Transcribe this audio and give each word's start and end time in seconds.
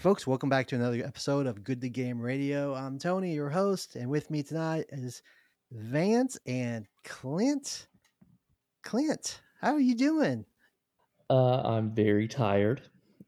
Folks. 0.00 0.26
Welcome 0.26 0.48
back 0.48 0.66
to 0.68 0.76
another 0.76 1.04
episode 1.04 1.46
of 1.46 1.62
Good 1.62 1.82
to 1.82 1.90
Game 1.90 2.18
Radio. 2.22 2.74
I'm 2.74 2.98
Tony, 2.98 3.34
your 3.34 3.50
host, 3.50 3.96
and 3.96 4.08
with 4.08 4.30
me 4.30 4.42
tonight 4.42 4.86
is 4.88 5.20
Vance 5.70 6.38
and 6.46 6.86
Clint. 7.04 7.86
Clint, 8.82 9.42
how 9.60 9.74
are 9.74 9.78
you 9.78 9.94
doing? 9.94 10.46
Uh, 11.28 11.60
I'm 11.60 11.94
very 11.94 12.26
tired 12.28 12.80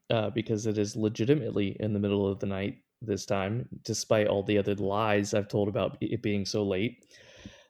uh, 0.08 0.30
because 0.30 0.64
it 0.64 0.78
is 0.78 0.96
legitimately 0.96 1.76
in 1.78 1.92
the 1.92 1.98
middle 1.98 2.26
of 2.26 2.38
the 2.38 2.46
night 2.46 2.78
this 3.02 3.26
time, 3.26 3.68
despite 3.82 4.28
all 4.28 4.42
the 4.42 4.56
other 4.56 4.74
lies 4.74 5.34
I've 5.34 5.48
told 5.48 5.68
about 5.68 5.98
it 6.00 6.22
being 6.22 6.46
so 6.46 6.62
late. 6.62 7.04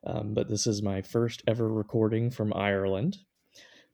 Um, 0.07 0.33
but 0.33 0.49
this 0.49 0.69
is 0.69 0.81
my 0.81 1.03
first 1.03 1.43
ever 1.49 1.69
recording 1.69 2.31
from 2.31 2.55
Ireland. 2.55 3.19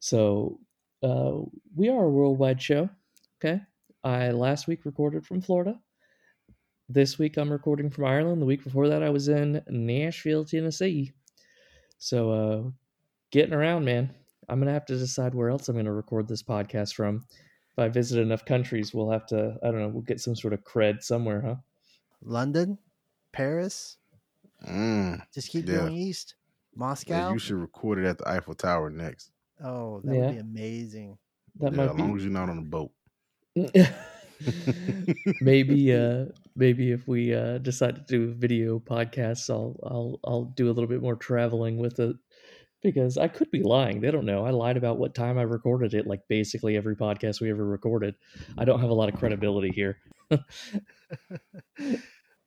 So 0.00 0.60
uh, 1.02 1.32
we 1.74 1.88
are 1.88 2.04
a 2.04 2.10
worldwide 2.10 2.60
show. 2.60 2.90
Okay. 3.42 3.62
I 4.04 4.30
last 4.30 4.66
week 4.68 4.84
recorded 4.84 5.26
from 5.26 5.40
Florida. 5.40 5.78
This 6.88 7.18
week 7.18 7.36
I'm 7.36 7.50
recording 7.50 7.90
from 7.90 8.04
Ireland. 8.06 8.40
The 8.40 8.46
week 8.46 8.64
before 8.64 8.88
that 8.88 9.02
I 9.02 9.10
was 9.10 9.28
in 9.28 9.62
Nashville, 9.68 10.44
Tennessee. 10.44 11.12
So 11.98 12.30
uh, 12.30 12.70
getting 13.30 13.54
around, 13.54 13.84
man. 13.84 14.14
I'm 14.48 14.58
gonna 14.60 14.72
have 14.72 14.86
to 14.86 14.96
decide 14.96 15.34
where 15.34 15.50
else 15.50 15.68
I'm 15.68 15.76
gonna 15.76 15.92
record 15.92 16.26
this 16.28 16.42
podcast 16.42 16.94
from. 16.94 17.26
If 17.72 17.78
I 17.78 17.88
visit 17.88 18.20
enough 18.20 18.44
countries, 18.46 18.94
we'll 18.94 19.10
have 19.10 19.26
to. 19.26 19.58
I 19.62 19.66
don't 19.70 19.80
know. 19.80 19.88
We'll 19.88 20.02
get 20.02 20.20
some 20.20 20.34
sort 20.34 20.54
of 20.54 20.64
cred 20.64 21.02
somewhere, 21.02 21.42
huh? 21.42 21.54
London, 22.22 22.78
Paris. 23.32 23.98
Mm, 24.66 25.20
Just 25.34 25.50
keep 25.50 25.68
Yeah. 25.68 25.78
going 25.80 25.92
east. 25.94 26.34
yeah, 26.74 26.78
Moscow. 26.80 27.32
you 27.32 27.38
should 27.38 27.56
record 27.56 27.98
it 27.98 28.06
at 28.06 28.18
the 28.18 28.28
Eiffel 28.28 28.54
Tower 28.54 28.88
next. 28.90 29.30
oh, 29.62 30.00
that 30.04 30.14
Yeah. 30.14 30.20
would 30.26 30.32
be 30.34 30.38
amazing. 30.38 31.18
That 31.60 31.72
yeah, 31.72 31.76
might 31.76 31.90
as 31.90 31.96
be. 31.96 32.02
long 32.02 32.16
as 32.16 32.22
you're 32.24 32.32
not 32.32 32.48
on 32.48 32.58
a 32.58 32.62
boat. 32.62 32.90
maybe 35.40 35.92
uh 35.92 36.24
maybe 36.54 36.92
if 36.92 37.08
we 37.08 37.34
uh 37.34 37.58
decide 37.58 37.96
to 37.96 38.02
do 38.02 38.32
video 38.32 38.78
podcasts 38.78 39.50
i'll 39.50 39.76
i'll 39.84 40.20
i'll 40.24 40.44
do 40.44 40.66
a 40.66 40.72
little 40.72 40.86
bit 40.86 41.02
more 41.02 41.16
traveling 41.16 41.76
with 41.76 41.98
it 41.98 42.14
because 42.82 43.18
i 43.18 43.26
could 43.26 43.50
be 43.50 43.62
lying 43.62 44.00
they 44.00 44.10
don't 44.10 44.24
know 44.24 44.46
i 44.46 44.50
lied 44.50 44.76
about 44.76 44.98
what 44.98 45.14
time 45.14 45.38
i 45.38 45.42
recorded 45.42 45.92
it 45.92 46.06
like 46.06 46.20
basically 46.28 46.76
every 46.76 46.94
podcast 46.94 47.40
we 47.40 47.50
ever 47.50 47.64
recorded 47.64 48.14
i 48.58 48.64
don't 48.64 48.80
have 48.80 48.90
a 48.90 48.94
lot 48.94 49.12
of 49.12 49.18
credibility 49.18 49.70
here 49.70 49.98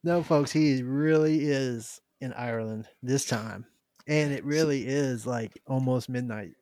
No, 0.03 0.23
folks, 0.23 0.52
he 0.52 0.81
really 0.81 1.42
is 1.42 2.02
in 2.22 2.34
Ireland 2.34 2.88
this 3.03 3.25
time. 3.25 3.66
And 4.08 4.34
it 4.34 4.44
really 4.44 4.88
is 4.88 5.28
like 5.28 5.62
almost 5.68 6.09
midnight. 6.09 6.53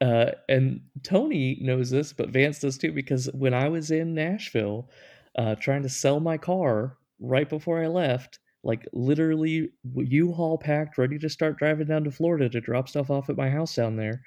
Uh 0.00 0.30
and 0.48 0.80
tony 1.02 1.58
knows 1.60 1.90
this 1.90 2.12
but 2.12 2.30
vance 2.30 2.60
does 2.60 2.78
too 2.78 2.92
because 2.92 3.28
when 3.34 3.54
i 3.54 3.68
was 3.68 3.90
in 3.90 4.14
nashville 4.14 4.88
uh 5.36 5.54
trying 5.56 5.82
to 5.82 5.88
sell 5.88 6.20
my 6.20 6.36
car 6.36 6.96
right 7.20 7.48
before 7.48 7.82
i 7.82 7.86
left 7.86 8.38
like 8.62 8.86
literally 8.92 9.70
u-haul 9.96 10.58
packed 10.58 10.98
ready 10.98 11.18
to 11.18 11.28
start 11.28 11.58
driving 11.58 11.86
down 11.86 12.04
to 12.04 12.10
florida 12.10 12.48
to 12.48 12.60
drop 12.60 12.88
stuff 12.88 13.10
off 13.10 13.28
at 13.28 13.36
my 13.36 13.50
house 13.50 13.74
down 13.74 13.96
there 13.96 14.22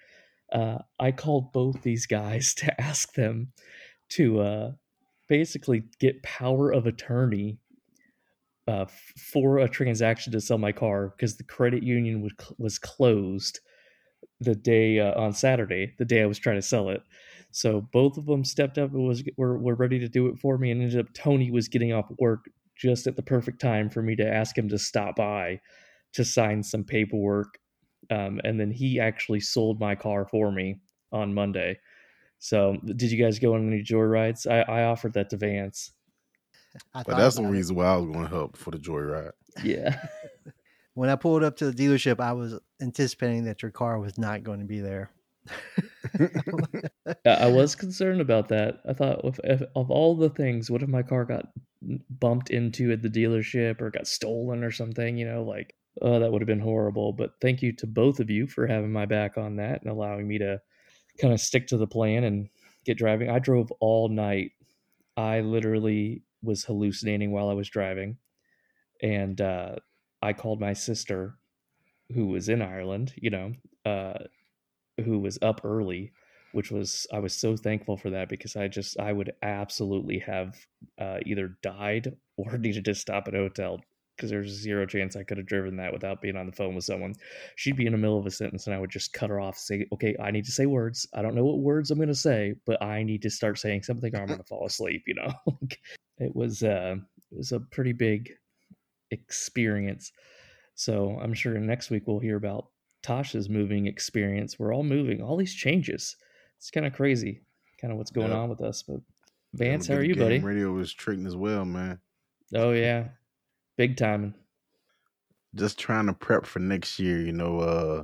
uh 0.51 0.77
i 0.99 1.11
called 1.11 1.53
both 1.53 1.81
these 1.81 2.05
guys 2.05 2.53
to 2.57 2.81
ask 2.81 3.13
them 3.13 3.51
to 4.09 4.39
uh 4.41 4.71
basically 5.29 5.83
get 5.99 6.21
power 6.23 6.71
of 6.71 6.85
attorney 6.85 7.57
uh, 8.67 8.85
for 9.17 9.59
a 9.59 9.69
transaction 9.69 10.31
to 10.31 10.41
sell 10.41 10.57
my 10.57 10.71
car 10.71 11.13
because 11.15 11.37
the 11.37 11.43
credit 11.43 11.83
union 11.83 12.21
was, 12.21 12.33
was 12.57 12.77
closed 12.77 13.59
the 14.41 14.55
day 14.55 14.99
uh, 14.99 15.19
on 15.19 15.33
Saturday, 15.33 15.93
the 15.97 16.05
day 16.05 16.21
I 16.21 16.25
was 16.25 16.39
trying 16.39 16.57
to 16.57 16.61
sell 16.61 16.89
it. 16.89 17.01
So 17.51 17.81
both 17.93 18.17
of 18.17 18.25
them 18.25 18.43
stepped 18.43 18.77
up 18.77 18.93
and 18.93 19.07
was 19.07 19.23
were, 19.37 19.57
were 19.57 19.75
ready 19.75 19.99
to 19.99 20.09
do 20.09 20.27
it 20.27 20.39
for 20.39 20.57
me. 20.57 20.71
And 20.71 20.81
ended 20.81 20.99
up 20.99 21.13
Tony 21.13 21.51
was 21.51 21.67
getting 21.67 21.93
off 21.93 22.11
work 22.17 22.49
just 22.75 23.07
at 23.07 23.15
the 23.15 23.21
perfect 23.21 23.61
time 23.61 23.89
for 23.89 24.01
me 24.01 24.15
to 24.15 24.27
ask 24.27 24.57
him 24.57 24.67
to 24.69 24.79
stop 24.79 25.15
by 25.15 25.59
to 26.13 26.25
sign 26.25 26.63
some 26.63 26.83
paperwork. 26.83 27.59
Um, 28.09 28.41
and 28.43 28.59
then 28.59 28.71
he 28.71 28.99
actually 28.99 29.41
sold 29.41 29.79
my 29.79 29.95
car 29.95 30.25
for 30.25 30.51
me 30.51 30.79
on 31.11 31.33
Monday. 31.33 31.77
So 32.39 32.77
did 32.83 33.11
you 33.11 33.23
guys 33.23 33.37
go 33.37 33.53
on 33.53 33.67
any 33.67 33.83
joyrides? 33.83 34.47
I, 34.49 34.61
I 34.61 34.83
offered 34.85 35.13
that 35.13 35.29
to 35.29 35.37
Vance. 35.37 35.91
But 36.93 37.05
that's 37.05 37.35
the 37.35 37.43
reason 37.43 37.75
why 37.75 37.85
I 37.85 37.97
was 37.97 38.07
going 38.07 38.23
to 38.23 38.29
help 38.29 38.57
for 38.57 38.71
the 38.71 38.77
joyride. 38.77 39.31
Yeah. 39.63 40.01
When 40.93 41.09
I 41.09 41.15
pulled 41.15 41.43
up 41.43 41.57
to 41.57 41.71
the 41.71 41.83
dealership, 41.83 42.19
I 42.19 42.33
was 42.33 42.59
anticipating 42.81 43.45
that 43.45 43.61
your 43.61 43.71
car 43.71 43.99
was 43.99 44.17
not 44.17 44.43
going 44.43 44.59
to 44.59 44.65
be 44.65 44.79
there. 44.79 45.11
I 47.25 47.47
was 47.47 47.75
concerned 47.75 48.21
about 48.21 48.49
that. 48.49 48.81
I 48.87 48.93
thought, 48.93 49.21
if, 49.23 49.39
if, 49.43 49.61
of 49.75 49.89
all 49.89 50.15
the 50.15 50.29
things, 50.29 50.69
what 50.69 50.83
if 50.83 50.89
my 50.89 51.03
car 51.03 51.25
got 51.25 51.47
bumped 52.19 52.49
into 52.49 52.91
at 52.91 53.01
the 53.01 53.09
dealership 53.09 53.81
or 53.81 53.89
got 53.89 54.07
stolen 54.07 54.63
or 54.63 54.71
something? 54.71 55.17
You 55.17 55.27
know, 55.27 55.43
like, 55.43 55.73
oh, 56.01 56.19
that 56.19 56.31
would 56.31 56.41
have 56.41 56.47
been 56.47 56.59
horrible. 56.59 57.13
But 57.13 57.35
thank 57.41 57.61
you 57.61 57.71
to 57.77 57.87
both 57.87 58.19
of 58.19 58.29
you 58.29 58.47
for 58.47 58.67
having 58.67 58.91
my 58.91 59.05
back 59.05 59.37
on 59.37 59.55
that 59.57 59.81
and 59.81 59.91
allowing 59.91 60.27
me 60.27 60.37
to 60.39 60.59
kind 61.19 61.33
of 61.33 61.39
stick 61.39 61.67
to 61.67 61.77
the 61.77 61.87
plan 61.87 62.23
and 62.23 62.49
get 62.85 62.97
driving. 62.97 63.29
I 63.29 63.39
drove 63.39 63.71
all 63.79 64.09
night. 64.09 64.51
I 65.17 65.41
literally 65.41 66.23
was 66.41 66.63
hallucinating 66.63 67.31
while 67.31 67.49
I 67.49 67.53
was 67.53 67.69
driving. 67.69 68.17
And 69.01 69.39
uh, 69.39 69.75
I 70.21 70.33
called 70.33 70.59
my 70.59 70.73
sister, 70.73 71.35
who 72.13 72.27
was 72.27 72.49
in 72.49 72.61
Ireland, 72.61 73.13
you 73.15 73.29
know, 73.29 73.53
uh, 73.85 74.25
who 75.03 75.19
was 75.19 75.39
up 75.41 75.61
early 75.63 76.11
which 76.51 76.71
was 76.71 77.07
I 77.13 77.19
was 77.19 77.33
so 77.33 77.55
thankful 77.55 77.97
for 77.97 78.09
that 78.11 78.29
because 78.29 78.55
I 78.55 78.67
just 78.67 78.99
I 78.99 79.13
would 79.13 79.31
absolutely 79.41 80.19
have 80.19 80.55
uh, 80.99 81.19
either 81.25 81.57
died 81.61 82.15
or 82.37 82.57
needed 82.57 82.85
to 82.85 82.95
stop 82.95 83.27
at 83.27 83.35
a 83.35 83.39
hotel 83.39 83.79
because 84.15 84.29
there's 84.29 84.49
zero 84.51 84.85
chance 84.85 85.15
I 85.15 85.23
could 85.23 85.37
have 85.37 85.47
driven 85.47 85.77
that 85.77 85.93
without 85.93 86.21
being 86.21 86.35
on 86.35 86.45
the 86.45 86.51
phone 86.51 86.75
with 86.75 86.83
someone. 86.83 87.15
She'd 87.55 87.77
be 87.77 87.87
in 87.87 87.93
the 87.93 87.97
middle 87.97 88.19
of 88.19 88.25
a 88.27 88.31
sentence 88.31 88.67
and 88.67 88.75
I 88.75 88.79
would 88.79 88.91
just 88.91 89.13
cut 89.13 89.29
her 89.29 89.39
off, 89.39 89.57
say, 89.57 89.85
"Okay, 89.93 90.15
I 90.19 90.31
need 90.31 90.45
to 90.45 90.51
say 90.51 90.65
words. 90.65 91.07
I 91.13 91.21
don't 91.21 91.35
know 91.35 91.45
what 91.45 91.59
words 91.59 91.89
I'm 91.89 91.97
going 91.97 92.07
to 92.09 92.15
say, 92.15 92.55
but 92.65 92.81
I 92.83 93.03
need 93.03 93.21
to 93.23 93.29
start 93.29 93.57
saying 93.57 93.83
something 93.83 94.15
or 94.15 94.21
I'm 94.21 94.27
going 94.27 94.39
to 94.39 94.45
fall 94.45 94.65
asleep." 94.65 95.03
You 95.07 95.15
know, 95.15 95.33
it 96.19 96.35
was 96.35 96.63
uh, 96.63 96.95
it 97.31 97.37
was 97.37 97.51
a 97.51 97.59
pretty 97.59 97.93
big 97.93 98.31
experience. 99.11 100.11
So 100.75 101.19
I'm 101.21 101.33
sure 101.33 101.57
next 101.59 101.89
week 101.89 102.03
we'll 102.07 102.19
hear 102.19 102.37
about 102.37 102.67
Tasha's 103.03 103.49
moving 103.49 103.87
experience. 103.87 104.57
We're 104.57 104.73
all 104.73 104.83
moving, 104.83 105.21
all 105.21 105.37
these 105.37 105.53
changes. 105.53 106.15
It's 106.57 106.71
kind 106.71 106.85
of 106.85 106.93
crazy, 106.93 107.41
kind 107.79 107.91
of 107.91 107.97
what's 107.97 108.11
going 108.11 108.29
Yep. 108.29 108.37
on 108.37 108.49
with 108.49 108.61
us. 108.61 108.83
But 108.83 109.01
Vance, 109.53 109.87
how 109.87 109.95
are 109.95 110.03
you, 110.03 110.15
Game 110.15 110.23
buddy? 110.23 110.39
Radio 110.39 110.71
was 110.71 110.93
treating 110.93 111.25
as 111.25 111.35
well, 111.35 111.65
man. 111.65 111.99
Oh 112.55 112.71
yeah, 112.71 113.09
big 113.77 113.97
time. 113.97 114.35
Just 115.55 115.77
trying 115.79 116.05
to 116.07 116.13
prep 116.13 116.45
for 116.45 116.59
next 116.59 116.99
year. 116.99 117.19
You 117.21 117.33
know, 117.33 117.59
uh, 117.59 118.03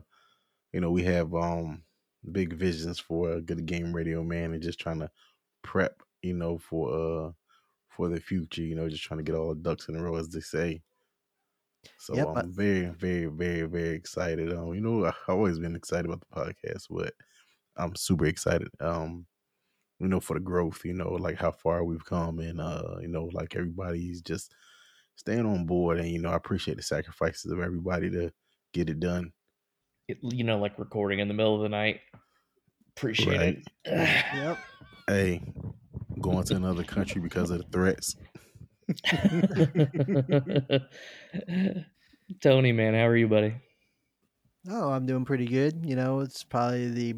you 0.73 0.81
know, 0.81 0.91
we 0.91 1.03
have 1.03 1.34
um 1.34 1.84
big 2.31 2.53
visions 2.53 3.00
for 3.00 3.31
a 3.34 3.41
Good 3.41 3.66
Game 3.66 3.94
Radio, 3.96 4.23
man, 4.23 4.53
and 4.53 4.62
just 4.62 4.79
trying 4.79 5.00
to 5.00 5.09
prep. 5.63 6.01
You 6.23 6.34
know, 6.34 6.57
for 6.57 6.94
uh 7.28 7.31
for 7.90 8.09
the 8.09 8.19
future. 8.19 8.63
You 8.63 8.75
know, 8.75 8.90
just 8.90 9.03
trying 9.03 9.19
to 9.19 9.23
get 9.23 9.35
all 9.35 9.50
the 9.50 9.62
ducks 9.62 9.88
in 9.88 9.96
a 9.96 10.01
row, 10.03 10.16
as 10.16 10.29
they 10.29 10.41
say. 10.41 10.81
So 11.99 12.15
Yep, 12.15 12.27
I'm 12.29 12.37
I- 12.37 12.43
very, 12.47 12.85
very, 12.87 13.25
very, 13.25 13.63
very 13.63 13.95
excited. 13.95 14.53
Um, 14.53 14.73
you 14.73 14.81
know, 14.81 15.05
I've 15.05 15.16
always 15.28 15.59
been 15.59 15.75
excited 15.75 16.05
about 16.05 16.22
the 16.22 16.41
podcast, 16.41 16.85
but 16.89 17.13
I'm 17.78 17.95
super 17.95 18.25
excited. 18.25 18.69
Um, 18.79 19.25
you 19.99 20.07
know, 20.07 20.19
for 20.19 20.35
the 20.35 20.39
growth, 20.39 20.81
you 20.85 20.93
know, 20.93 21.09
like 21.13 21.37
how 21.37 21.51
far 21.51 21.84
we've 21.84 22.05
come 22.05 22.39
and 22.39 22.61
uh, 22.61 22.97
you 23.01 23.07
know, 23.07 23.29
like 23.34 23.55
everybody's 23.55 24.22
just 24.22 24.53
staying 25.16 25.45
on 25.45 25.66
board 25.66 25.99
and 25.99 26.09
you 26.09 26.19
know, 26.19 26.29
I 26.29 26.35
appreciate 26.35 26.78
the 26.78 26.84
sacrifices 26.84 27.51
of 27.51 27.59
everybody 27.59 28.09
to 28.11 28.31
get 28.73 28.90
it 28.90 28.99
done. 28.99 29.31
It, 30.07 30.19
you 30.22 30.43
know, 30.43 30.59
like 30.59 30.78
recording 30.78 31.19
in 31.19 31.28
the 31.28 31.33
middle 31.33 31.55
of 31.55 31.61
the 31.61 31.69
night. 31.69 31.99
Appreciate 32.95 33.63
it. 33.85 33.85
Yep. 34.35 34.57
Hey, 35.07 35.41
going 36.19 36.43
to 36.45 36.55
another 36.55 36.83
country 36.83 37.22
because 37.22 37.49
of 37.49 37.59
the 37.59 37.67
threats. 37.72 38.16
Tony, 42.41 42.72
man, 42.72 42.93
how 42.93 43.07
are 43.07 43.17
you, 43.17 43.28
buddy? 43.28 43.55
Oh, 44.69 44.91
I'm 44.91 45.05
doing 45.05 45.25
pretty 45.25 45.45
good. 45.45 45.85
You 45.85 45.95
know, 45.95 46.19
it's 46.22 46.43
probably 46.43 46.89
the 46.89 47.16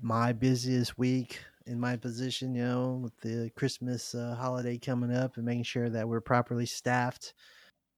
my 0.00 0.32
busiest 0.32 0.98
week 0.98 1.38
in 1.66 1.78
my 1.78 1.96
position. 1.96 2.54
You 2.54 2.64
know, 2.64 3.00
with 3.02 3.16
the 3.18 3.50
Christmas 3.56 4.14
uh, 4.14 4.34
holiday 4.38 4.78
coming 4.78 5.14
up 5.14 5.36
and 5.36 5.44
making 5.44 5.64
sure 5.64 5.88
that 5.90 6.08
we're 6.08 6.20
properly 6.20 6.66
staffed. 6.66 7.34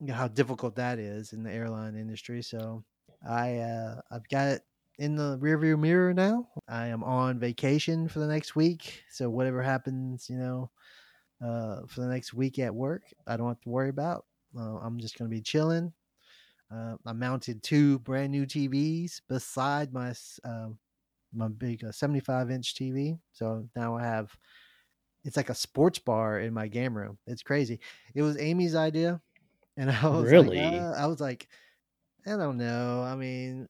You 0.00 0.08
know 0.08 0.14
how 0.14 0.29
difficult 0.29 0.75
that 0.76 0.99
is 0.99 1.32
in 1.32 1.43
the 1.43 1.52
airline 1.52 1.96
industry. 1.96 2.43
So, 2.43 2.84
I 3.29 3.58
uh, 3.58 4.00
I've 4.11 4.29
got 4.29 4.49
it 4.49 4.62
in 4.99 5.17
the 5.17 5.38
rearview 5.38 5.79
mirror 5.79 6.12
now. 6.14 6.49
I 6.69 6.87
am 6.88 7.05
on 7.05 7.38
vacation 7.38 8.08
for 8.08 8.19
the 8.19 8.26
next 8.26 8.56
week. 8.56 9.05
So 9.11 9.31
whatever 9.31 9.62
happens, 9.62 10.29
you 10.29 10.37
know, 10.37 10.70
uh, 11.40 11.87
for 11.87 12.00
the 12.00 12.08
next 12.08 12.35
week 12.35 12.58
at 12.58 12.75
work, 12.75 13.05
I 13.26 13.37
don't 13.37 13.49
have 13.49 13.61
to 13.62 13.69
worry 13.70 13.90
about. 13.90 14.26
Uh, 14.56 14.79
I'm 14.79 14.99
just 14.99 15.19
going 15.19 15.31
to 15.31 15.35
be 15.37 15.43
chilling. 15.43 15.93
Uh, 16.70 16.96
I 17.06 17.12
mounted 17.12 17.62
two 17.62 17.99
brand 18.00 18.32
new 18.32 18.46
TVs 18.46 19.23
beside 19.29 19.93
my 19.93 20.14
uh, 20.44 20.70
my 21.32 21.49
big 21.49 21.85
uh, 21.85 21.93
75 21.93 22.50
inch 22.50 22.75
TV. 22.75 23.19
So 23.32 23.69
now 23.76 23.96
I 23.96 24.02
have 24.05 24.37
it's 25.25 25.37
like 25.37 25.50
a 25.50 25.55
sports 25.55 25.99
bar 25.99 26.40
in 26.40 26.55
my 26.55 26.69
game 26.69 26.96
room. 26.96 27.19
It's 27.26 27.43
crazy. 27.43 27.81
It 28.14 28.23
was 28.23 28.38
Amy's 28.38 28.75
idea, 28.75 29.23
and 29.76 29.91
I 29.93 30.08
was 30.08 30.32
Really? 30.32 30.58
like, 30.58 30.75
uh, 30.75 30.94
I 30.99 31.06
was 31.06 31.20
like, 31.20 31.49
I 32.26 32.31
don't 32.37 32.58
know. 32.58 33.02
I 33.02 33.17
mean, 33.17 33.69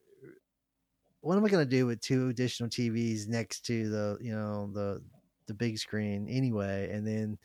what 1.20 1.36
am 1.36 1.44
I 1.44 1.48
gonna 1.48 1.64
do 1.66 1.86
with 1.86 2.00
two 2.00 2.28
additional 2.28 2.68
TVs 2.68 3.26
next 3.28 3.64
to 3.66 3.88
the 3.88 4.18
you 4.20 4.32
know 4.32 4.70
the 4.72 5.02
the 5.48 5.54
big 5.54 5.78
screen 5.78 6.28
anyway? 6.28 6.90
And 6.92 7.04
then 7.04 7.38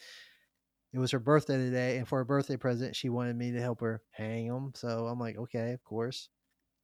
it 0.94 1.00
was 1.00 1.12
her 1.12 1.20
birthday 1.20 1.58
today, 1.58 1.98
and 1.98 2.08
for 2.08 2.20
her 2.20 2.26
birthday 2.26 2.56
present, 2.56 2.96
she 2.96 3.10
wanted 3.10 3.36
me 3.36 3.52
to 3.52 3.60
help 3.60 3.82
her 3.82 4.02
hang 4.12 4.48
them. 4.48 4.74
So 4.76 5.08
I'm 5.08 5.20
like, 5.20 5.38
okay, 5.38 5.72
of 5.72 5.84
course. 5.84 6.30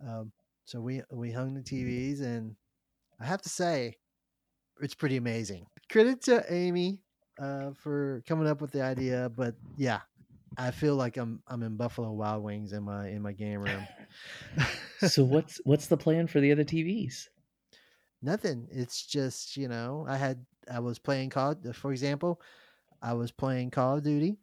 Um, 0.05 0.31
so 0.65 0.81
we 0.81 1.03
we 1.11 1.31
hung 1.31 1.53
the 1.53 1.61
TVs, 1.61 2.21
and 2.21 2.55
I 3.19 3.25
have 3.25 3.41
to 3.43 3.49
say, 3.49 3.97
it's 4.81 4.95
pretty 4.95 5.17
amazing. 5.17 5.67
Credit 5.91 6.21
to 6.23 6.43
Amy 6.51 7.01
uh, 7.39 7.71
for 7.75 8.23
coming 8.27 8.47
up 8.47 8.61
with 8.61 8.71
the 8.71 8.81
idea, 8.81 9.31
but 9.35 9.53
yeah, 9.77 9.99
I 10.57 10.71
feel 10.71 10.95
like 10.95 11.17
I'm 11.17 11.41
I'm 11.47 11.63
in 11.63 11.77
Buffalo 11.77 12.11
Wild 12.11 12.43
Wings 12.43 12.73
in 12.73 12.83
my 12.83 13.09
in 13.09 13.21
my 13.21 13.33
game 13.33 13.61
room. 13.61 13.87
so 15.07 15.23
what's 15.25 15.61
what's 15.63 15.87
the 15.87 15.97
plan 15.97 16.27
for 16.27 16.39
the 16.39 16.51
other 16.51 16.63
TVs? 16.63 17.27
Nothing. 18.21 18.67
It's 18.71 19.05
just 19.05 19.55
you 19.55 19.67
know 19.67 20.05
I 20.07 20.17
had 20.17 20.45
I 20.71 20.79
was 20.79 20.99
playing 20.99 21.29
Call 21.29 21.55
for 21.73 21.91
example, 21.91 22.41
I 23.01 23.13
was 23.13 23.31
playing 23.31 23.71
Call 23.71 23.97
of 23.97 24.03
Duty 24.03 24.37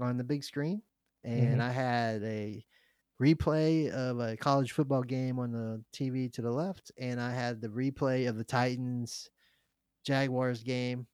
on 0.00 0.16
the 0.16 0.24
big 0.24 0.44
screen, 0.44 0.82
and 1.24 1.60
Mhm. 1.60 1.62
I 1.62 1.70
had 1.70 2.22
a 2.22 2.66
replay 3.20 3.90
of 3.90 4.18
a 4.18 4.36
college 4.36 4.72
football 4.72 5.02
game 5.02 5.38
on 5.38 5.52
the 5.52 5.84
TV 5.92 6.28
to 6.30 6.42
the 6.42 6.50
left, 6.50 6.90
and 6.98 7.20
I 7.20 7.32
had 7.32 7.60
the 7.60 7.68
replay 7.68 8.28
of 8.28 8.36
the 8.36 8.44
Titans 8.44 9.30
Jaguars 10.04 10.62
game 10.62 11.06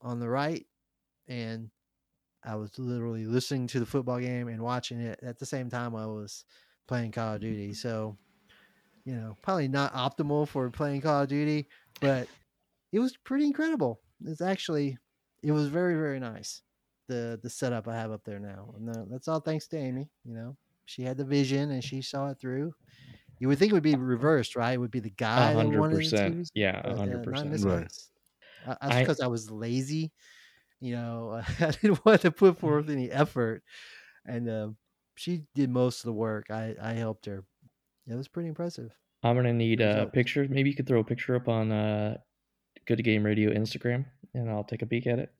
on 0.00 0.20
the 0.20 0.28
right, 0.28 0.66
and 1.26 1.70
I 2.44 2.54
was 2.54 2.78
literally 2.78 3.24
listening 3.24 3.66
to 3.68 3.80
the 3.80 3.86
football 3.86 4.20
game 4.20 4.46
and 4.48 4.62
watching 4.62 5.00
it 5.00 5.18
at 5.22 5.38
the 5.38 5.46
same 5.46 5.68
time 5.68 5.96
I 5.96 6.06
was 6.06 6.44
playing 6.86 7.10
Call 7.10 7.34
of 7.34 7.40
Duty. 7.40 7.74
So, 7.74 8.16
you 9.04 9.16
know, 9.16 9.36
probably 9.42 9.66
not 9.66 9.92
optimal 9.94 10.46
for 10.46 10.70
playing 10.70 11.00
Call 11.00 11.22
of 11.22 11.28
Duty, 11.28 11.68
but 12.00 12.28
it 12.96 13.00
was 13.00 13.14
pretty 13.18 13.44
incredible. 13.44 14.00
It's 14.24 14.40
actually 14.40 14.96
it 15.42 15.52
was 15.52 15.68
very 15.68 15.94
very 15.94 16.18
nice. 16.18 16.62
The 17.08 17.38
the 17.42 17.50
setup 17.50 17.86
I 17.86 17.94
have 17.94 18.10
up 18.10 18.24
there 18.24 18.40
now. 18.40 18.74
And 18.76 18.88
uh, 18.88 19.04
that's 19.10 19.28
all 19.28 19.40
thanks 19.40 19.68
to 19.68 19.76
Amy, 19.76 20.08
you 20.24 20.34
know. 20.34 20.56
She 20.86 21.02
had 21.02 21.18
the 21.18 21.24
vision 21.24 21.72
and 21.72 21.84
she 21.84 22.00
saw 22.00 22.30
it 22.30 22.38
through. 22.40 22.72
You 23.38 23.48
would 23.48 23.58
think 23.58 23.70
it 23.70 23.74
would 23.74 23.82
be 23.82 23.96
reversed, 23.96 24.56
right? 24.56 24.72
It 24.72 24.78
would 24.78 24.90
be 24.90 25.00
the 25.00 25.10
guy 25.10 25.52
that 25.52 25.56
hundred 25.56 25.78
wanted 25.78 25.96
the 25.96 26.02
percent. 26.04 26.50
Yeah, 26.54 26.80
but, 26.82 26.92
a 26.92 26.94
uh, 26.94 26.96
hundred 26.96 27.26
not 27.26 27.44
in 27.44 27.50
percent. 27.50 27.64
Right. 27.64 27.92
Uh, 28.66 28.76
that's 28.80 28.96
I- 28.96 29.00
because 29.00 29.20
I 29.20 29.26
was 29.26 29.50
lazy. 29.50 30.10
You 30.80 30.94
know, 30.94 31.42
I 31.60 31.70
didn't 31.70 32.02
want 32.04 32.22
to 32.22 32.30
put 32.30 32.58
forth 32.58 32.88
any 32.88 33.10
effort, 33.10 33.62
and 34.24 34.48
uh, 34.48 34.68
she 35.16 35.42
did 35.54 35.68
most 35.68 36.00
of 36.00 36.06
the 36.06 36.14
work. 36.14 36.50
I 36.50 36.74
I 36.80 36.92
helped 36.94 37.26
her. 37.26 37.44
It 38.08 38.14
was 38.14 38.28
pretty 38.28 38.48
impressive. 38.48 38.90
I'm 39.22 39.36
gonna 39.36 39.52
need 39.52 39.82
a 39.82 39.86
Results. 39.86 40.14
picture. 40.14 40.46
Maybe 40.48 40.70
you 40.70 40.76
could 40.76 40.86
throw 40.86 41.00
a 41.00 41.04
picture 41.04 41.36
up 41.36 41.48
on 41.48 41.72
uh, 41.72 42.16
Good 42.86 43.02
Game 43.04 43.24
Radio 43.24 43.50
Instagram, 43.50 44.04
and 44.34 44.50
I'll 44.50 44.64
take 44.64 44.82
a 44.82 44.86
peek 44.86 45.06
at 45.06 45.18
it. 45.18 45.30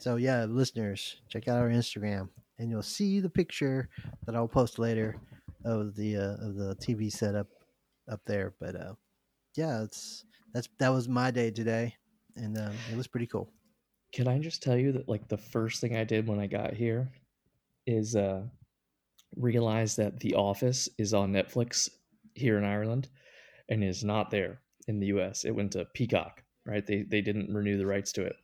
So 0.00 0.16
yeah, 0.16 0.44
listeners, 0.44 1.16
check 1.28 1.48
out 1.48 1.58
our 1.58 1.68
Instagram, 1.68 2.28
and 2.58 2.70
you'll 2.70 2.82
see 2.82 3.20
the 3.20 3.30
picture 3.30 3.88
that 4.26 4.34
I'll 4.34 4.48
post 4.48 4.78
later 4.78 5.20
of 5.64 5.94
the 5.96 6.16
uh, 6.16 6.46
of 6.46 6.54
the 6.56 6.76
TV 6.76 7.10
setup 7.10 7.48
up 8.10 8.20
there. 8.26 8.54
But 8.60 8.76
uh, 8.76 8.94
yeah, 9.56 9.82
it's 9.82 10.24
that's 10.52 10.68
that 10.78 10.90
was 10.90 11.08
my 11.08 11.30
day 11.30 11.50
today, 11.50 11.94
and 12.36 12.56
um, 12.58 12.74
it 12.90 12.96
was 12.96 13.06
pretty 13.06 13.26
cool. 13.26 13.50
Can 14.12 14.28
I 14.28 14.38
just 14.38 14.62
tell 14.62 14.76
you 14.76 14.92
that 14.92 15.08
like 15.08 15.28
the 15.28 15.36
first 15.36 15.80
thing 15.80 15.96
I 15.96 16.04
did 16.04 16.26
when 16.26 16.38
I 16.38 16.46
got 16.46 16.74
here 16.74 17.10
is 17.86 18.16
uh 18.16 18.42
realize 19.36 19.96
that 19.96 20.20
The 20.20 20.34
Office 20.34 20.88
is 20.98 21.14
on 21.14 21.32
Netflix 21.32 21.88
here 22.34 22.58
in 22.58 22.64
Ireland 22.64 23.08
and 23.68 23.84
is 23.84 24.04
not 24.04 24.30
there 24.30 24.60
in 24.86 25.00
the 25.00 25.06
US. 25.08 25.44
It 25.44 25.50
went 25.50 25.72
to 25.72 25.84
Peacock, 25.94 26.42
right? 26.68 26.86
They 26.86 27.02
they 27.02 27.20
didn't 27.20 27.52
renew 27.52 27.78
the 27.78 27.86
rights 27.86 28.12
to 28.12 28.24
it. 28.24 28.36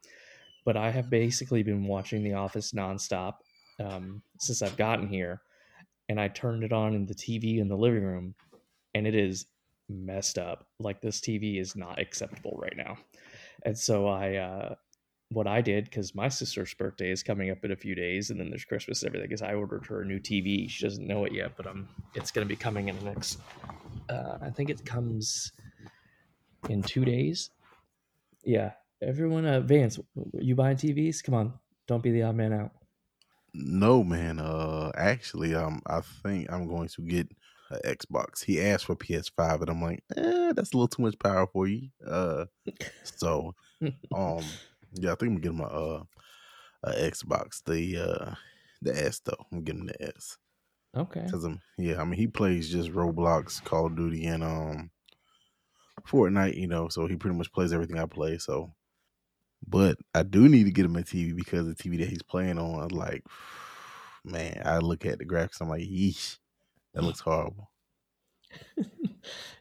But 0.64 0.76
I 0.76 0.90
have 0.90 1.10
basically 1.10 1.62
been 1.62 1.86
watching 1.86 2.24
The 2.24 2.34
Office 2.34 2.72
nonstop 2.72 3.34
um, 3.78 4.22
since 4.38 4.62
I've 4.62 4.76
gotten 4.76 5.06
here, 5.08 5.42
and 6.08 6.18
I 6.18 6.28
turned 6.28 6.64
it 6.64 6.72
on 6.72 6.94
in 6.94 7.06
the 7.06 7.14
TV 7.14 7.58
in 7.58 7.68
the 7.68 7.76
living 7.76 8.04
room, 8.04 8.34
and 8.94 9.06
it 9.06 9.14
is 9.14 9.46
messed 9.88 10.38
up. 10.38 10.66
Like 10.78 11.00
this 11.00 11.20
TV 11.20 11.60
is 11.60 11.76
not 11.76 11.98
acceptable 11.98 12.58
right 12.60 12.76
now, 12.76 12.96
and 13.64 13.78
so 13.78 14.08
I 14.08 14.36
uh, 14.36 14.74
what 15.30 15.46
I 15.46 15.60
did 15.60 15.84
because 15.84 16.14
my 16.14 16.28
sister's 16.28 16.72
birthday 16.74 17.10
is 17.10 17.22
coming 17.22 17.50
up 17.50 17.64
in 17.64 17.72
a 17.72 17.76
few 17.76 17.94
days, 17.94 18.30
and 18.30 18.40
then 18.40 18.48
there's 18.48 18.64
Christmas 18.64 19.02
and 19.02 19.08
everything. 19.08 19.32
Is 19.32 19.42
I 19.42 19.54
ordered 19.54 19.84
her 19.86 20.00
a 20.00 20.06
new 20.06 20.18
TV. 20.18 20.68
She 20.70 20.84
doesn't 20.84 21.06
know 21.06 21.24
it 21.24 21.32
yet, 21.32 21.52
but 21.56 21.66
um, 21.66 21.88
it's 22.14 22.30
gonna 22.30 22.46
be 22.46 22.56
coming 22.56 22.88
in 22.88 22.98
the 22.98 23.04
next. 23.04 23.38
Uh, 24.08 24.38
I 24.40 24.50
think 24.50 24.70
it 24.70 24.84
comes 24.86 25.52
in 26.68 26.82
two 26.82 27.04
days. 27.04 27.50
Yeah, 28.44 28.72
everyone. 29.02 29.46
Uh, 29.46 29.60
Vance, 29.60 29.98
you 30.34 30.54
buying 30.54 30.76
TVs? 30.76 31.22
Come 31.22 31.34
on, 31.34 31.52
don't 31.86 32.02
be 32.02 32.10
the 32.10 32.22
odd 32.22 32.36
man 32.36 32.52
out. 32.52 32.70
No, 33.54 34.02
man. 34.02 34.38
Uh, 34.40 34.90
actually, 34.96 35.54
um, 35.54 35.80
I 35.86 36.00
think 36.22 36.50
I'm 36.52 36.66
going 36.66 36.88
to 36.88 37.02
get 37.02 37.28
an 37.70 37.80
Xbox. 37.84 38.44
He 38.44 38.60
asked 38.60 38.86
for 38.86 38.96
PS5, 38.96 39.60
and 39.60 39.70
I'm 39.70 39.82
like, 39.82 40.02
eh, 40.16 40.52
that's 40.54 40.72
a 40.72 40.76
little 40.76 40.88
too 40.88 41.02
much 41.02 41.18
power 41.18 41.46
for 41.46 41.66
you. 41.66 41.88
Uh, 42.06 42.46
so, 43.04 43.54
um, 44.14 44.42
yeah, 44.94 45.12
I 45.12 45.14
think 45.14 45.22
I'm 45.22 45.40
gonna 45.40 45.40
get 45.40 45.52
him 45.52 45.60
uh, 45.62 46.02
a 46.82 46.92
Xbox. 47.10 47.62
The 47.64 47.98
uh, 47.98 48.34
the 48.82 49.04
S 49.04 49.20
though. 49.20 49.46
I'm 49.52 49.62
getting 49.62 49.86
the 49.86 50.02
S 50.02 50.36
Okay. 50.96 51.22
because 51.24 51.44
I'm 51.44 51.60
yeah. 51.78 52.00
I 52.00 52.04
mean, 52.04 52.18
he 52.18 52.26
plays 52.26 52.70
just 52.70 52.90
Roblox, 52.90 53.62
Call 53.64 53.86
of 53.86 53.96
Duty, 53.96 54.26
and 54.26 54.42
um, 54.42 54.90
Fortnite. 56.02 56.56
You 56.56 56.66
know, 56.66 56.88
so 56.88 57.06
he 57.06 57.16
pretty 57.16 57.36
much 57.36 57.52
plays 57.52 57.72
everything 57.72 57.98
I 57.98 58.06
play. 58.06 58.38
So, 58.38 58.72
but 59.66 59.96
I 60.14 60.22
do 60.22 60.48
need 60.48 60.64
to 60.64 60.72
get 60.72 60.84
him 60.84 60.96
a 60.96 61.00
TV 61.00 61.34
because 61.34 61.66
the 61.66 61.74
TV 61.74 61.98
that 61.98 62.08
he's 62.08 62.22
playing 62.22 62.58
on, 62.58 62.88
like, 62.88 63.24
man, 64.24 64.62
I 64.64 64.78
look 64.78 65.06
at 65.06 65.18
the 65.18 65.26
graphics, 65.26 65.60
I'm 65.60 65.68
like, 65.68 65.82
yeesh, 65.82 66.38
that 66.94 67.02
looks 67.04 67.20
horrible. 67.24 67.70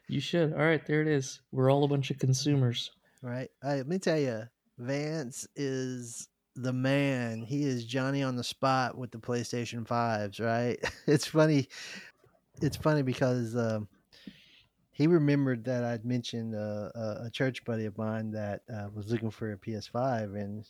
you 0.08 0.20
should. 0.20 0.52
All 0.52 0.58
right, 0.58 0.84
there 0.86 1.02
it 1.02 1.08
is. 1.08 1.40
We're 1.52 1.70
all 1.70 1.84
a 1.84 1.88
bunch 1.88 2.10
of 2.10 2.18
consumers. 2.18 2.90
Right. 3.22 3.48
I, 3.62 3.76
let 3.76 3.88
me 3.88 3.98
tell 3.98 4.18
you, 4.18 4.42
Vance 4.78 5.46
is 5.56 6.28
the 6.56 6.72
man. 6.72 7.42
He 7.42 7.64
is 7.64 7.84
Johnny 7.84 8.22
on 8.22 8.36
the 8.36 8.44
spot 8.44 8.96
with 8.96 9.10
the 9.10 9.18
PlayStation 9.18 9.86
fives. 9.86 10.40
Right. 10.40 10.78
It's 11.06 11.26
funny. 11.26 11.68
It's 12.62 12.76
funny 12.76 13.02
because 13.02 13.56
um, 13.56 13.88
he 14.94 15.08
remembered 15.08 15.64
that 15.64 15.84
I'd 15.84 16.04
mentioned 16.04 16.54
uh, 16.54 16.88
a, 16.94 17.24
a 17.26 17.30
church 17.30 17.64
buddy 17.64 17.84
of 17.84 17.98
mine 17.98 18.30
that 18.30 18.62
uh, 18.72 18.86
was 18.94 19.10
looking 19.10 19.30
for 19.30 19.52
a 19.52 19.58
PS5, 19.58 20.34
and 20.36 20.64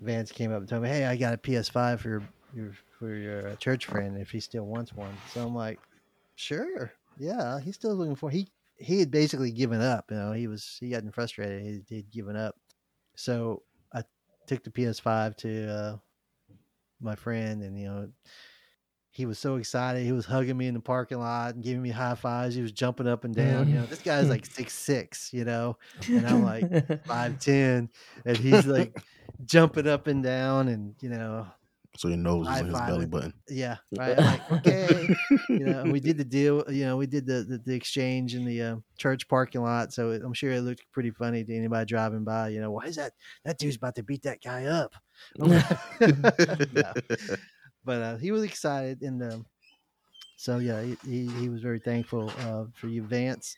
Vance 0.00 0.32
came 0.32 0.52
up 0.52 0.58
and 0.58 0.68
told 0.68 0.82
me, 0.82 0.88
"Hey, 0.88 1.04
I 1.04 1.16
got 1.16 1.32
a 1.32 1.38
PS5 1.38 2.00
for 2.00 2.22
your, 2.52 2.72
for 2.98 3.14
your 3.14 3.48
uh, 3.50 3.56
church 3.56 3.86
friend 3.86 4.18
if 4.18 4.30
he 4.30 4.40
still 4.40 4.66
wants 4.66 4.92
one." 4.92 5.16
So 5.32 5.46
I'm 5.46 5.54
like, 5.54 5.78
"Sure, 6.34 6.92
yeah." 7.16 7.60
He's 7.60 7.76
still 7.76 7.94
looking 7.94 8.16
for 8.16 8.28
he 8.28 8.48
he 8.76 8.98
had 8.98 9.12
basically 9.12 9.52
given 9.52 9.80
up. 9.80 10.10
You 10.10 10.16
know, 10.16 10.32
he 10.32 10.48
was 10.48 10.76
he 10.80 10.90
gotten 10.90 11.12
frustrated. 11.12 11.62
He 11.62 11.94
he'd 11.94 12.10
given 12.10 12.36
up. 12.36 12.56
So 13.14 13.62
I 13.94 14.02
took 14.48 14.64
the 14.64 14.70
PS5 14.70 15.36
to 15.36 15.70
uh, 15.70 15.96
my 17.00 17.14
friend, 17.14 17.62
and 17.62 17.78
you 17.78 17.86
know, 17.86 18.08
he 19.16 19.24
was 19.24 19.38
so 19.38 19.56
excited. 19.56 20.04
He 20.04 20.12
was 20.12 20.26
hugging 20.26 20.58
me 20.58 20.66
in 20.66 20.74
the 20.74 20.80
parking 20.80 21.18
lot 21.18 21.54
and 21.54 21.64
giving 21.64 21.80
me 21.80 21.88
high 21.88 22.14
fives. 22.14 22.54
He 22.54 22.60
was 22.60 22.70
jumping 22.72 23.08
up 23.08 23.24
and 23.24 23.34
down. 23.34 23.66
You 23.66 23.76
know, 23.76 23.86
this 23.86 24.00
guy's 24.02 24.28
like 24.28 24.44
six 24.54 24.74
six. 24.74 25.32
You 25.32 25.44
know, 25.46 25.78
And 26.06 26.26
I'm 26.26 26.44
like, 26.44 27.04
five 27.06 27.38
ten, 27.38 27.88
and 28.26 28.36
he's 28.36 28.66
like 28.66 28.94
jumping 29.46 29.88
up 29.88 30.06
and 30.06 30.22
down, 30.22 30.68
and 30.68 30.94
you 31.00 31.08
know, 31.08 31.46
So 31.96 32.08
your 32.08 32.18
nose 32.18 32.46
is 32.46 32.52
High 32.52 32.58
on 32.60 32.66
his 32.66 32.80
belly 32.80 33.06
button. 33.06 33.32
yeah, 33.48 33.76
right. 33.98 34.18
I'm 34.18 34.24
like, 34.26 34.52
okay, 34.66 35.16
you 35.48 35.60
know, 35.60 35.80
and 35.80 35.92
we 35.92 36.00
did 36.00 36.18
the 36.18 36.24
deal. 36.24 36.62
You 36.68 36.84
know, 36.84 36.98
we 36.98 37.06
did 37.06 37.24
the 37.26 37.42
the, 37.42 37.58
the 37.64 37.74
exchange 37.74 38.34
in 38.34 38.44
the 38.44 38.60
uh, 38.60 38.76
church 38.98 39.26
parking 39.28 39.62
lot. 39.62 39.94
So 39.94 40.10
it, 40.10 40.20
I'm 40.22 40.34
sure 40.34 40.52
it 40.52 40.60
looked 40.60 40.84
pretty 40.92 41.10
funny 41.10 41.42
to 41.42 41.56
anybody 41.56 41.86
driving 41.86 42.24
by. 42.24 42.48
You 42.50 42.60
know, 42.60 42.70
why 42.70 42.84
is 42.84 42.96
that 42.96 43.12
that 43.46 43.56
dude's 43.58 43.76
about 43.76 43.94
to 43.94 44.02
beat 44.02 44.24
that 44.24 44.42
guy 44.42 44.66
up? 44.66 44.92
I'm 45.40 45.48
No. 46.74 46.92
But 47.86 48.02
uh, 48.02 48.16
he 48.16 48.32
was 48.32 48.42
excited, 48.42 49.02
and 49.02 49.22
um, 49.22 49.46
so 50.36 50.58
yeah, 50.58 50.82
he, 50.82 50.96
he, 51.08 51.26
he 51.40 51.48
was 51.48 51.62
very 51.62 51.78
thankful 51.78 52.30
uh, 52.40 52.64
for 52.74 52.88
you, 52.88 53.04
Vance. 53.04 53.56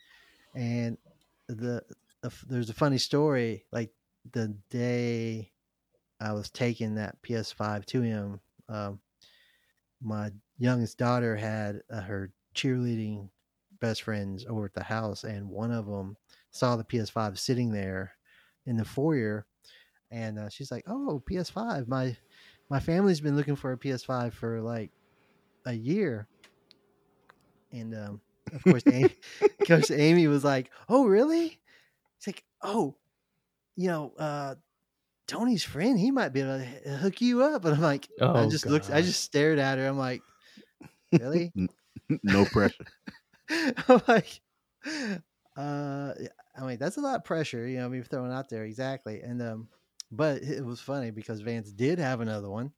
And 0.55 0.99
the, 1.47 1.81
the 2.21 2.31
there's 2.47 2.69
a 2.69 2.75
funny 2.75 2.99
story. 2.99 3.65
Like 3.71 3.91
the 4.31 4.55
day 4.69 5.51
I 6.21 6.33
was 6.33 6.51
taking 6.51 6.93
that 6.95 7.19
PS5 7.23 7.85
to 7.87 8.01
him, 8.03 8.39
um, 8.69 8.99
my 9.99 10.29
youngest 10.59 10.99
daughter 10.99 11.35
had 11.35 11.81
uh, 11.91 12.01
her 12.01 12.31
cheerleading 12.53 13.29
best 13.81 14.03
friends 14.03 14.45
over 14.47 14.65
at 14.65 14.75
the 14.75 14.83
house, 14.83 15.23
and 15.23 15.49
one 15.49 15.71
of 15.71 15.87
them 15.87 16.15
saw 16.51 16.75
the 16.75 16.83
PS5 16.83 17.39
sitting 17.39 17.71
there 17.71 18.13
in 18.67 18.77
the 18.77 18.85
foyer. 18.85 19.47
and 20.11 20.37
uh, 20.37 20.49
she's 20.49 20.71
like, 20.71 20.83
"Oh, 20.87 21.23
PS5. 21.27 21.87
My 21.87 22.15
my 22.69 22.79
family's 22.79 23.21
been 23.21 23.35
looking 23.35 23.55
for 23.55 23.71
a 23.71 23.77
PS5 23.77 24.33
for 24.33 24.61
like 24.61 24.91
a 25.65 25.73
year." 25.73 26.27
And 27.71 27.95
um, 27.95 28.21
of 28.53 28.63
course, 28.63 28.83
Amy, 28.87 29.11
Coach 29.67 29.91
Amy 29.91 30.27
was 30.27 30.43
like, 30.43 30.71
"Oh, 30.87 31.05
really?" 31.05 31.59
It's 32.17 32.27
like, 32.27 32.43
"Oh, 32.61 32.95
you 33.75 33.87
know, 33.87 34.13
uh, 34.17 34.55
Tony's 35.27 35.63
friend, 35.63 35.99
he 35.99 36.11
might 36.11 36.29
be 36.29 36.41
able 36.41 36.59
to 36.59 36.89
hook 36.97 37.21
you 37.21 37.43
up." 37.43 37.65
And 37.65 37.75
I'm 37.75 37.81
like, 37.81 38.09
Oh, 38.21 38.33
I 38.35 38.47
just 38.47 38.65
looked, 38.67 38.91
I 38.91 39.01
just 39.01 39.23
stared 39.23 39.59
at 39.59 39.77
her. 39.77 39.87
I'm 39.87 39.97
like, 39.97 40.21
"Really?" 41.13 41.53
no 42.23 42.45
pressure. 42.45 42.85
I'm 43.49 44.01
like, 44.07 44.41
uh, 45.57 46.13
I 46.57 46.65
mean, 46.65 46.77
that's 46.77 46.97
a 46.97 47.01
lot 47.01 47.15
of 47.15 47.23
pressure, 47.23 47.67
you 47.67 47.77
know, 47.77 47.89
me 47.89 48.01
throwing 48.01 48.31
out 48.31 48.49
there 48.49 48.63
exactly. 48.63 49.21
And 49.21 49.41
um, 49.41 49.69
but 50.11 50.41
it 50.41 50.63
was 50.65 50.79
funny 50.79 51.11
because 51.11 51.41
Vance 51.41 51.71
did 51.71 51.99
have 51.99 52.21
another 52.21 52.49
one. 52.49 52.71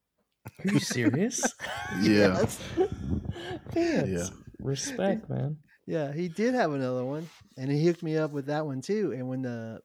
Are 0.66 0.72
you 0.72 0.80
serious? 0.80 1.42
Yeah. 2.02 2.40
Yes. 2.40 2.60
Vance, 3.74 4.10
Yeah. 4.10 4.28
Respect, 4.60 5.30
man. 5.30 5.58
yeah, 5.88 6.14
he 6.14 6.28
did 6.28 6.54
have 6.54 6.72
another 6.72 7.04
one, 7.04 7.28
and 7.58 7.72
he 7.72 7.86
hooked 7.86 8.04
me 8.04 8.16
up 8.18 8.32
with 8.32 8.46
that 8.46 8.66
one 8.66 8.82
too. 8.82 9.12
And 9.12 9.28
when 9.28 9.42
the 9.42 9.80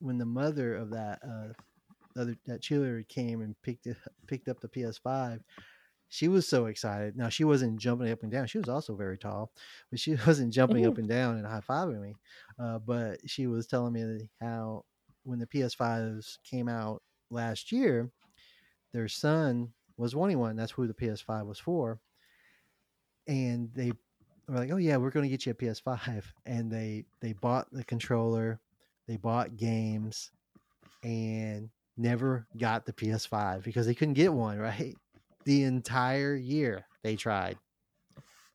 when 0.00 0.18
the 0.18 0.26
mother 0.26 0.74
of 0.76 0.90
that 0.90 1.18
uh 1.24 1.52
other 2.20 2.36
that 2.46 2.62
cheerleader 2.62 3.06
came 3.08 3.40
and 3.42 3.54
picked 3.62 3.86
it 3.86 3.96
picked 4.26 4.48
up 4.48 4.60
the 4.60 4.68
PS5, 4.68 5.40
she 6.08 6.28
was 6.28 6.46
so 6.46 6.66
excited. 6.66 7.16
Now 7.16 7.28
she 7.28 7.44
wasn't 7.44 7.80
jumping 7.80 8.10
up 8.10 8.22
and 8.22 8.30
down. 8.30 8.46
She 8.46 8.58
was 8.58 8.68
also 8.68 8.94
very 8.94 9.18
tall, 9.18 9.50
but 9.90 9.98
she 9.98 10.14
wasn't 10.26 10.52
jumping 10.52 10.86
up 10.86 10.98
and 10.98 11.08
down 11.08 11.36
and 11.36 11.46
high 11.46 11.62
fiving 11.68 12.00
me. 12.00 12.14
Uh, 12.58 12.78
but 12.78 13.18
she 13.26 13.46
was 13.46 13.66
telling 13.66 13.92
me 13.94 14.28
how 14.40 14.84
when 15.28 15.38
the 15.38 15.46
PS5s 15.46 16.38
came 16.42 16.68
out 16.68 17.02
last 17.30 17.70
year, 17.70 18.10
their 18.94 19.08
son 19.08 19.74
was 19.98 20.16
wanting 20.16 20.38
one. 20.38 20.56
That's 20.56 20.72
who 20.72 20.86
the 20.86 20.94
PS5 20.94 21.46
was 21.46 21.58
for. 21.58 22.00
And 23.26 23.70
they 23.74 23.92
were 24.48 24.56
like, 24.56 24.70
"Oh 24.70 24.78
yeah, 24.78 24.96
we're 24.96 25.10
going 25.10 25.24
to 25.24 25.28
get 25.28 25.44
you 25.44 25.52
a 25.52 25.54
PS5." 25.54 26.24
And 26.46 26.72
they 26.72 27.04
they 27.20 27.34
bought 27.34 27.70
the 27.70 27.84
controller, 27.84 28.58
they 29.06 29.18
bought 29.18 29.56
games, 29.56 30.30
and 31.04 31.68
never 31.98 32.46
got 32.56 32.86
the 32.86 32.92
PS5 32.94 33.62
because 33.64 33.84
they 33.86 33.94
couldn't 33.94 34.14
get 34.14 34.32
one. 34.32 34.58
Right, 34.58 34.96
the 35.44 35.64
entire 35.64 36.36
year 36.36 36.86
they 37.02 37.16
tried, 37.16 37.58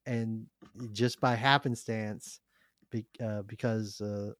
and 0.07 0.47
just 0.91 1.21
by 1.21 1.35
happenstance, 1.35 2.39
be, 2.89 3.05
uh, 3.23 3.43
because 3.43 4.01
uh, 4.01 4.31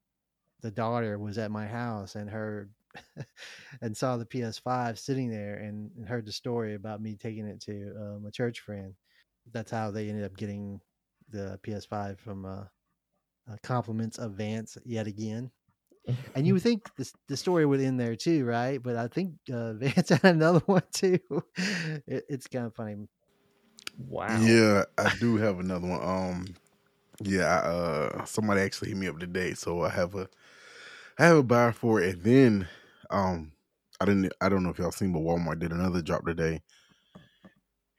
the 0.64 0.72
daughter 0.72 1.20
was 1.20 1.38
at 1.38 1.52
my 1.52 1.68
house 1.68 2.16
and 2.16 2.30
heard 2.30 2.72
and 3.82 3.96
saw 3.96 4.18
the 4.18 4.26
PS5 4.26 4.98
sitting 4.98 5.30
there 5.30 5.56
and, 5.58 5.92
and 5.98 6.08
heard 6.08 6.26
the 6.26 6.32
story 6.32 6.74
about 6.74 7.02
me 7.02 7.16
taking 7.16 7.46
it 7.46 7.62
to 7.62 7.94
um, 8.00 8.26
a 8.26 8.32
church 8.32 8.62
friend. 8.62 8.96
That's 9.52 9.72
how 9.72 9.92
they 9.92 10.10
ended 10.10 10.24
up 10.24 10.38
getting 10.38 10.80
the 11.30 11.60
PS5 11.64 12.18
from 12.18 12.46
uh, 12.46 12.64
uh, 13.52 13.58
compliments 13.62 14.18
of 14.18 14.34
Vance 14.34 14.78
yet 14.86 15.06
again. 15.06 15.52
And 16.34 16.48
you 16.48 16.54
would 16.54 16.64
think 16.64 16.96
the, 16.96 17.12
the 17.28 17.38
story 17.38 17.66
would 17.66 17.82
end 17.82 18.00
there 18.00 18.16
too, 18.16 18.46
right? 18.46 18.82
But 18.82 18.96
I 18.96 19.08
think 19.08 19.34
uh, 19.54 19.74
Vance 19.76 20.10
had 20.10 20.24
another 20.24 20.62
one 20.66 20.84
too. 20.94 21.20
It, 22.08 22.26
it's 22.30 22.48
kind 22.48 22.68
of 22.68 22.76
funny. 22.76 22.96
wow. 23.98 24.40
Yeah, 24.40 24.86
I 24.98 25.14
do 25.20 25.36
have 25.38 25.60
another 25.60 25.88
one. 25.88 26.02
Um, 26.02 26.46
yeah, 27.22 27.46
I, 27.46 27.68
uh, 27.68 28.26
somebody 28.26 28.62
actually 28.62 28.90
hit 28.90 28.98
me 28.98 29.08
up 29.08 29.20
today, 29.20 29.54
so 29.54 29.82
I 29.84 29.90
have 29.90 30.16
a, 30.16 30.28
I 31.20 31.26
have 31.26 31.38
a 31.38 31.44
buyer 31.44 31.72
for 31.72 32.02
it. 32.02 32.16
And 32.16 32.24
then, 32.24 32.70
um, 33.10 33.54
I 34.00 34.06
didn't, 34.06 34.34
I 34.42 34.50
don't 34.50 34.64
know 34.64 34.70
if 34.70 34.80
y'all 34.80 34.92
seen, 34.92 35.14
but 35.14 35.20
Walmart 35.20 35.60
did 35.60 35.72
another 35.72 36.02
drop 36.02 36.26
today, 36.26 36.62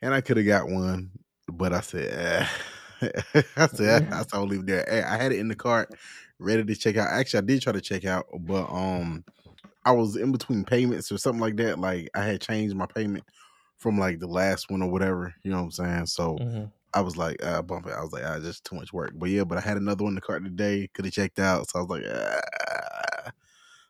and 0.02 0.14
I 0.14 0.21
could 0.21 0.37
have 0.37 0.47
got 0.47 0.68
one, 0.68 1.12
but 1.52 1.73
I 1.73 1.80
said, 1.80 2.49
eh. 3.02 3.42
I 3.56 3.66
said, 3.66 4.02
I, 4.12 4.16
I 4.16 4.23
said 4.23 4.28
I'll 4.35 4.47
leave 4.47 4.66
there. 4.66 4.85
Hey, 4.88 5.02
I 5.02 5.16
had 5.16 5.33
it 5.33 5.38
in 5.38 5.49
the 5.49 5.56
cart, 5.56 5.90
ready 6.38 6.64
to 6.64 6.75
check 6.75 6.97
out. 6.97 7.09
Actually, 7.09 7.38
I 7.38 7.47
did 7.47 7.62
try 7.62 7.73
to 7.73 7.80
check 7.80 8.04
out, 8.04 8.26
but 8.40 8.66
um, 8.71 9.25
I 9.85 9.92
was 9.92 10.16
in 10.16 10.33
between 10.33 10.64
payments 10.64 11.12
or 11.12 11.18
something 11.18 11.40
like 11.40 11.56
that. 11.56 11.78
Like 11.78 12.11
I 12.14 12.25
had 12.25 12.40
changed 12.42 12.76
my 12.76 12.87
payment 12.87 13.25
from 13.78 13.99
like 13.99 14.21
the 14.21 14.28
last 14.28 14.71
one 14.71 14.83
or 14.83 14.90
whatever. 14.90 15.35
You 15.44 15.50
know 15.52 15.59
what 15.59 15.64
I'm 15.64 15.71
saying? 15.73 16.06
So 16.06 16.38
Mhm. 16.38 16.73
I 16.94 17.02
was 17.02 17.16
like, 17.16 17.44
uh, 17.44 17.62
bump 17.62 17.87
it. 17.87 17.92
I 17.94 18.02
was 18.02 18.12
like, 18.12 18.25
ah, 18.25 18.40
just 18.40 18.64
too 18.64 18.76
much 18.76 18.92
work. 18.92 19.12
But 19.16 19.30
yeah, 19.30 19.44
but 19.44 19.59
I 19.59 19.62
had 19.62 19.76
another 19.78 20.04
one 20.04 20.12
in 20.12 20.16
the 20.16 20.23
cart 20.23 20.44
today. 20.44 20.88
Could 20.94 21.06
have 21.06 21.14
checked 21.14 21.38
out. 21.40 21.71
So 21.71 21.80
I 21.80 21.83
was 21.83 21.90
like, 21.90 22.04
ah. 22.09 22.40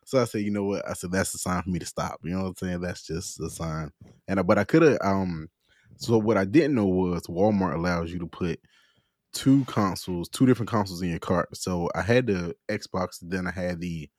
So 0.05 0.21
I 0.21 0.25
said, 0.25 0.41
you 0.43 0.51
know 0.51 0.63
what? 0.65 0.87
I 0.87 0.93
said 0.93 1.11
that's 1.11 1.33
a 1.33 1.37
sign 1.39 1.63
for 1.63 1.69
me 1.69 1.79
to 1.79 1.85
stop. 1.85 2.19
You 2.23 2.31
know 2.31 2.43
what 2.43 2.49
I'm 2.49 2.55
saying? 2.57 2.81
That's 2.81 3.05
just 3.05 3.39
a 3.41 3.49
sign. 3.49 3.91
And 4.27 4.39
I- 4.39 4.43
but 4.43 4.57
I 4.59 4.63
could 4.63 4.83
have. 4.83 4.99
Um. 5.03 5.49
So 5.97 6.17
what 6.17 6.37
I 6.37 6.45
didn't 6.45 6.75
know 6.75 6.85
was 6.87 7.23
Walmart 7.27 7.75
allows 7.75 8.11
you 8.11 8.19
to 8.19 8.27
put 8.27 8.59
two 9.33 9.65
consoles, 9.65 10.29
two 10.29 10.45
different 10.45 10.69
consoles 10.69 11.01
in 11.01 11.09
your 11.09 11.19
cart. 11.19 11.55
So 11.57 11.89
I 11.95 12.01
had 12.01 12.27
the 12.27 12.55
Xbox, 12.69 13.17
then 13.21 13.47
I 13.47 13.51
had 13.51 13.81
the 13.81 14.09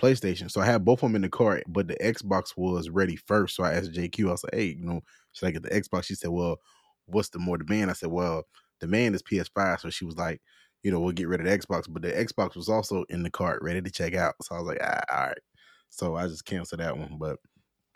PlayStation. 0.00 0.50
So 0.50 0.60
I 0.60 0.66
had 0.66 0.84
both 0.84 1.00
of 1.02 1.08
them 1.08 1.16
in 1.16 1.22
the 1.22 1.28
cart, 1.28 1.64
but 1.68 1.88
the 1.88 1.96
Xbox 1.96 2.56
was 2.56 2.88
ready 2.90 3.16
first. 3.16 3.56
So 3.56 3.64
I 3.64 3.74
asked 3.74 3.92
JQ, 3.92 4.28
I 4.28 4.32
was 4.32 4.44
like, 4.44 4.54
hey, 4.54 4.66
you 4.78 4.84
know, 4.84 5.00
should 5.32 5.46
I 5.46 5.50
get 5.52 5.62
the 5.62 5.70
Xbox? 5.70 6.04
She 6.04 6.14
said, 6.14 6.30
well, 6.30 6.56
what's 7.06 7.28
the 7.30 7.38
more 7.38 7.58
demand? 7.58 7.90
I 7.90 7.94
said, 7.94 8.10
well, 8.10 8.44
demand 8.80 9.14
is 9.14 9.22
PS5. 9.22 9.80
So 9.80 9.90
she 9.90 10.04
was 10.04 10.16
like, 10.16 10.40
you 10.82 10.90
know, 10.90 11.00
we'll 11.00 11.12
get 11.12 11.28
rid 11.28 11.40
of 11.40 11.46
the 11.46 11.58
Xbox. 11.58 11.84
But 11.88 12.02
the 12.02 12.12
Xbox 12.12 12.56
was 12.56 12.68
also 12.68 13.04
in 13.08 13.22
the 13.22 13.30
cart, 13.30 13.62
ready 13.62 13.82
to 13.82 13.90
check 13.90 14.14
out. 14.14 14.34
So 14.42 14.54
I 14.54 14.58
was 14.58 14.68
like, 14.68 14.78
ah, 14.82 15.00
all 15.12 15.26
right. 15.28 15.38
So 15.90 16.16
I 16.16 16.26
just 16.28 16.44
canceled 16.44 16.80
that 16.80 16.96
one. 16.96 17.16
But 17.18 17.38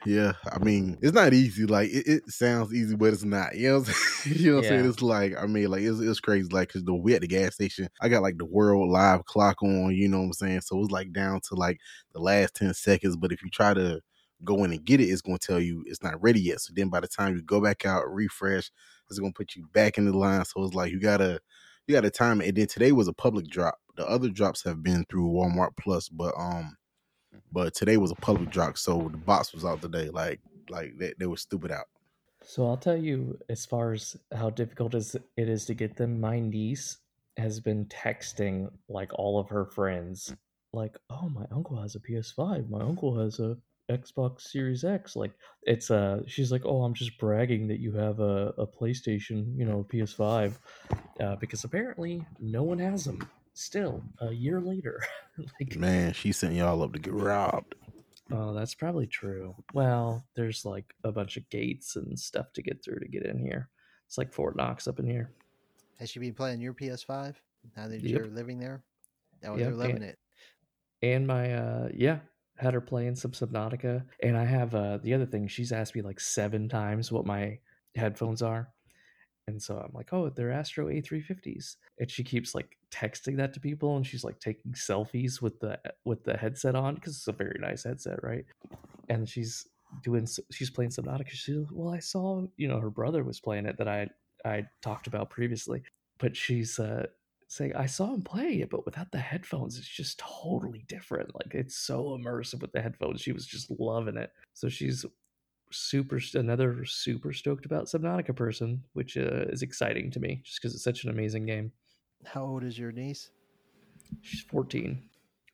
yeah, 0.07 0.35
I 0.53 0.59
mean, 0.63 0.99
it's 1.01 1.15
not 1.15 1.33
easy. 1.33 1.65
Like 1.67 1.89
it, 1.91 2.07
it 2.07 2.31
sounds 2.31 2.75
easy, 2.75 2.95
but 2.97 3.13
it's 3.13 3.25
not. 3.25 3.57
You 3.57 3.69
know 3.69 3.79
what 3.81 3.89
I'm 3.89 3.95
saying? 3.95 4.37
you 4.39 4.51
know 4.51 4.57
what 4.57 4.65
I'm 4.65 4.69
saying? 4.69 4.91
It's 4.91 5.03
like, 5.03 5.33
I 5.39 5.47
mean, 5.47 5.71
like 5.71 5.83
it's, 5.83 6.01
it's 6.01 6.21
crazy. 6.21 6.49
Like, 6.51 6.73
cause 6.73 6.85
the 6.85 6.95
we 6.95 7.15
at 7.15 7.23
the 7.23 7.27
gas 7.27 7.55
station, 7.55 7.89
I 8.03 8.09
got 8.09 8.23
like 8.23 8.37
the 8.37 8.45
world 8.45 8.91
live 8.91 9.25
clock 9.25 9.63
on, 9.63 9.95
you 9.95 10.09
know 10.09 10.19
what 10.19 10.27
I'm 10.27 10.33
saying? 10.35 10.61
So 10.63 10.81
it's 10.81 10.91
like 10.91 11.13
down 11.13 11.41
to 11.49 11.55
like 11.55 11.79
the 12.13 12.21
last 12.21 12.55
10 12.55 12.75
seconds. 12.75 13.17
But 13.17 13.33
if 13.33 13.43
you 13.43 13.51
try 13.51 13.73
to 13.73 14.01
go 14.45 14.63
in 14.65 14.73
and 14.73 14.85
get 14.85 15.01
it, 15.01 15.05
it's 15.05 15.23
gonna 15.23 15.39
tell 15.39 15.61
you 15.61 15.83
it's 15.87 16.03
not 16.03 16.23
ready 16.23 16.41
yet. 16.41 16.61
So 16.61 16.73
then 16.77 16.91
by 16.91 17.01
the 17.01 17.09
time 17.09 17.35
you 17.37 17.43
go 17.43 17.63
back 17.63 17.87
out, 17.87 18.05
refresh, 18.13 18.71
it's 19.09 19.19
gonna 19.19 19.33
put 19.33 19.55
you 19.57 19.67
back 19.73 19.97
in 19.97 20.05
the 20.05 20.17
line. 20.17 20.45
So 20.45 20.65
it's 20.65 20.75
like 20.75 20.93
you 20.93 21.01
gotta 21.01 21.41
you 21.87 21.95
gotta 21.95 22.11
time 22.11 22.41
it. 22.41 22.49
And 22.49 22.57
then 22.57 22.67
today 22.67 22.93
was 22.93 23.09
a 23.09 23.13
public 23.13 23.49
drop. 23.49 23.79
The 23.97 24.09
other 24.09 24.29
drops 24.29 24.65
have 24.65 24.83
been 24.83 25.05
through 25.09 25.29
Walmart 25.29 25.77
Plus, 25.79 26.09
but 26.09 26.35
um 26.37 26.77
but 27.53 27.75
today 27.75 27.97
was 27.97 28.11
a 28.11 28.17
public 28.17 28.51
drop, 28.51 28.79
so 28.79 29.09
the 29.11 29.17
box 29.17 29.53
was 29.53 29.65
out 29.65 29.83
today. 29.83 30.11
Like 30.11 30.41
like 30.69 30.97
they, 30.99 31.15
they 31.19 31.27
were 31.27 31.37
stupid 31.37 31.71
out. 31.71 31.87
So 32.43 32.67
I'll 32.67 32.77
tell 32.77 32.97
you, 32.97 33.39
as 33.49 33.65
far 33.65 33.93
as 33.93 34.17
how 34.35 34.51
difficult 34.51 34.95
is 34.95 35.15
it 35.15 35.49
is 35.49 35.65
to 35.67 35.75
get 35.75 35.97
them, 35.97 36.21
my 36.21 36.41
niece 36.41 36.99
has 37.37 37.59
been 37.61 37.87
texting 37.87 38.71
like 38.89 39.11
all 39.15 39.39
of 39.39 39.49
her 39.49 39.65
friends, 39.65 40.35
like, 40.73 40.97
"Oh, 41.09 41.29
my 41.29 41.47
uncle 41.51 41.81
has 41.81 41.95
a 41.95 42.01
PS5. 42.01 42.69
My 42.69 42.81
uncle 42.81 43.19
has 43.19 43.41
a 43.41 43.57
Xbox 43.91 44.43
Series 44.43 44.85
X." 44.85 45.17
Like, 45.17 45.33
it's 45.63 45.91
uh, 45.91 46.23
she's 46.27 46.51
like, 46.53 46.63
"Oh, 46.65 46.83
I'm 46.83 46.95
just 46.95 47.19
bragging 47.19 47.69
that 47.69 47.81
you 47.81 47.93
have 47.93 48.21
a, 48.21 48.55
a 48.59 48.67
PlayStation, 48.67 49.57
you 49.57 49.65
know, 49.65 49.87
PS5, 49.93 50.57
uh, 51.21 51.37
because 51.37 51.65
apparently 51.65 52.25
no 52.41 52.63
one 52.63 52.79
has 52.79 53.05
them 53.05 53.27
still 53.55 54.03
a 54.21 54.33
year 54.33 54.61
later." 54.61 55.01
like, 55.61 55.77
Man, 55.77 56.13
she 56.13 56.33
sent 56.33 56.55
y'all 56.55 56.83
up 56.83 56.93
to 56.93 56.99
get 56.99 57.13
robbed. 57.15 57.75
Oh, 58.33 58.55
that's 58.55 58.75
probably 58.75 59.07
true. 59.07 59.55
Well, 59.75 60.25
there's 60.35 60.65
like 60.65 60.95
a 61.05 61.13
bunch 61.13 61.37
of 61.37 61.49
gates 61.51 61.97
and 61.97 62.19
stuff 62.19 62.53
to 62.55 62.63
get 62.63 62.83
through 62.83 63.01
to 63.01 63.09
get 63.09 63.27
in 63.27 63.39
here. 63.39 63.69
It's 64.07 64.17
like 64.17 64.33
Fort 64.33 64.57
Knox 64.57 64.89
up 64.89 64.99
in 64.99 65.07
here. 65.07 65.31
Has 66.01 66.09
she 66.11 66.19
been 66.21 66.33
playing 66.35 66.61
your 66.63 66.73
PS5 66.73 67.35
now 67.77 67.87
that 67.89 68.01
Yep. 68.03 68.11
you're 68.11 68.27
living 68.31 68.59
there? 68.59 68.83
Oh, 69.45 69.57
Yep, 69.57 69.59
they're 69.59 69.75
loving 69.77 69.97
and- 69.97 70.05
it. 70.05 70.19
And 71.03 71.27
my 71.27 71.53
uh 71.53 71.89
yeah, 71.95 72.21
had 72.57 72.75
her 72.75 72.81
playing 72.81 73.17
some 73.17 73.33
Subnautica. 73.33 74.05
And 74.23 74.37
I 74.37 74.45
have 74.45 74.75
uh 74.75 74.99
the 74.99 75.15
other 75.15 75.27
thing, 75.27 75.49
she's 75.49 75.73
asked 75.73 75.95
me 75.95 76.03
like 76.03 76.21
seven 76.21 76.69
times 76.69 77.11
what 77.11 77.27
my 77.27 77.59
headphones 77.97 78.43
are. 78.43 78.69
And 79.47 79.63
so 79.63 79.77
I'm 79.77 79.93
like, 79.93 80.13
oh, 80.13 80.31
they're 80.31 80.53
Astro 80.53 80.87
A350s. 80.87 81.77
And 81.99 82.11
she 82.11 82.25
keeps 82.25 82.55
like 82.55 82.79
texting 82.91 83.37
that 83.37 83.53
to 83.55 83.61
people 83.61 83.97
and 83.97 84.07
she's 84.07 84.25
like 84.25 84.41
taking 84.41 84.73
selfies 84.73 85.43
with 85.43 85.61
the 85.61 85.79
with 86.05 86.25
the 86.25 86.37
headset 86.37 86.75
on 86.75 86.95
because 86.95 87.17
it's 87.17 87.29
a 87.29 87.33
very 87.33 87.59
nice 87.61 87.85
headset, 87.85 88.23
right? 88.23 88.45
And 89.09 89.29
she's 89.29 89.67
doing 90.03 90.27
she's 90.51 90.71
playing 90.71 90.91
Subnautica. 90.91 91.29
She's 91.31 91.57
like, 91.57 91.69
well, 91.73 91.95
I 91.95 91.99
saw, 91.99 92.47
you 92.57 92.69
know, 92.69 92.81
her 92.81 92.91
brother 92.91 93.23
was 93.25 93.41
playing 93.41 93.67
it 93.67 93.77
that 93.79 93.89
I 93.89 94.09
I 94.45 94.67
talked 94.83 95.07
about 95.07 95.31
previously. 95.31 95.83
But 96.19 96.37
she's 96.37 96.79
uh 96.79 97.07
saying 97.49 97.75
I 97.75 97.87
saw 97.87 98.13
him 98.13 98.23
playing 98.23 98.61
it, 98.61 98.71
but 98.71 98.85
without 98.85 99.11
the 99.13 99.19
headphones, 99.19 99.79
it's 99.79 99.89
just 99.89 100.19
totally 100.19 100.85
different. 100.89 101.35
Like 101.35 101.55
it's 101.55 101.77
so 101.77 102.19
immersive 102.19 102.61
with 102.61 102.73
the 102.73 102.83
headphones. 102.83 103.21
She 103.21 103.33
was 103.33 103.47
just 103.47 103.71
loving 103.79 104.17
it. 104.17 104.31
So 104.55 104.69
she's 104.69 105.05
super 105.71 106.21
another 106.35 106.85
super 106.85 107.33
stoked 107.33 107.67
about 107.67 107.87
Subnautica 107.87 108.35
person, 108.35 108.83
which 108.93 109.17
uh, 109.17 109.47
is 109.49 109.63
exciting 109.63 110.11
to 110.13 110.21
me, 110.21 110.41
just 110.45 110.61
because 110.61 110.75
it's 110.75 110.85
such 110.85 111.05
an 111.05 111.11
amazing 111.11 111.47
game. 111.47 111.73
How 112.25 112.45
old 112.45 112.65
is 112.65 112.79
your 112.79 112.93
niece? 112.93 113.31
She's 114.23 114.43
14. 114.43 115.03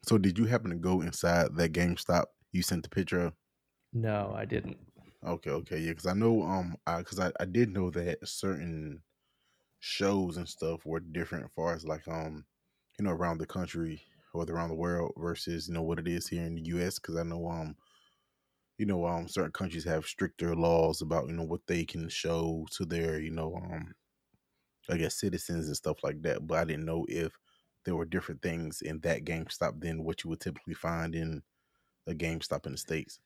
So 0.07 0.19
did 0.19 0.39
you 0.39 0.45
happen 0.45 0.71
to 0.71 0.77
go 0.77 1.03
inside 1.03 1.55
that 1.57 1.73
GameStop 1.73 2.25
you 2.53 2.63
sent 2.63 2.83
the 2.83 2.89
picture 2.89 3.21
of? 3.21 3.33
No, 3.93 4.33
I 4.37 4.45
didn't. 4.45 4.79
Okay, 5.27 5.51
okay, 5.51 5.79
yeah, 5.79 5.91
because 5.91 6.07
I 6.07 6.15
know, 6.15 6.43
um, 6.43 6.77
because 6.87 7.19
I, 7.19 7.27
I, 7.27 7.33
I 7.41 7.45
did 7.45 7.71
know 7.71 7.91
that 7.91 8.27
certain 8.27 9.03
shows 9.81 10.37
and 10.37 10.49
stuff 10.49 10.85
were 10.87 11.01
different 11.01 11.45
as 11.45 11.51
far 11.57 11.75
as 11.75 11.85
like, 11.85 12.07
um, 12.07 12.45
you 12.99 13.05
know, 13.05 13.11
around 13.11 13.39
the 13.39 13.47
country 13.47 14.03
or 14.33 14.45
around 14.45 14.69
the 14.69 14.75
world 14.75 15.13
versus 15.17 15.69
you 15.69 15.75
know 15.75 15.83
what 15.83 15.99
it 15.99 16.07
is 16.07 16.29
here 16.29 16.45
in 16.45 16.55
the 16.55 16.63
U.S. 16.67 16.99
Because 16.99 17.17
I 17.17 17.23
know, 17.23 17.49
um, 17.49 17.75
you 18.79 18.87
know, 18.87 19.07
um, 19.07 19.29
certain 19.29 19.53
countries 19.53 19.85
have 19.85 20.07
stricter 20.07 20.55
laws 20.55 21.03
about 21.03 21.27
you 21.27 21.35
know 21.35 21.45
what 21.45 21.67
they 21.67 21.85
can 21.85 22.09
show 22.09 22.67
to 22.73 22.85
their 22.85 23.21
you 23.21 23.31
know, 23.31 23.55
um, 23.57 23.95
I 24.89 24.97
guess 24.97 25.19
citizens 25.19 25.67
and 25.67 25.77
stuff 25.77 25.99
like 26.05 26.23
that. 26.23 26.47
But 26.47 26.59
I 26.59 26.65
didn't 26.65 26.85
know 26.85 27.07
if 27.09 27.33
there 27.85 27.97
were 27.97 28.05
different 28.05 28.43
things 28.43 28.83
in 28.83 29.01
that 29.01 29.25
GameStop 29.25 29.81
than 29.81 30.05
what 30.05 30.23
you 30.23 30.31
would 30.31 30.41
typically 30.41 30.75
find 30.75 31.15
in 31.15 31.43
a 32.07 32.13
GameStop 32.13 32.67
in 32.67 32.73
the 32.73 32.79
states. 32.79 33.19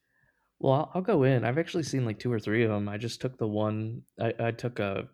Well, 0.61 0.73
I'll, 0.73 0.91
I'll, 0.95 1.03
go 1.03 1.25
in. 1.25 1.45
I've 1.45 1.59
actually 1.59 1.83
seen 1.83 2.05
like 2.05 2.21
two 2.21 2.33
or 2.33 2.39
three 2.39 2.63
of 2.63 2.71
them. 2.71 2.89
I 2.89 2.97
just 2.97 3.21
took 3.21 3.37
the 3.37 3.49
one. 3.49 4.03
I, 4.21 4.33
I 4.39 4.51
took 4.53 4.79
a 4.79 5.09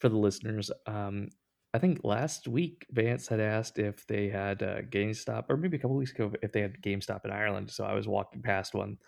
for 0.00 0.08
the 0.08 0.16
listeners. 0.16 0.70
Um, 0.86 1.28
I 1.74 1.78
think 1.78 2.00
last 2.04 2.48
week 2.48 2.86
Vance 2.90 3.28
had 3.28 3.40
asked 3.40 3.78
if 3.78 4.06
they 4.06 4.28
had 4.28 4.62
a 4.62 4.82
GameStop, 4.82 5.44
or 5.48 5.56
maybe 5.56 5.76
a 5.76 5.80
couple 5.80 5.96
weeks 5.96 6.12
ago 6.12 6.32
if 6.42 6.52
they 6.52 6.62
had 6.62 6.80
GameStop 6.80 7.24
in 7.24 7.30
Ireland. 7.30 7.70
So 7.70 7.84
I 7.84 7.94
was 7.94 8.08
walking 8.08 8.42
past 8.42 8.74
one 8.74 8.98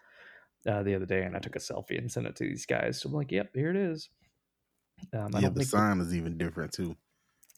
uh, 0.69 0.83
the 0.83 0.95
other 0.95 1.07
day, 1.07 1.23
and 1.23 1.35
I 1.37 1.39
took 1.39 1.57
a 1.57 1.61
selfie 1.61 1.99
and 1.99 2.11
sent 2.11 2.27
it 2.27 2.37
to 2.37 2.45
these 2.45 2.67
guys. 2.67 3.01
So 3.01 3.09
I'm 3.09 3.15
like, 3.15 3.33
"Yep, 3.33 3.51
here 3.55 3.71
it 3.71 3.77
is." 3.77 4.11
Um, 5.15 5.31
yeah, 5.39 5.49
the 5.49 5.65
sign 5.65 6.01
is 6.01 6.15
even 6.15 6.37
different 6.37 6.73
too. 6.73 6.97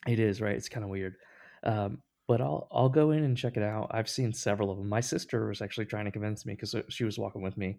It 0.07 0.19
is 0.19 0.41
right. 0.41 0.57
It's 0.57 0.69
kind 0.69 0.85
of 0.85 0.91
weird. 0.91 1.17
Um, 1.65 2.03
but 2.29 2.41
I'll 2.41 2.69
I'll 2.71 2.89
go 2.89 3.11
in 3.11 3.25
and 3.25 3.37
check 3.37 3.57
it 3.57 3.63
out. 3.63 3.89
I've 3.91 4.09
seen 4.09 4.33
several 4.33 4.71
of 4.71 4.79
them. 4.79 4.89
My 4.89 5.01
sister 5.01 5.49
was 5.49 5.61
actually 5.61 5.87
trying 5.87 6.05
to 6.05 6.13
convince 6.13 6.47
me 6.47 6.55
because 6.55 6.75
uh, 6.75 6.83
she 6.89 7.05
was 7.05 7.19
walking 7.19 7.43
with 7.43 7.57
me 7.57 7.79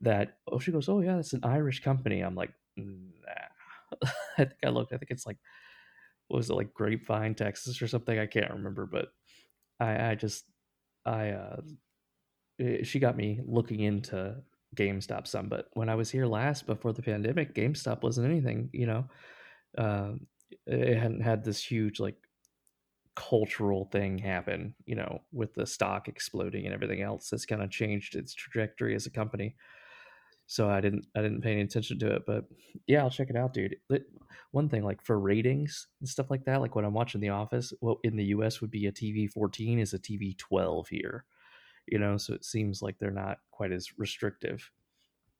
that 0.00 0.38
oh 0.50 0.58
she 0.58 0.72
goes 0.72 0.88
oh 0.88 1.00
yeah 1.00 1.18
it's 1.18 1.32
an 1.32 1.44
Irish 1.44 1.80
company. 1.84 2.20
I'm 2.20 2.34
like 2.34 2.52
nah. 2.76 3.51
I 4.38 4.44
think 4.44 4.60
I 4.64 4.68
looked. 4.68 4.92
I 4.92 4.96
think 4.98 5.10
it's 5.10 5.26
like 5.26 5.38
what 6.28 6.38
was 6.38 6.50
it 6.50 6.54
like 6.54 6.72
Grapevine, 6.74 7.34
Texas 7.34 7.82
or 7.82 7.88
something? 7.88 8.18
I 8.18 8.26
can't 8.26 8.50
remember, 8.52 8.86
but 8.86 9.08
I 9.80 10.10
I 10.10 10.14
just 10.14 10.44
I 11.04 11.30
uh 11.30 11.60
eh, 12.60 12.82
she 12.84 12.98
got 12.98 13.16
me 13.16 13.40
looking 13.44 13.80
into 13.80 14.36
GameStop 14.76 15.26
some. 15.26 15.48
But 15.48 15.66
when 15.74 15.88
I 15.88 15.94
was 15.94 16.10
here 16.10 16.26
last 16.26 16.66
before 16.66 16.92
the 16.92 17.02
pandemic, 17.02 17.54
GameStop 17.54 18.02
wasn't 18.02 18.30
anything. 18.30 18.70
You 18.72 18.86
know, 18.86 19.04
uh, 19.78 20.12
it 20.66 20.98
hadn't 20.98 21.22
had 21.22 21.44
this 21.44 21.62
huge 21.62 22.00
like 22.00 22.16
cultural 23.14 23.86
thing 23.92 24.18
happen, 24.18 24.74
you 24.86 24.94
know, 24.94 25.20
with 25.32 25.54
the 25.54 25.66
stock 25.66 26.08
exploding 26.08 26.64
and 26.64 26.74
everything 26.74 27.02
else. 27.02 27.28
That's 27.28 27.46
kind 27.46 27.62
of 27.62 27.70
changed 27.70 28.16
its 28.16 28.34
trajectory 28.34 28.94
as 28.94 29.06
a 29.06 29.10
company. 29.10 29.56
So 30.52 30.68
I 30.68 30.82
didn't 30.82 31.06
I 31.16 31.22
didn't 31.22 31.40
pay 31.40 31.52
any 31.52 31.62
attention 31.62 31.98
to 32.00 32.14
it, 32.14 32.24
but 32.26 32.44
yeah, 32.86 33.00
I'll 33.00 33.08
check 33.08 33.30
it 33.30 33.36
out, 33.36 33.54
dude. 33.54 33.76
One 34.50 34.68
thing 34.68 34.84
like 34.84 35.02
for 35.02 35.18
ratings 35.18 35.86
and 36.00 36.06
stuff 36.06 36.30
like 36.30 36.44
that, 36.44 36.60
like 36.60 36.74
when 36.74 36.84
I'm 36.84 36.92
watching 36.92 37.22
The 37.22 37.30
Office, 37.30 37.72
what 37.80 37.96
in 38.04 38.16
the 38.16 38.26
US 38.36 38.60
would 38.60 38.70
be 38.70 38.86
a 38.86 38.92
TV 38.92 39.32
14 39.32 39.78
is 39.78 39.94
a 39.94 39.98
TV 39.98 40.36
12 40.36 40.88
here. 40.88 41.24
You 41.86 41.98
know, 41.98 42.18
so 42.18 42.34
it 42.34 42.44
seems 42.44 42.82
like 42.82 42.98
they're 42.98 43.10
not 43.10 43.38
quite 43.50 43.72
as 43.72 43.98
restrictive. 43.98 44.70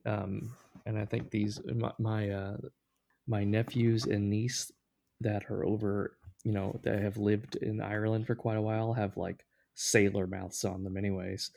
Um, 0.06 0.56
and 0.86 0.98
I 0.98 1.04
think 1.04 1.30
these 1.30 1.60
my 1.66 1.92
my, 1.98 2.30
uh, 2.30 2.56
my 3.26 3.44
nephews 3.44 4.06
and 4.06 4.30
niece 4.30 4.72
that 5.20 5.50
are 5.50 5.62
over 5.62 6.16
you 6.42 6.52
know 6.52 6.80
that 6.84 7.02
have 7.02 7.18
lived 7.18 7.56
in 7.56 7.82
Ireland 7.82 8.26
for 8.26 8.34
quite 8.34 8.56
a 8.56 8.62
while 8.62 8.94
have 8.94 9.18
like 9.18 9.44
sailor 9.74 10.26
mouths 10.26 10.64
on 10.64 10.84
them 10.84 10.96
anyways 10.96 11.50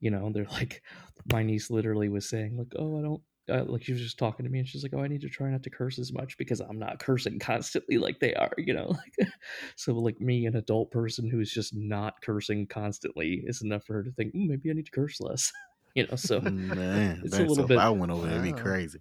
you 0.00 0.10
know 0.10 0.30
they're 0.32 0.46
like 0.52 0.82
my 1.32 1.42
niece 1.42 1.70
literally 1.70 2.08
was 2.08 2.28
saying 2.28 2.56
like 2.56 2.72
oh 2.78 2.98
i 2.98 3.02
don't 3.02 3.22
uh, 3.50 3.64
like 3.64 3.82
she 3.82 3.92
was 3.92 4.00
just 4.00 4.18
talking 4.18 4.44
to 4.44 4.50
me 4.50 4.60
and 4.60 4.68
she's 4.68 4.82
like 4.82 4.94
oh 4.94 5.02
i 5.02 5.08
need 5.08 5.20
to 5.20 5.28
try 5.28 5.50
not 5.50 5.62
to 5.62 5.70
curse 5.70 5.98
as 5.98 6.12
much 6.12 6.38
because 6.38 6.60
i'm 6.60 6.78
not 6.78 6.98
cursing 7.00 7.38
constantly 7.40 7.98
like 7.98 8.20
they 8.20 8.34
are 8.34 8.52
you 8.58 8.72
know 8.72 8.88
like 9.18 9.28
so 9.76 9.92
like 9.94 10.20
me 10.20 10.46
an 10.46 10.56
adult 10.56 10.90
person 10.90 11.28
who's 11.28 11.52
just 11.52 11.74
not 11.74 12.20
cursing 12.22 12.66
constantly 12.66 13.42
is 13.44 13.62
enough 13.62 13.84
for 13.84 13.94
her 13.94 14.02
to 14.02 14.12
think 14.12 14.32
maybe 14.34 14.70
i 14.70 14.72
need 14.72 14.86
to 14.86 14.92
curse 14.92 15.20
less 15.20 15.52
you 15.94 16.06
know 16.06 16.16
so 16.16 16.40
man 16.40 17.20
it's 17.24 17.36
a 17.36 17.40
little 17.40 17.56
so 17.56 17.66
bit 17.66 17.78
i 17.78 17.90
went 17.90 18.12
over 18.12 18.26
there 18.26 18.38
it'd 18.38 18.54
be 18.54 18.60
crazy. 18.60 19.00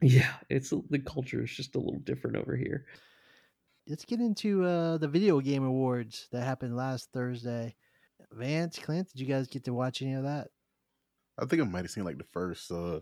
Yeah 0.00 0.32
it's 0.48 0.70
the 0.90 0.98
culture 0.98 1.42
is 1.42 1.50
just 1.50 1.76
a 1.76 1.78
little 1.78 2.00
different 2.00 2.36
over 2.36 2.56
here. 2.56 2.86
Let's 3.86 4.04
get 4.06 4.20
into 4.20 4.64
uh, 4.64 4.96
the 4.96 5.08
video 5.08 5.40
game 5.40 5.62
awards 5.62 6.28
that 6.32 6.42
happened 6.42 6.74
last 6.74 7.10
Thursday. 7.12 7.76
Vance, 8.34 8.78
Clint, 8.78 9.08
did 9.10 9.20
you 9.20 9.26
guys 9.26 9.46
get 9.46 9.64
to 9.64 9.74
watch 9.74 10.02
any 10.02 10.14
of 10.14 10.24
that? 10.24 10.48
I 11.38 11.46
think 11.46 11.62
I 11.62 11.64
might 11.64 11.84
have 11.84 11.90
seen 11.90 12.04
like 12.04 12.18
the 12.18 12.24
first. 12.32 12.70
uh 12.70 13.00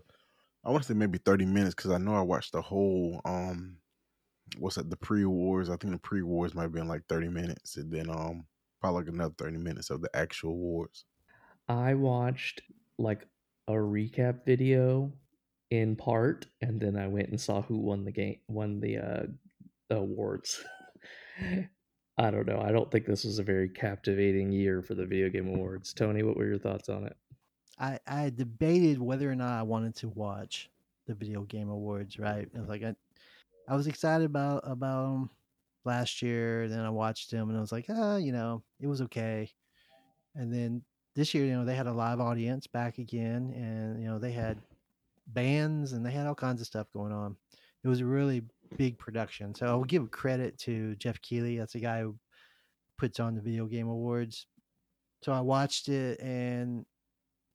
I 0.65 0.71
want 0.71 0.83
to 0.83 0.87
say 0.87 0.93
maybe 0.93 1.17
thirty 1.19 1.45
minutes 1.45 1.75
because 1.75 1.91
I 1.91 1.97
know 1.97 2.15
I 2.15 2.21
watched 2.21 2.53
the 2.53 2.61
whole. 2.61 3.21
um 3.25 3.77
What's 4.57 4.75
that? 4.75 4.89
The 4.89 4.97
pre 4.97 5.23
awards. 5.23 5.69
I 5.69 5.77
think 5.77 5.93
the 5.93 5.99
pre 5.99 6.21
awards 6.21 6.53
might 6.53 6.63
have 6.63 6.71
been 6.73 6.87
like 6.87 7.03
thirty 7.07 7.29
minutes, 7.29 7.77
and 7.77 7.91
then 7.91 8.09
um 8.09 8.45
probably 8.81 9.01
like 9.01 9.13
another 9.13 9.33
thirty 9.37 9.57
minutes 9.57 9.89
of 9.89 10.01
the 10.01 10.09
actual 10.15 10.51
awards. 10.51 11.05
I 11.67 11.93
watched 11.93 12.61
like 12.97 13.27
a 13.67 13.73
recap 13.73 14.45
video 14.45 15.13
in 15.71 15.95
part, 15.95 16.47
and 16.61 16.79
then 16.79 16.97
I 16.97 17.07
went 17.07 17.29
and 17.29 17.39
saw 17.39 17.61
who 17.61 17.77
won 17.77 18.05
the 18.05 18.11
game, 18.11 18.39
won 18.47 18.79
the 18.79 18.97
uh 18.97 19.23
awards. 19.89 20.63
I 22.17 22.29
don't 22.29 22.47
know. 22.47 22.61
I 22.63 22.71
don't 22.71 22.91
think 22.91 23.05
this 23.05 23.23
was 23.23 23.39
a 23.39 23.43
very 23.43 23.69
captivating 23.69 24.51
year 24.51 24.81
for 24.81 24.93
the 24.93 25.05
video 25.05 25.29
game 25.29 25.47
awards. 25.47 25.93
Tony, 25.93 26.21
what 26.21 26.37
were 26.37 26.45
your 26.45 26.59
thoughts 26.59 26.89
on 26.89 27.05
it? 27.05 27.17
I 27.79 27.99
I 28.05 28.29
debated 28.29 28.99
whether 28.99 29.31
or 29.31 29.35
not 29.35 29.59
I 29.59 29.63
wanted 29.63 29.95
to 29.97 30.09
watch 30.09 30.69
the 31.07 31.15
video 31.15 31.41
game 31.43 31.69
awards. 31.69 32.19
Right, 32.19 32.47
it 32.53 32.59
was 32.59 32.69
like 32.69 32.83
I, 32.83 32.95
I 33.67 33.75
was 33.75 33.87
excited 33.87 34.25
about 34.25 34.61
about 34.63 35.11
them 35.11 35.29
last 35.85 36.21
year. 36.21 36.67
Then 36.67 36.81
I 36.81 36.89
watched 36.89 37.31
them 37.31 37.49
and 37.49 37.57
I 37.57 37.61
was 37.61 37.71
like, 37.71 37.85
ah, 37.89 38.17
you 38.17 38.31
know, 38.31 38.61
it 38.79 38.87
was 38.87 39.01
okay. 39.01 39.49
And 40.35 40.53
then 40.53 40.83
this 41.15 41.33
year, 41.33 41.45
you 41.45 41.53
know, 41.53 41.65
they 41.65 41.75
had 41.75 41.87
a 41.87 41.93
live 41.93 42.19
audience 42.19 42.67
back 42.67 42.99
again, 42.99 43.53
and 43.55 44.01
you 44.01 44.07
know, 44.07 44.19
they 44.19 44.31
had 44.31 44.59
bands 45.27 45.93
and 45.93 46.05
they 46.05 46.11
had 46.11 46.27
all 46.27 46.35
kinds 46.35 46.61
of 46.61 46.67
stuff 46.67 46.87
going 46.93 47.11
on. 47.11 47.35
It 47.83 47.87
was 47.87 48.01
a 48.01 48.05
really 48.05 48.43
big 48.77 48.97
production. 48.97 49.53
So 49.55 49.65
I'll 49.67 49.83
give 49.83 50.11
credit 50.11 50.57
to 50.59 50.95
Geoff 50.95 51.21
Keighley. 51.21 51.57
That's 51.57 51.73
the 51.73 51.79
guy 51.79 52.01
who 52.01 52.15
puts 52.97 53.19
on 53.19 53.35
the 53.35 53.41
video 53.41 53.65
game 53.65 53.87
awards. 53.87 54.47
So 55.23 55.31
I 55.31 55.41
watched 55.41 55.89
it, 55.89 56.19
and 56.19 56.85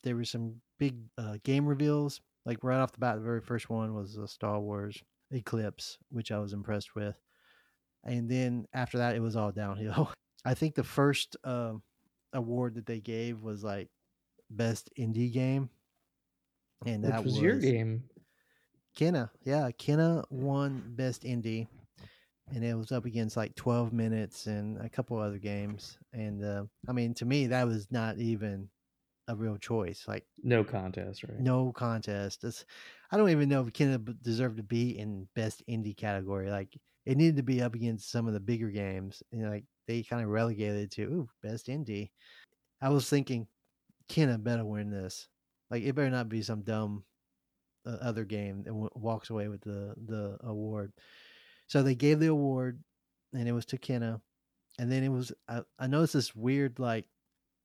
there 0.04 0.16
were 0.16 0.24
some 0.24 0.56
big 0.78 0.96
uh, 1.18 1.36
game 1.44 1.66
reveals. 1.66 2.20
Like 2.46 2.64
right 2.64 2.78
off 2.78 2.92
the 2.92 2.98
bat, 2.98 3.16
the 3.16 3.22
very 3.22 3.40
first 3.40 3.68
one 3.68 3.94
was 3.94 4.16
a 4.16 4.26
Star 4.26 4.58
Wars 4.58 5.02
Eclipse, 5.30 5.98
which 6.10 6.32
I 6.32 6.38
was 6.38 6.52
impressed 6.52 6.94
with. 6.94 7.20
And 8.04 8.30
then 8.30 8.66
after 8.72 8.98
that, 8.98 9.16
it 9.16 9.20
was 9.20 9.36
all 9.36 9.52
downhill. 9.52 10.10
I 10.44 10.54
think 10.54 10.74
the 10.74 10.84
first 10.84 11.36
uh, 11.44 11.74
award 12.32 12.76
that 12.76 12.86
they 12.86 13.00
gave 13.00 13.42
was 13.42 13.62
like 13.62 13.88
best 14.50 14.88
indie 14.98 15.32
game, 15.32 15.68
and 16.86 17.04
that 17.04 17.24
was, 17.24 17.34
was 17.34 17.42
your 17.42 17.58
game. 17.58 18.04
Kena, 18.98 19.30
yeah, 19.44 19.70
Kena 19.78 20.24
won 20.28 20.82
best 20.96 21.22
indie, 21.22 21.68
and 22.52 22.64
it 22.64 22.76
was 22.76 22.90
up 22.90 23.04
against 23.04 23.36
like 23.36 23.54
12 23.54 23.92
minutes 23.92 24.46
and 24.46 24.76
a 24.80 24.88
couple 24.88 25.18
other 25.18 25.38
games. 25.38 25.96
And 26.12 26.44
uh, 26.44 26.64
I 26.88 26.92
mean, 26.92 27.14
to 27.14 27.24
me, 27.24 27.46
that 27.46 27.64
was 27.64 27.86
not 27.92 28.18
even 28.18 28.68
a 29.28 29.36
real 29.36 29.56
choice. 29.56 30.04
Like 30.08 30.24
no 30.42 30.64
contest, 30.64 31.22
right? 31.22 31.38
No 31.38 31.70
contest. 31.72 32.42
It's, 32.42 32.64
I 33.12 33.16
don't 33.16 33.30
even 33.30 33.48
know 33.48 33.60
if 33.60 33.72
Kena 33.72 34.20
deserved 34.20 34.56
to 34.56 34.64
be 34.64 34.98
in 34.98 35.28
best 35.36 35.62
indie 35.68 35.96
category. 35.96 36.50
Like 36.50 36.76
it 37.06 37.16
needed 37.16 37.36
to 37.36 37.44
be 37.44 37.62
up 37.62 37.76
against 37.76 38.10
some 38.10 38.26
of 38.26 38.34
the 38.34 38.40
bigger 38.40 38.68
games, 38.68 39.22
and 39.30 39.48
like 39.48 39.64
they 39.86 40.02
kind 40.02 40.24
of 40.24 40.30
relegated 40.30 40.90
to 40.92 41.02
ooh, 41.02 41.30
best 41.40 41.68
indie. 41.68 42.10
I 42.82 42.88
was 42.88 43.08
thinking, 43.08 43.46
Kena 44.08 44.42
better 44.42 44.64
win 44.64 44.90
this. 44.90 45.28
Like 45.70 45.84
it 45.84 45.94
better 45.94 46.10
not 46.10 46.28
be 46.28 46.42
some 46.42 46.62
dumb 46.62 47.04
other 47.86 48.24
game 48.24 48.64
and 48.66 48.66
w- 48.66 48.90
walks 48.94 49.30
away 49.30 49.48
with 49.48 49.60
the 49.62 49.94
the 50.06 50.36
award. 50.40 50.92
So 51.66 51.82
they 51.82 51.94
gave 51.94 52.20
the 52.20 52.28
award, 52.28 52.82
and 53.32 53.48
it 53.48 53.52
was 53.52 53.66
to 53.66 53.78
Kena, 53.78 54.20
and 54.78 54.90
then 54.90 55.02
it 55.02 55.10
was 55.10 55.32
I, 55.48 55.62
I 55.78 55.86
noticed 55.86 56.14
this 56.14 56.34
weird 56.34 56.78
like 56.78 57.06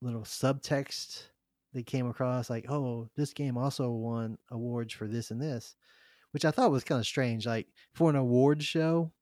little 0.02 0.22
subtext 0.22 1.28
that 1.72 1.86
came 1.86 2.08
across 2.08 2.50
like 2.50 2.70
oh 2.70 3.08
this 3.16 3.32
game 3.32 3.56
also 3.56 3.90
won 3.90 4.38
awards 4.50 4.92
for 4.92 5.08
this 5.08 5.30
and 5.30 5.40
this 5.40 5.74
which 6.32 6.44
i 6.44 6.50
thought 6.50 6.70
was 6.70 6.84
kind 6.84 7.00
of 7.00 7.06
strange 7.06 7.46
like 7.46 7.66
for 7.94 8.10
an 8.10 8.16
award 8.16 8.62
show 8.62 9.12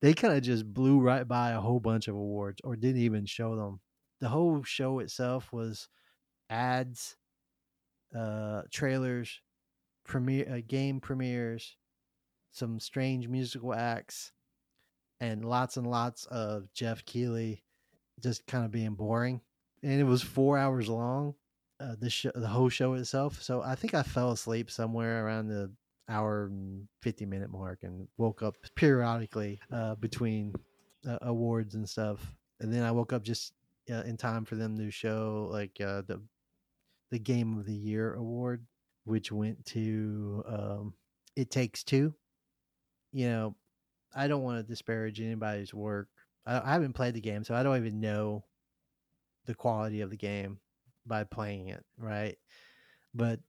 they 0.00 0.12
kind 0.14 0.34
of 0.34 0.42
just 0.42 0.72
blew 0.72 0.98
right 0.98 1.28
by 1.28 1.50
a 1.50 1.60
whole 1.60 1.78
bunch 1.78 2.08
of 2.08 2.14
awards 2.14 2.60
or 2.64 2.74
didn't 2.74 3.02
even 3.02 3.26
show 3.26 3.54
them 3.54 3.80
the 4.20 4.28
whole 4.28 4.62
show 4.62 4.98
itself 4.98 5.52
was 5.52 5.88
ads 6.50 7.16
uh 8.16 8.62
trailers 8.72 9.40
premiere 10.04 10.46
uh, 10.52 10.60
game 10.66 11.00
premieres, 11.00 11.76
some 12.52 12.80
strange 12.80 13.28
musical 13.28 13.74
acts, 13.74 14.32
and 15.20 15.44
lots 15.44 15.76
and 15.76 15.86
lots 15.86 16.26
of 16.26 16.72
Geoff 16.74 17.04
Keighley 17.04 17.62
just 18.20 18.46
kind 18.46 18.64
of 18.64 18.70
being 18.70 18.94
boring. 18.94 19.40
And 19.82 20.00
it 20.00 20.04
was 20.04 20.22
four 20.22 20.58
hours 20.58 20.88
long. 20.88 21.34
uh, 21.80 21.96
the 21.98 22.10
show, 22.10 22.30
the 22.34 22.46
whole 22.46 22.68
show 22.68 22.94
itself. 22.94 23.42
So 23.42 23.62
I 23.62 23.74
think 23.74 23.94
I 23.94 24.02
fell 24.02 24.30
asleep 24.30 24.70
somewhere 24.70 25.26
around 25.26 25.48
the 25.48 25.70
hour 26.08 26.44
and 26.46 26.86
50 27.02 27.26
minute 27.26 27.50
mark 27.50 27.80
and 27.82 28.06
woke 28.18 28.42
up 28.42 28.56
periodically 28.76 29.60
uh, 29.72 29.94
between 29.96 30.54
uh, 31.08 31.18
awards 31.22 31.74
and 31.74 31.88
stuff. 31.88 32.32
And 32.60 32.72
then 32.72 32.82
I 32.84 32.92
woke 32.92 33.12
up 33.12 33.22
just 33.24 33.54
uh, 33.90 34.02
in 34.02 34.16
time 34.16 34.44
for 34.44 34.54
them 34.54 34.76
to 34.78 34.90
show 34.90 35.48
like 35.50 35.80
uh, 35.80 36.02
the 36.06 36.22
the 37.10 37.18
game 37.18 37.58
of 37.58 37.66
the 37.66 37.74
year 37.74 38.14
award, 38.14 38.64
which 39.04 39.32
went 39.32 39.64
to 39.66 40.44
um, 40.46 40.94
It 41.36 41.50
Takes 41.50 41.84
Two. 41.84 42.14
You 43.12 43.28
know, 43.28 43.56
I 44.14 44.28
don't 44.28 44.42
want 44.42 44.58
to 44.58 44.70
disparage 44.70 45.20
anybody's 45.20 45.74
work. 45.74 46.08
I, 46.46 46.60
I 46.60 46.72
haven't 46.72 46.94
played 46.94 47.14
the 47.14 47.20
game, 47.20 47.44
so 47.44 47.54
I 47.54 47.62
don't 47.62 47.76
even 47.76 48.00
know 48.00 48.44
the 49.46 49.54
quality 49.54 50.00
of 50.00 50.10
the 50.10 50.16
game 50.16 50.58
by 51.06 51.24
playing 51.24 51.68
it, 51.68 51.84
right? 51.98 52.36
But 53.14 53.40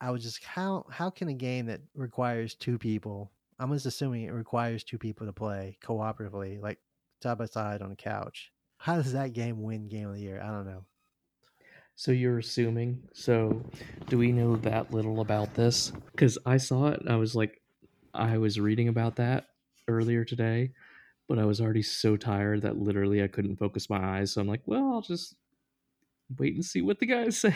I 0.00 0.10
was 0.10 0.22
just 0.22 0.44
how 0.44 0.84
how 0.90 1.10
can 1.10 1.28
a 1.28 1.34
game 1.34 1.66
that 1.66 1.80
requires 1.94 2.54
two 2.54 2.78
people? 2.78 3.32
I'm 3.58 3.72
just 3.72 3.86
assuming 3.86 4.24
it 4.24 4.32
requires 4.32 4.84
two 4.84 4.98
people 4.98 5.26
to 5.26 5.32
play 5.32 5.78
cooperatively, 5.82 6.60
like 6.60 6.78
side 7.22 7.38
by 7.38 7.46
side 7.46 7.80
on 7.80 7.92
a 7.92 7.96
couch. 7.96 8.52
How 8.76 8.96
does 8.96 9.12
that 9.12 9.32
game 9.32 9.62
win 9.62 9.88
Game 9.88 10.08
of 10.08 10.16
the 10.16 10.20
Year? 10.20 10.42
I 10.42 10.48
don't 10.48 10.66
know. 10.66 10.84
So 11.96 12.12
you're 12.12 12.38
assuming. 12.38 13.02
So 13.14 13.62
do 14.08 14.18
we 14.18 14.30
know 14.30 14.56
that 14.56 14.92
little 14.92 15.20
about 15.20 15.54
this? 15.54 15.92
Because 16.12 16.38
I 16.44 16.58
saw 16.58 16.88
it. 16.88 17.02
I 17.08 17.16
was 17.16 17.34
like, 17.34 17.60
I 18.12 18.36
was 18.38 18.60
reading 18.60 18.88
about 18.88 19.16
that 19.16 19.46
earlier 19.88 20.24
today, 20.24 20.72
but 21.26 21.38
I 21.38 21.44
was 21.46 21.60
already 21.60 21.82
so 21.82 22.16
tired 22.16 22.62
that 22.62 22.76
literally 22.76 23.22
I 23.22 23.28
couldn't 23.28 23.56
focus 23.56 23.88
my 23.88 24.18
eyes. 24.18 24.32
So 24.32 24.42
I'm 24.42 24.46
like, 24.46 24.62
well, 24.66 24.92
I'll 24.92 25.00
just 25.00 25.36
wait 26.38 26.54
and 26.54 26.64
see 26.64 26.82
what 26.82 26.98
the 26.98 27.06
guys 27.06 27.38
say. 27.40 27.54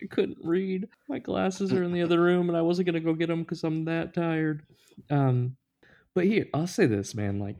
I 0.00 0.06
couldn't 0.06 0.38
read. 0.42 0.88
My 1.08 1.18
glasses 1.18 1.72
are 1.72 1.82
in 1.82 1.92
the 1.92 2.02
other 2.02 2.20
room, 2.20 2.48
and 2.48 2.56
I 2.56 2.62
wasn't 2.62 2.86
gonna 2.86 3.00
go 3.00 3.14
get 3.14 3.26
them 3.26 3.42
because 3.42 3.64
I'm 3.64 3.84
that 3.86 4.14
tired. 4.14 4.62
Um, 5.10 5.56
but 6.14 6.24
here, 6.24 6.46
I'll 6.54 6.68
say 6.68 6.86
this, 6.86 7.14
man. 7.14 7.40
Like, 7.40 7.56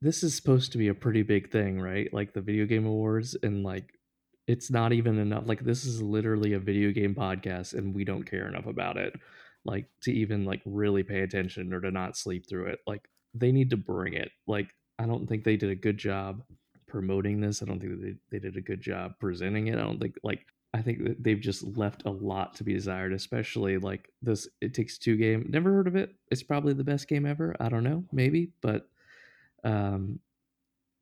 this 0.00 0.22
is 0.22 0.34
supposed 0.34 0.72
to 0.72 0.78
be 0.78 0.88
a 0.88 0.94
pretty 0.94 1.22
big 1.22 1.50
thing, 1.50 1.78
right? 1.78 2.12
Like 2.12 2.32
the 2.32 2.40
video 2.40 2.64
game 2.64 2.86
awards, 2.86 3.36
and 3.42 3.62
like, 3.62 3.92
it's 4.50 4.70
not 4.70 4.92
even 4.92 5.18
enough. 5.18 5.44
Like, 5.46 5.64
this 5.64 5.84
is 5.84 6.02
literally 6.02 6.54
a 6.54 6.58
video 6.58 6.90
game 6.90 7.14
podcast, 7.14 7.74
and 7.74 7.94
we 7.94 8.04
don't 8.04 8.24
care 8.28 8.48
enough 8.48 8.66
about 8.66 8.96
it, 8.96 9.14
like 9.64 9.86
to 10.02 10.12
even 10.12 10.44
like 10.44 10.60
really 10.64 11.02
pay 11.02 11.20
attention 11.20 11.72
or 11.72 11.80
to 11.80 11.90
not 11.90 12.16
sleep 12.16 12.48
through 12.48 12.66
it. 12.66 12.80
Like, 12.86 13.08
they 13.34 13.52
need 13.52 13.70
to 13.70 13.76
bring 13.76 14.14
it. 14.14 14.30
Like, 14.46 14.68
I 14.98 15.06
don't 15.06 15.28
think 15.28 15.44
they 15.44 15.56
did 15.56 15.70
a 15.70 15.74
good 15.76 15.98
job 15.98 16.42
promoting 16.90 17.40
this. 17.40 17.62
I 17.62 17.66
don't 17.66 17.80
think 17.80 18.00
they, 18.02 18.14
they 18.30 18.38
did 18.40 18.56
a 18.56 18.60
good 18.60 18.80
job 18.80 19.12
presenting 19.20 19.68
it. 19.68 19.78
I 19.78 19.82
don't 19.82 20.00
think 20.00 20.16
like 20.24 20.44
I 20.74 20.82
think 20.82 21.04
that 21.04 21.22
they've 21.22 21.40
just 21.40 21.64
left 21.76 22.02
a 22.04 22.10
lot 22.10 22.54
to 22.56 22.64
be 22.64 22.74
desired, 22.74 23.12
especially 23.12 23.78
like 23.78 24.10
this 24.20 24.48
It 24.60 24.74
Takes 24.74 24.98
Two 24.98 25.16
game. 25.16 25.46
Never 25.48 25.72
heard 25.72 25.86
of 25.86 25.96
it. 25.96 26.14
It's 26.30 26.42
probably 26.42 26.74
the 26.74 26.84
best 26.84 27.08
game 27.08 27.26
ever. 27.26 27.54
I 27.60 27.68
don't 27.68 27.84
know, 27.84 28.04
maybe, 28.12 28.52
but 28.60 28.88
um 29.62 30.18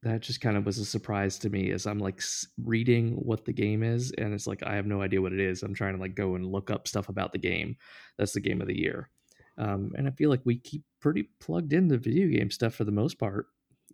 that 0.09 0.21
just 0.21 0.41
kind 0.41 0.57
of 0.57 0.67
was 0.67 0.79
a 0.79 0.85
surprise 0.85 1.39
to 1.39 1.51
me 1.51 1.71
as 1.71 1.87
I'm 1.87 1.99
like 1.99 2.23
reading 2.65 3.13
what 3.15 3.45
the 3.45 3.53
game 3.53 3.83
is 3.83 4.13
and 4.13 4.35
it's 4.35 4.47
like 4.47 4.63
I 4.63 4.75
have 4.75 4.87
no 4.87 5.03
idea 5.03 5.23
what 5.23 5.33
it 5.33 5.41
is. 5.41 5.63
I'm 5.63 5.75
trying 5.75 5.95
to 5.95 6.01
like 6.01 6.15
go 6.15 6.35
and 6.35 6.47
look 6.47 6.71
up 6.71 6.89
stuff 6.89 7.09
about 7.09 7.33
the 7.33 7.39
game. 7.39 7.77
That's 8.17 8.33
the 8.33 8.41
game 8.41 8.61
of 8.61 8.69
the 8.69 8.79
year. 8.79 9.11
Um, 9.57 9.93
and 9.97 10.07
I 10.07 10.11
feel 10.13 10.31
like 10.31 10.43
we 10.45 10.59
keep 10.59 10.85
pretty 11.01 11.31
plugged 11.41 11.73
into 11.73 11.99
video 11.99 12.29
game 12.29 12.51
stuff 12.51 12.75
for 12.75 12.85
the 12.85 12.93
most 12.93 13.19
part, 13.19 13.47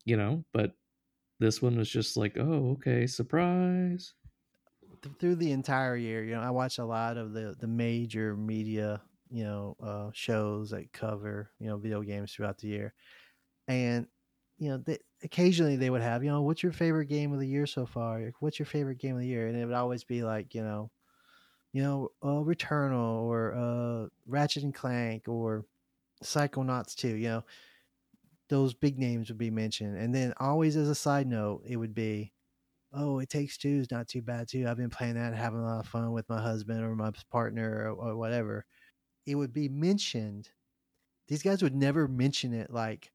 you 0.05 0.17
know, 0.17 0.45
but 0.53 0.73
this 1.41 1.63
one 1.63 1.77
was 1.77 1.89
just 1.89 2.17
like, 2.17 2.37
oh, 2.39 2.73
okay, 2.73 3.07
surprise 3.07 4.15
through 5.19 5.37
the 5.37 5.53
entire 5.53 5.97
year, 5.97 6.25
you 6.25 6.35
know, 6.35 6.41
I 6.41 6.51
watch 6.51 6.79
a 6.79 6.85
lot 6.85 7.17
of 7.17 7.33
the 7.33 7.55
the 7.59 7.67
major 7.67 8.37
media, 8.37 9.03
you 9.31 9.45
know, 9.45 9.77
uh, 9.83 10.11
shows 10.13 10.71
that 10.71 10.93
cover 10.93 11.51
you 11.59 11.69
know 11.69 11.77
video 11.77 12.03
games 12.03 12.33
throughout 12.33 12.59
the 12.59 12.69
year, 12.69 12.95
and 13.69 14.07
you 14.59 14.71
know, 14.71 14.79
they, 14.79 14.99
occasionally 15.25 15.77
they 15.77 15.91
would 15.91 16.03
have, 16.03 16.23
you 16.25 16.31
know, 16.31 16.43
what's 16.43 16.63
your 16.63 16.73
favorite 16.73 17.07
game 17.07 17.33
of 17.33 17.41
the 17.41 17.49
year 17.49 17.67
so 17.67 17.87
far? 17.87 18.33
What's 18.41 18.59
your 18.59 18.67
favorite 18.67 18.99
game 18.99 19.15
of 19.17 19.23
the 19.23 19.27
year? 19.29 19.49
And 19.49 19.57
it 19.59 19.65
would 19.67 19.75
always 19.75 20.05
be 20.05 20.23
like, 20.23 20.55
you 20.55 20.63
know, 20.63 20.91
you 21.73 21.83
know, 21.83 22.11
uh, 22.23 22.43
Returnal 22.45 23.23
or 23.23 23.55
uh, 23.55 24.09
Ratchet 24.27 24.65
and 24.65 24.75
Clank 24.75 25.29
or 25.29 25.67
Psychonauts 26.25 26.95
2, 26.97 27.17
you 27.17 27.29
know, 27.29 27.45
those 28.49 28.75
big 28.75 28.99
names 28.99 29.29
would 29.29 29.39
be 29.39 29.51
mentioned. 29.51 29.97
And 29.97 30.15
then 30.15 30.35
always 30.39 30.77
as 30.77 30.89
a 30.89 30.95
side 30.95 31.27
note, 31.27 31.63
it 31.67 31.77
would 31.77 31.95
be, 31.95 32.33
oh, 32.93 33.21
it 33.21 33.31
takes 33.31 33.59
two 33.59 33.81
is 33.81 33.91
not 33.91 34.09
too 34.09 34.23
bad 34.23 34.49
too. 34.49 34.67
I've 34.69 34.77
been 34.79 34.91
playing 34.91 35.15
that, 35.17 35.35
having 35.35 35.61
a 35.61 35.65
lot 35.67 35.81
of 35.81 35.89
fun 35.89 36.13
with 36.13 36.29
my 36.29 36.41
husband 36.41 36.83
or 36.83 36.95
my 36.97 37.13
partner 37.31 37.93
or, 37.95 38.11
or 38.11 38.17
whatever. 38.17 38.67
It 39.27 39.37
would 39.37 39.53
be 39.53 39.69
mentioned. 39.69 40.51
These 41.29 41.43
guys 41.43 41.63
would 41.63 41.77
never 41.77 42.09
mention 42.09 42.55
it 42.55 42.71
like 42.71 43.13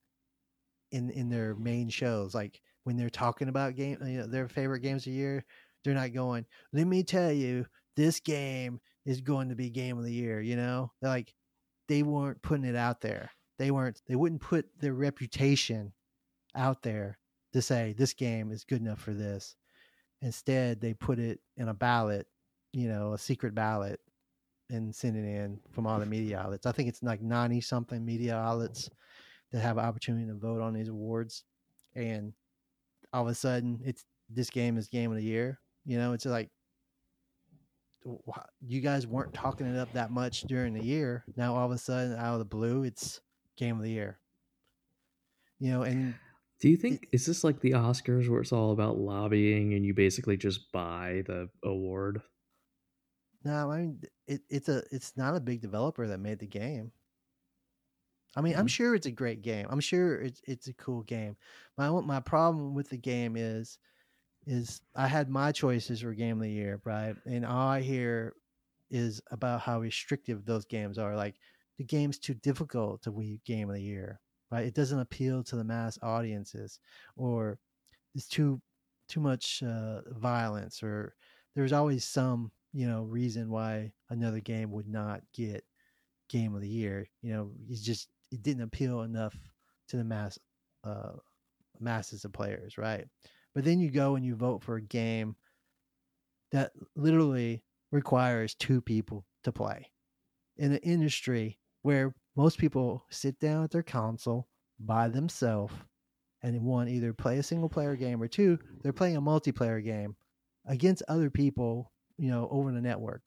in 0.92 1.10
in 1.10 1.30
their 1.30 1.56
main 1.56 1.90
shows, 1.90 2.34
like 2.34 2.62
when 2.84 2.98
they're 2.98 3.10
talking 3.10 3.50
about 3.50 3.76
game, 3.76 3.98
you 4.06 4.20
know, 4.20 4.28
their 4.28 4.48
favorite 4.48 4.82
games 4.82 5.04
of 5.04 5.12
the 5.12 5.18
year. 5.18 5.46
They're 5.84 5.94
not 5.94 6.14
going. 6.14 6.46
Let 6.74 6.88
me 6.88 7.04
tell 7.04 7.32
you, 7.32 7.66
this 7.96 8.20
game 8.20 8.82
is 9.06 9.22
going 9.22 9.50
to 9.50 9.56
be 9.56 9.70
game 9.70 9.98
of 9.98 10.04
the 10.04 10.12
year. 10.12 10.42
You 10.42 10.56
know, 10.56 10.92
they're 11.02 11.10
like 11.10 11.34
they 11.88 12.04
weren't 12.04 12.42
putting 12.42 12.66
it 12.66 12.76
out 12.76 13.02
there. 13.02 13.32
They 13.58 13.72
weren't. 13.72 14.02
They 14.08 14.16
wouldn't 14.16 14.42
put 14.42 14.66
their 14.80 14.94
reputation 14.94 15.94
out 16.56 16.84
there 16.84 17.18
to 17.54 17.62
say 17.62 17.94
this 17.98 18.14
game 18.14 18.52
is 18.52 18.64
good 18.64 18.82
enough 18.82 19.00
for 19.00 19.14
this. 19.14 19.56
Instead, 20.22 20.82
they 20.82 20.94
put 20.94 21.18
it 21.18 21.40
in 21.58 21.70
a 21.70 21.74
ballot, 21.74 22.28
you 22.74 22.90
know, 22.90 23.14
a 23.14 23.18
secret 23.18 23.56
ballot, 23.56 24.00
and 24.70 24.94
send 24.94 25.16
it 25.16 25.28
in 25.28 25.60
from 25.72 25.88
all 25.88 26.00
the 26.00 26.06
media 26.06 26.40
outlets. 26.40 26.66
I 26.66 26.72
think 26.72 26.90
it's 26.90 27.02
like 27.02 27.22
90 27.22 27.62
something 27.62 28.04
media 28.06 28.36
outlets 28.36 28.90
that 29.52 29.62
have 29.62 29.78
an 29.78 29.86
opportunity 29.86 30.28
to 30.28 30.36
vote 30.36 30.62
on 30.62 30.74
these 30.74 30.90
awards. 30.90 31.44
And 31.96 32.34
all 33.14 33.24
of 33.24 33.30
a 33.30 33.36
sudden, 33.36 33.80
it's 33.84 34.06
this 34.30 34.50
game 34.50 34.78
is 34.78 34.88
game 34.88 35.12
of 35.12 35.18
the 35.18 35.24
year. 35.24 35.60
You 35.86 35.98
know, 35.98 36.14
it's 36.14 36.26
like 36.26 36.50
you 38.62 38.82
guys 38.82 39.08
weren't 39.08 39.34
talking 39.34 39.68
it 39.68 39.78
up 39.78 39.92
that 39.94 40.12
much 40.12 40.42
during 40.42 40.74
the 40.74 40.84
year. 40.84 41.26
Now 41.36 41.56
all 41.56 41.66
of 41.66 41.72
a 41.72 41.78
sudden, 41.78 42.16
out 42.16 42.34
of 42.34 42.40
the 42.40 42.46
blue, 42.46 42.84
it's 42.84 43.22
game 43.58 43.78
of 43.78 43.84
the 43.84 43.92
year. 43.92 44.20
You 45.60 45.72
know, 45.72 45.82
and 45.84 46.16
do 46.62 46.70
you 46.70 46.78
think 46.78 47.08
is 47.12 47.26
this 47.26 47.44
like 47.44 47.60
the 47.60 47.72
Oscars 47.72 48.30
where 48.30 48.42
it's 48.42 48.54
all 48.54 48.72
about 48.72 48.98
lobbying 48.98 49.74
and 49.74 49.86
you 49.86 49.94
basically 49.94 50.38
just 50.38 50.72
buy 50.72 51.24
the 51.26 51.50
award? 51.64 52.22
No, 53.44 53.72
I 53.72 53.78
mean 53.80 54.02
it, 54.28 54.42
it's 54.50 54.70
a 54.70 54.84
it's 54.92 55.14
not 55.18 55.36
a 55.36 55.40
big 55.40 55.62
developer 55.62 56.08
that 56.08 56.20
made 56.20 56.40
the 56.40 56.48
game. 56.48 56.92
I 58.36 58.42
mean, 58.42 58.54
mm-hmm. 58.54 58.62
I'm 58.62 58.68
sure 58.68 58.96
it's 58.96 59.06
a 59.06 59.12
great 59.12 59.42
game. 59.42 59.68
I'm 59.70 59.80
sure 59.80 60.22
it's 60.22 60.42
it's 60.46 60.68
a 60.68 60.74
cool 60.74 61.04
game. 61.04 61.36
My 61.78 61.90
my 61.90 62.20
problem 62.20 62.76
with 62.76 62.90
the 62.90 62.98
game 62.98 63.36
is 63.36 63.80
is 64.46 64.82
I 64.96 65.08
had 65.08 65.30
my 65.30 65.52
choices 65.52 66.02
for 66.02 66.14
game 66.14 66.38
of 66.38 66.44
the 66.44 66.52
year, 66.52 66.82
right? 66.86 67.16
And 67.26 67.46
all 67.46 67.68
I 67.68 67.82
hear 67.82 68.34
is 68.90 69.22
about 69.32 69.62
how 69.62 69.80
restrictive 69.82 70.46
those 70.46 70.66
games 70.66 70.98
are. 70.98 71.16
Like 71.16 71.36
the 71.78 71.84
game's 71.84 72.20
too 72.20 72.34
difficult 72.36 73.04
to 73.04 73.12
be 73.12 73.42
game 73.46 73.70
of 73.70 73.76
the 73.76 73.82
year 73.82 74.20
right? 74.52 74.66
It 74.66 74.74
doesn't 74.74 75.00
appeal 75.00 75.44
to 75.44 75.56
the 75.56 75.64
mass 75.64 75.98
audiences, 76.02 76.80
or 77.16 77.60
it's 78.16 78.28
too 78.28 78.62
too 79.08 79.20
much 79.20 79.64
uh, 79.64 80.02
violence, 80.12 80.84
or 80.84 81.16
there's 81.56 81.74
always 81.74 82.06
some 82.06 82.52
you 82.74 82.88
know 82.88 83.04
reason 83.04 83.50
why 83.50 83.92
another 84.10 84.40
game 84.40 84.72
would 84.72 84.88
not 84.88 85.22
get 85.34 85.64
game 86.30 86.56
of 86.56 86.62
the 86.62 86.70
year. 86.70 87.08
You 87.22 87.34
know, 87.34 87.52
it's 87.70 87.82
just 87.82 88.10
it 88.32 88.44
didn't 88.44 88.64
appeal 88.64 89.02
enough 89.02 89.36
to 89.90 89.98
the 89.98 90.04
mass 90.04 90.38
uh, 90.84 91.14
masses 91.80 92.26
of 92.26 92.34
players, 92.34 92.78
right? 92.78 93.06
But 93.56 93.64
then 93.64 93.80
you 93.80 93.90
go 93.90 94.16
and 94.16 94.26
you 94.26 94.36
vote 94.36 94.64
for 94.64 94.76
a 94.76 94.82
game 94.82 95.36
that 96.52 96.72
literally 96.96 97.64
requires 97.92 98.56
two 98.56 98.82
people 98.82 99.26
to 99.44 99.52
play 99.52 99.88
in 100.58 100.74
an 100.74 100.80
industry 100.80 101.58
where 101.82 102.14
most 102.36 102.58
people 102.58 103.06
sit 103.10 103.40
down 103.40 103.64
at 103.64 103.72
their 103.72 103.84
console 103.84 104.48
by 104.80 105.08
themselves 105.08 105.74
and 106.44 106.62
one 106.62 106.88
either 106.88 107.14
play 107.14 107.38
a 107.38 107.44
single 107.44 107.70
player 107.70 107.96
game 107.96 108.22
or 108.22 108.28
two 108.28 108.58
they're 108.82 108.94
playing 108.94 109.18
a 109.18 109.22
multiplayer 109.22 109.84
game 109.84 110.16
against 110.68 111.04
other 111.08 111.30
people 111.30 111.92
you 112.18 112.30
know 112.30 112.48
over 112.52 112.72
the 112.72 112.82
network 112.82 113.22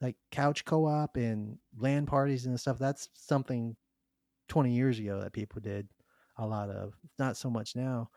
like 0.00 0.16
couch 0.30 0.64
co-op 0.64 1.16
and 1.16 1.56
LAN 1.78 2.06
parties 2.06 2.46
and 2.46 2.58
stuff 2.58 2.78
that's 2.78 3.08
something 3.14 3.74
20 4.48 4.72
years 4.72 4.98
ago 4.98 5.20
that 5.20 5.32
people 5.32 5.60
did 5.60 5.88
a 6.38 6.46
lot 6.46 6.70
of 6.70 6.94
not 7.18 7.36
so 7.36 7.50
much 7.50 7.76
now 7.76 8.08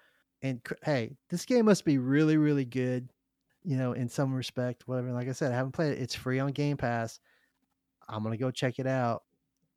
and 0.41 0.61
hey 0.83 1.15
this 1.29 1.45
game 1.45 1.65
must 1.65 1.85
be 1.85 1.97
really 1.97 2.37
really 2.37 2.65
good 2.65 3.09
you 3.63 3.77
know 3.77 3.93
in 3.93 4.07
some 4.07 4.33
respect 4.33 4.87
whatever 4.87 5.11
like 5.11 5.27
i 5.27 5.31
said 5.31 5.51
i 5.51 5.55
haven't 5.55 5.71
played 5.71 5.93
it 5.93 5.99
it's 6.01 6.15
free 6.15 6.39
on 6.39 6.51
game 6.51 6.77
pass 6.77 7.19
i'm 8.07 8.23
gonna 8.23 8.37
go 8.37 8.51
check 8.51 8.79
it 8.79 8.87
out 8.87 9.23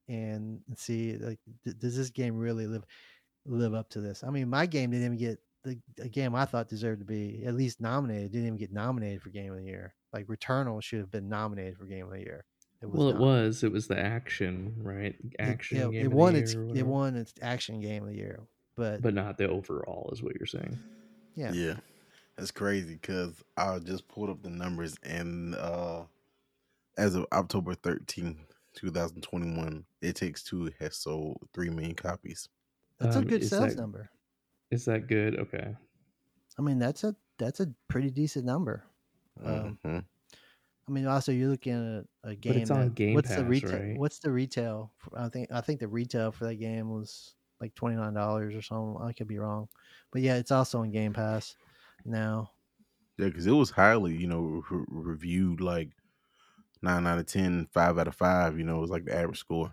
and 0.08 0.60
see 0.74 1.16
like 1.18 1.38
th- 1.64 1.78
does 1.78 1.96
this 1.96 2.10
game 2.10 2.36
really 2.36 2.66
live 2.66 2.84
live 3.48 3.74
up 3.74 3.88
to 3.90 4.00
this? 4.00 4.24
I 4.24 4.30
mean, 4.30 4.48
my 4.48 4.66
game 4.66 4.90
didn't 4.90 5.06
even 5.06 5.18
get 5.18 5.38
the 5.64 5.78
a 6.00 6.08
game 6.08 6.34
I 6.34 6.44
thought 6.44 6.68
deserved 6.68 7.00
to 7.00 7.04
be 7.04 7.42
at 7.44 7.54
least 7.54 7.80
nominated 7.80 8.32
didn't 8.32 8.46
even 8.46 8.58
get 8.58 8.72
nominated 8.72 9.22
for 9.22 9.30
Game 9.30 9.52
of 9.52 9.58
the 9.58 9.64
Year. 9.64 9.94
Like 10.12 10.26
Returnal 10.26 10.82
should 10.82 11.00
have 11.00 11.10
been 11.10 11.28
nominated 11.28 11.76
for 11.76 11.84
Game 11.84 12.06
of 12.06 12.12
the 12.12 12.20
Year. 12.20 12.44
It 12.80 12.88
well, 12.88 13.08
it 13.08 13.16
was. 13.16 13.64
It 13.64 13.72
was 13.72 13.88
the 13.88 13.98
action, 13.98 14.74
right? 14.78 15.16
Action. 15.38 15.94
It, 15.94 16.04
it 16.04 16.08
won 16.08 16.36
its. 16.36 16.54
It 16.54 16.86
won 16.86 17.16
its 17.16 17.34
action 17.42 17.80
game 17.80 18.04
of 18.04 18.10
the 18.10 18.16
year, 18.16 18.40
but 18.76 19.02
but 19.02 19.14
not 19.14 19.36
the 19.36 19.48
overall, 19.48 20.10
is 20.12 20.22
what 20.22 20.36
you're 20.36 20.46
saying. 20.46 20.78
Yeah. 21.34 21.52
Yeah. 21.52 21.74
That's 22.36 22.50
crazy 22.52 22.94
because 22.94 23.42
I 23.56 23.80
just 23.80 24.06
pulled 24.06 24.30
up 24.30 24.42
the 24.42 24.50
numbers 24.50 24.96
and 25.02 25.56
uh 25.56 26.02
as 26.96 27.14
of 27.14 27.26
October 27.32 27.74
13th, 27.74 28.36
2021, 28.74 29.84
It 30.02 30.16
Takes 30.16 30.42
Two 30.42 30.70
has 30.80 30.96
sold 30.96 31.38
3 31.54 31.70
million 31.70 31.94
copies. 31.94 32.48
That's 32.98 33.16
um, 33.16 33.22
a 33.22 33.26
good 33.26 33.44
sales 33.44 33.74
that, 33.74 33.80
number. 33.80 34.10
Is 34.70 34.84
that 34.86 35.06
good? 35.06 35.38
Okay. 35.38 35.76
I 36.58 36.62
mean, 36.62 36.78
that's 36.78 37.04
a 37.04 37.14
that's 37.38 37.60
a 37.60 37.68
pretty 37.86 38.10
decent 38.10 38.44
number. 38.44 38.84
Um, 39.44 39.78
mm-hmm. 39.86 39.98
I 40.88 40.90
mean, 40.90 41.06
also 41.06 41.32
you're 41.32 41.50
looking 41.50 41.98
at 41.98 42.30
a 42.30 42.34
game. 42.34 42.52
But 42.52 42.62
it's 42.62 42.70
on 42.70 42.80
that, 42.80 42.94
Game 42.94 43.14
what's 43.14 43.28
Pass, 43.28 43.38
the 43.38 43.44
retail? 43.44 43.78
right? 43.78 43.98
What's 43.98 44.18
the 44.18 44.30
retail? 44.30 44.92
I 45.16 45.28
think 45.28 45.50
I 45.52 45.60
think 45.60 45.80
the 45.80 45.88
retail 45.88 46.32
for 46.32 46.46
that 46.46 46.56
game 46.56 46.90
was 46.90 47.34
like 47.60 47.74
twenty 47.74 47.96
nine 47.96 48.14
dollars 48.14 48.54
or 48.54 48.62
something. 48.62 49.02
I 49.02 49.12
could 49.12 49.28
be 49.28 49.38
wrong, 49.38 49.68
but 50.12 50.22
yeah, 50.22 50.36
it's 50.36 50.50
also 50.50 50.80
on 50.80 50.90
Game 50.90 51.12
Pass 51.12 51.56
now. 52.04 52.52
Yeah, 53.18 53.26
because 53.26 53.46
it 53.46 53.52
was 53.52 53.70
highly, 53.70 54.16
you 54.16 54.28
know, 54.28 54.62
re- 54.70 54.84
reviewed 54.88 55.60
like 55.60 55.90
nine 56.82 57.06
out 57.06 57.18
of 57.18 57.26
10, 57.26 57.66
5 57.72 57.98
out 57.98 58.08
of 58.08 58.14
five. 58.14 58.58
You 58.58 58.64
know, 58.64 58.76
it 58.76 58.80
was 58.80 58.90
like 58.90 59.04
the 59.04 59.16
average 59.16 59.40
score. 59.40 59.72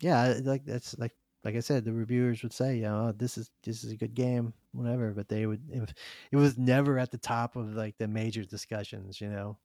Yeah, 0.00 0.38
like 0.44 0.64
that's 0.64 0.96
like 0.98 1.16
like 1.44 1.56
I 1.56 1.60
said, 1.60 1.84
the 1.84 1.92
reviewers 1.92 2.42
would 2.42 2.52
say, 2.52 2.76
you 2.76 2.82
know, 2.82 3.08
oh, 3.08 3.12
this 3.12 3.38
is 3.38 3.50
this 3.64 3.82
is 3.84 3.92
a 3.92 3.96
good 3.96 4.14
game, 4.14 4.52
whatever. 4.72 5.12
But 5.12 5.28
they 5.28 5.46
would, 5.46 5.62
it, 5.70 5.94
it 6.30 6.36
was 6.36 6.56
never 6.58 6.98
at 6.98 7.10
the 7.10 7.18
top 7.18 7.56
of 7.56 7.74
like 7.74 7.96
the 7.98 8.06
major 8.06 8.44
discussions. 8.44 9.20
You 9.20 9.28
know, 9.30 9.58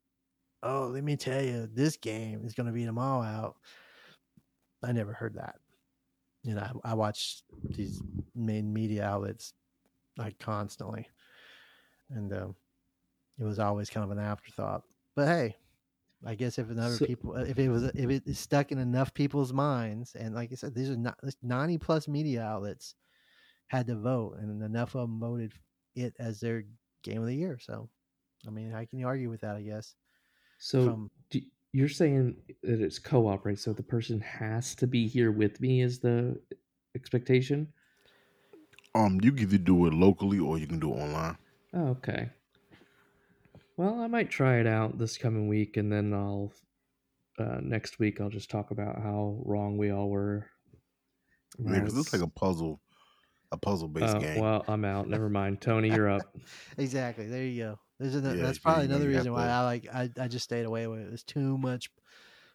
oh, 0.63 0.89
let 0.93 1.03
me 1.03 1.15
tell 1.15 1.41
you, 1.41 1.69
this 1.71 1.97
game 1.97 2.45
is 2.45 2.53
going 2.53 2.67
to 2.67 2.73
beat 2.73 2.85
them 2.85 2.97
all 2.97 3.21
out. 3.21 3.57
I 4.83 4.91
never 4.91 5.13
heard 5.13 5.35
that. 5.35 5.55
You 6.43 6.55
know, 6.55 6.81
I, 6.83 6.91
I 6.91 6.93
watch 6.93 7.43
these 7.69 8.01
main 8.35 8.73
media 8.73 9.05
outlets 9.05 9.53
like 10.17 10.39
constantly, 10.39 11.07
and 12.09 12.33
um, 12.33 12.55
it 13.39 13.43
was 13.43 13.59
always 13.59 13.89
kind 13.89 14.03
of 14.03 14.11
an 14.11 14.23
afterthought. 14.23 14.83
But 15.15 15.27
hey, 15.27 15.55
I 16.25 16.35
guess 16.35 16.59
if 16.59 16.69
another 16.69 16.95
so, 16.95 17.05
people, 17.05 17.35
if 17.35 17.57
it 17.57 17.69
was, 17.69 17.83
if 17.83 18.09
it 18.09 18.23
is 18.25 18.39
stuck 18.39 18.71
in 18.71 18.77
enough 18.77 19.13
people's 19.13 19.53
minds, 19.53 20.15
and 20.15 20.35
like 20.35 20.51
I 20.51 20.55
said, 20.55 20.75
these 20.75 20.89
are 20.89 20.97
not 20.97 21.17
ninety 21.41 21.77
plus 21.77 22.07
media 22.07 22.43
outlets 22.43 22.95
had 23.67 23.87
to 23.87 23.95
vote, 23.95 24.37
and 24.39 24.61
enough 24.61 24.95
of 24.95 25.01
them 25.01 25.19
voted 25.19 25.53
it 25.95 26.13
as 26.19 26.39
their 26.41 26.63
game 27.03 27.21
of 27.21 27.27
the 27.27 27.35
year. 27.35 27.57
So, 27.61 27.89
I 28.45 28.49
mean, 28.51 28.69
how 28.69 28.83
can 28.83 28.99
you 28.99 29.07
argue 29.07 29.29
with 29.29 29.41
that? 29.41 29.55
I 29.55 29.61
guess. 29.61 29.95
So 30.63 30.85
From, 30.85 31.11
do, 31.29 31.41
you're 31.73 31.89
saying 31.89 32.37
that 32.63 32.79
it's 32.79 32.97
co-op, 32.97 33.45
right? 33.45 33.59
So 33.59 33.73
the 33.73 33.83
person 33.83 34.21
has 34.21 34.75
to 34.75 34.87
be 34.87 35.09
here 35.09 35.29
with 35.29 35.59
me 35.59 35.81
is 35.81 35.99
the 35.99 36.39
expectation. 36.95 37.67
Um, 38.95 39.19
you 39.21 39.33
can 39.33 39.41
either 39.41 39.57
do 39.57 39.87
it 39.87 39.93
locally 39.93 40.39
or 40.39 40.57
you 40.57 40.65
can 40.65 40.79
do 40.79 40.93
it 40.93 41.01
online. 41.01 41.37
Oh, 41.73 41.87
okay. 41.87 42.29
Well, 43.75 43.99
I 43.99 44.07
might 44.07 44.29
try 44.29 44.61
it 44.61 44.65
out 44.65 44.97
this 44.97 45.17
coming 45.17 45.49
week, 45.49 45.75
and 45.75 45.91
then 45.91 46.13
I'll 46.13 46.53
uh, 47.37 47.59
next 47.61 47.99
week 47.99 48.21
I'll 48.21 48.29
just 48.29 48.49
talk 48.49 48.71
about 48.71 49.01
how 49.01 49.41
wrong 49.43 49.77
we 49.77 49.91
all 49.91 50.09
were. 50.09 50.47
Yeah, 51.59 51.81
because 51.81 51.97
it's 51.97 52.13
like 52.13 52.21
a 52.21 52.27
puzzle, 52.27 52.79
a 53.51 53.57
puzzle 53.57 53.89
based 53.89 54.15
uh, 54.15 54.19
game. 54.19 54.39
Well, 54.39 54.63
I'm 54.69 54.85
out. 54.85 55.09
Never 55.09 55.27
mind. 55.27 55.59
Tony, 55.59 55.89
you're 55.89 56.09
up. 56.09 56.21
exactly. 56.77 57.27
There 57.27 57.43
you 57.43 57.63
go. 57.63 57.79
There's 58.03 58.15
a, 58.15 58.35
yeah, 58.35 58.43
that's 58.43 58.59
probably 58.59 58.83
another 58.83 59.07
reason 59.07 59.31
why 59.31 59.45
to... 59.45 59.49
I 59.49 59.63
like 59.63 59.87
I, 59.93 60.09
I 60.19 60.27
just 60.27 60.43
stayed 60.43 60.65
away 60.65 60.87
with 60.87 60.99
it. 60.99 61.07
There's 61.07 61.23
too 61.23 61.57
much 61.57 61.89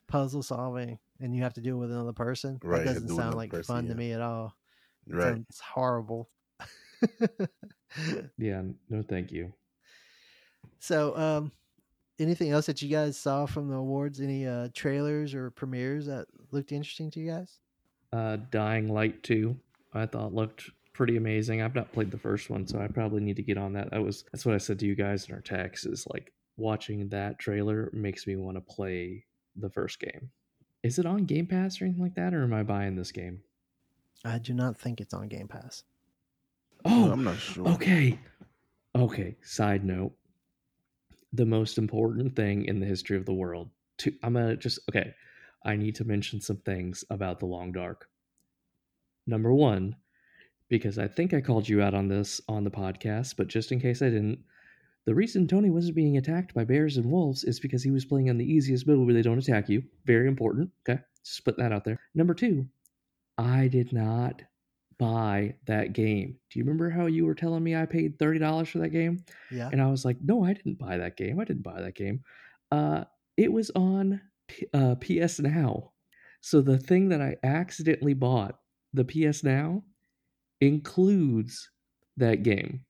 puzzle 0.06 0.42
solving, 0.42 0.98
and 1.20 1.34
you 1.34 1.42
have 1.42 1.54
to 1.54 1.62
do 1.62 1.74
it 1.74 1.78
with 1.78 1.90
another 1.90 2.12
person. 2.12 2.58
Right, 2.62 2.84
that 2.84 2.92
doesn't 2.92 3.16
sound 3.16 3.34
like 3.34 3.50
person, 3.50 3.74
fun 3.74 3.84
yeah. 3.86 3.92
to 3.92 3.96
me 3.96 4.12
at 4.12 4.20
all. 4.20 4.54
Right, 5.08 5.38
it's 5.48 5.60
horrible. 5.60 6.28
yeah, 8.36 8.62
no, 8.90 9.02
thank 9.08 9.32
you. 9.32 9.54
So, 10.80 11.16
um, 11.16 11.52
anything 12.18 12.50
else 12.50 12.66
that 12.66 12.82
you 12.82 12.90
guys 12.90 13.16
saw 13.16 13.46
from 13.46 13.70
the 13.70 13.76
awards? 13.76 14.20
Any 14.20 14.46
uh, 14.46 14.68
trailers 14.74 15.32
or 15.32 15.50
premieres 15.50 16.04
that 16.06 16.26
looked 16.50 16.72
interesting 16.72 17.10
to 17.12 17.20
you 17.20 17.30
guys? 17.30 17.58
Uh, 18.12 18.36
Dying 18.50 18.92
Light 18.92 19.22
2, 19.22 19.56
I 19.94 20.04
thought 20.04 20.34
looked 20.34 20.70
pretty 20.98 21.16
amazing. 21.16 21.62
I've 21.62 21.76
not 21.76 21.92
played 21.92 22.10
the 22.10 22.18
first 22.18 22.50
one, 22.50 22.66
so 22.66 22.80
I 22.80 22.88
probably 22.88 23.20
need 23.20 23.36
to 23.36 23.42
get 23.42 23.56
on 23.56 23.72
that. 23.74 23.92
That 23.92 24.02
was 24.02 24.24
that's 24.32 24.44
what 24.44 24.56
I 24.56 24.58
said 24.58 24.80
to 24.80 24.86
you 24.86 24.96
guys 24.96 25.28
in 25.28 25.34
our 25.34 25.40
text 25.40 25.86
is 25.86 26.04
like 26.12 26.32
watching 26.56 27.08
that 27.10 27.38
trailer 27.38 27.88
makes 27.92 28.26
me 28.26 28.34
want 28.34 28.56
to 28.56 28.60
play 28.60 29.24
the 29.54 29.70
first 29.70 30.00
game. 30.00 30.28
Is 30.82 30.98
it 30.98 31.06
on 31.06 31.24
Game 31.24 31.46
Pass 31.46 31.80
or 31.80 31.84
anything 31.84 32.02
like 32.02 32.16
that, 32.16 32.34
or 32.34 32.42
am 32.42 32.52
I 32.52 32.64
buying 32.64 32.96
this 32.96 33.12
game? 33.12 33.40
I 34.24 34.38
do 34.38 34.52
not 34.52 34.76
think 34.76 35.00
it's 35.00 35.14
on 35.14 35.28
Game 35.28 35.46
Pass. 35.46 35.84
Oh, 36.84 37.12
I'm 37.12 37.22
not 37.22 37.38
sure. 37.38 37.68
Okay. 37.68 38.18
Okay. 38.96 39.36
Side 39.42 39.84
note. 39.84 40.12
The 41.32 41.46
most 41.46 41.78
important 41.78 42.34
thing 42.34 42.64
in 42.64 42.80
the 42.80 42.86
history 42.86 43.16
of 43.16 43.24
the 43.24 43.32
world. 43.32 43.70
To 43.98 44.12
I'm 44.24 44.34
gonna 44.34 44.56
just 44.56 44.80
okay. 44.90 45.14
I 45.64 45.76
need 45.76 45.94
to 45.94 46.04
mention 46.04 46.40
some 46.40 46.56
things 46.56 47.04
about 47.08 47.38
the 47.38 47.46
Long 47.46 47.70
Dark. 47.70 48.08
Number 49.28 49.54
one, 49.54 49.94
because 50.68 50.98
I 50.98 51.08
think 51.08 51.32
I 51.34 51.40
called 51.40 51.68
you 51.68 51.82
out 51.82 51.94
on 51.94 52.08
this 52.08 52.40
on 52.48 52.64
the 52.64 52.70
podcast, 52.70 53.36
but 53.36 53.48
just 53.48 53.72
in 53.72 53.80
case 53.80 54.02
I 54.02 54.10
didn't, 54.10 54.38
the 55.06 55.14
reason 55.14 55.46
Tony 55.46 55.70
wasn't 55.70 55.96
being 55.96 56.18
attacked 56.18 56.54
by 56.54 56.64
bears 56.64 56.96
and 56.96 57.10
wolves 57.10 57.44
is 57.44 57.60
because 57.60 57.82
he 57.82 57.90
was 57.90 58.04
playing 58.04 58.28
on 58.28 58.36
the 58.36 58.44
easiest 58.44 58.86
mode 58.86 59.04
where 59.04 59.14
they 59.14 59.22
don't 59.22 59.38
attack 59.38 59.68
you. 59.68 59.82
Very 60.04 60.28
important. 60.28 60.70
Okay. 60.86 61.00
Just 61.24 61.44
put 61.44 61.56
that 61.56 61.72
out 61.72 61.84
there. 61.84 61.98
Number 62.14 62.34
two, 62.34 62.66
I 63.38 63.68
did 63.68 63.92
not 63.92 64.42
buy 64.98 65.54
that 65.66 65.92
game. 65.92 66.36
Do 66.50 66.58
you 66.58 66.64
remember 66.64 66.90
how 66.90 67.06
you 67.06 67.24
were 67.24 67.34
telling 67.34 67.62
me 67.62 67.74
I 67.74 67.86
paid 67.86 68.18
$30 68.18 68.68
for 68.68 68.78
that 68.78 68.90
game? 68.90 69.24
Yeah. 69.50 69.70
And 69.72 69.80
I 69.80 69.86
was 69.86 70.04
like, 70.04 70.18
no, 70.22 70.44
I 70.44 70.52
didn't 70.52 70.78
buy 70.78 70.98
that 70.98 71.16
game. 71.16 71.40
I 71.40 71.44
didn't 71.44 71.62
buy 71.62 71.80
that 71.80 71.94
game. 71.94 72.22
Uh, 72.70 73.04
it 73.36 73.52
was 73.52 73.70
on 73.70 74.20
uh, 74.74 74.96
PS 74.96 75.40
Now. 75.40 75.92
So 76.40 76.60
the 76.60 76.78
thing 76.78 77.08
that 77.10 77.22
I 77.22 77.36
accidentally 77.44 78.14
bought, 78.14 78.58
the 78.92 79.04
PS 79.04 79.44
Now, 79.44 79.84
includes 80.60 81.70
that 82.16 82.42
game. 82.42 82.84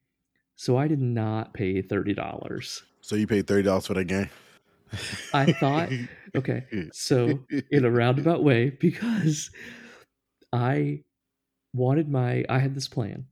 So 0.55 0.77
I 0.77 0.87
did 0.87 0.99
not 0.99 1.53
pay 1.53 1.81
thirty 1.81 2.13
dollars. 2.13 2.83
So 3.01 3.15
you 3.15 3.27
paid 3.27 3.47
thirty 3.47 3.63
dollars 3.63 3.87
for 3.87 3.93
that 3.93 4.05
game? 4.05 4.29
I 5.33 5.53
thought 5.53 5.89
okay. 6.35 6.65
So 6.93 7.39
in 7.71 7.85
a 7.85 7.91
roundabout 7.91 8.43
way, 8.43 8.71
because 8.71 9.51
I 10.51 11.03
wanted 11.73 12.09
my 12.09 12.43
I 12.49 12.59
had 12.59 12.75
this 12.75 12.87
plan. 12.87 13.25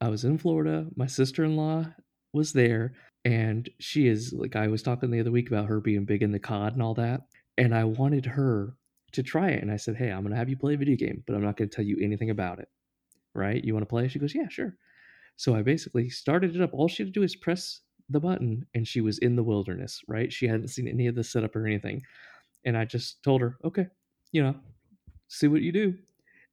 I 0.00 0.08
was 0.08 0.24
in 0.24 0.38
Florida, 0.38 0.86
my 0.96 1.06
sister 1.06 1.44
in 1.44 1.56
law 1.56 1.86
was 2.32 2.52
there, 2.52 2.94
and 3.24 3.68
she 3.78 4.06
is 4.06 4.32
like 4.32 4.56
I 4.56 4.68
was 4.68 4.82
talking 4.82 5.10
the 5.10 5.20
other 5.20 5.30
week 5.30 5.48
about 5.48 5.66
her 5.66 5.80
being 5.80 6.04
big 6.04 6.22
in 6.22 6.32
the 6.32 6.38
COD 6.38 6.74
and 6.74 6.82
all 6.82 6.94
that. 6.94 7.22
And 7.58 7.74
I 7.74 7.84
wanted 7.84 8.24
her 8.26 8.74
to 9.12 9.22
try 9.22 9.50
it. 9.50 9.62
And 9.62 9.70
I 9.70 9.76
said, 9.76 9.96
Hey, 9.96 10.10
I'm 10.10 10.22
gonna 10.22 10.36
have 10.36 10.48
you 10.48 10.56
play 10.56 10.74
a 10.74 10.78
video 10.78 10.96
game, 10.96 11.22
but 11.26 11.34
I'm 11.34 11.42
not 11.42 11.56
gonna 11.56 11.68
tell 11.68 11.84
you 11.84 11.98
anything 12.00 12.30
about 12.30 12.58
it 12.58 12.68
right? 13.34 13.62
You 13.62 13.72
want 13.72 13.82
to 13.82 13.90
play? 13.90 14.08
She 14.08 14.18
goes, 14.18 14.34
yeah, 14.34 14.48
sure. 14.48 14.76
So 15.36 15.54
I 15.54 15.62
basically 15.62 16.10
started 16.10 16.54
it 16.54 16.62
up. 16.62 16.74
All 16.74 16.88
she 16.88 17.02
had 17.02 17.12
to 17.12 17.18
do 17.18 17.24
is 17.24 17.36
press 17.36 17.80
the 18.08 18.20
button, 18.20 18.66
and 18.74 18.86
she 18.86 19.00
was 19.00 19.18
in 19.18 19.36
the 19.36 19.42
wilderness, 19.42 20.02
right? 20.08 20.32
She 20.32 20.46
hadn't 20.46 20.68
seen 20.68 20.88
any 20.88 21.06
of 21.06 21.14
the 21.14 21.24
setup 21.24 21.56
or 21.56 21.66
anything. 21.66 22.02
And 22.64 22.76
I 22.76 22.84
just 22.84 23.22
told 23.22 23.40
her, 23.40 23.56
okay, 23.64 23.86
you 24.32 24.42
know, 24.42 24.54
see 25.28 25.48
what 25.48 25.62
you 25.62 25.72
do. 25.72 25.94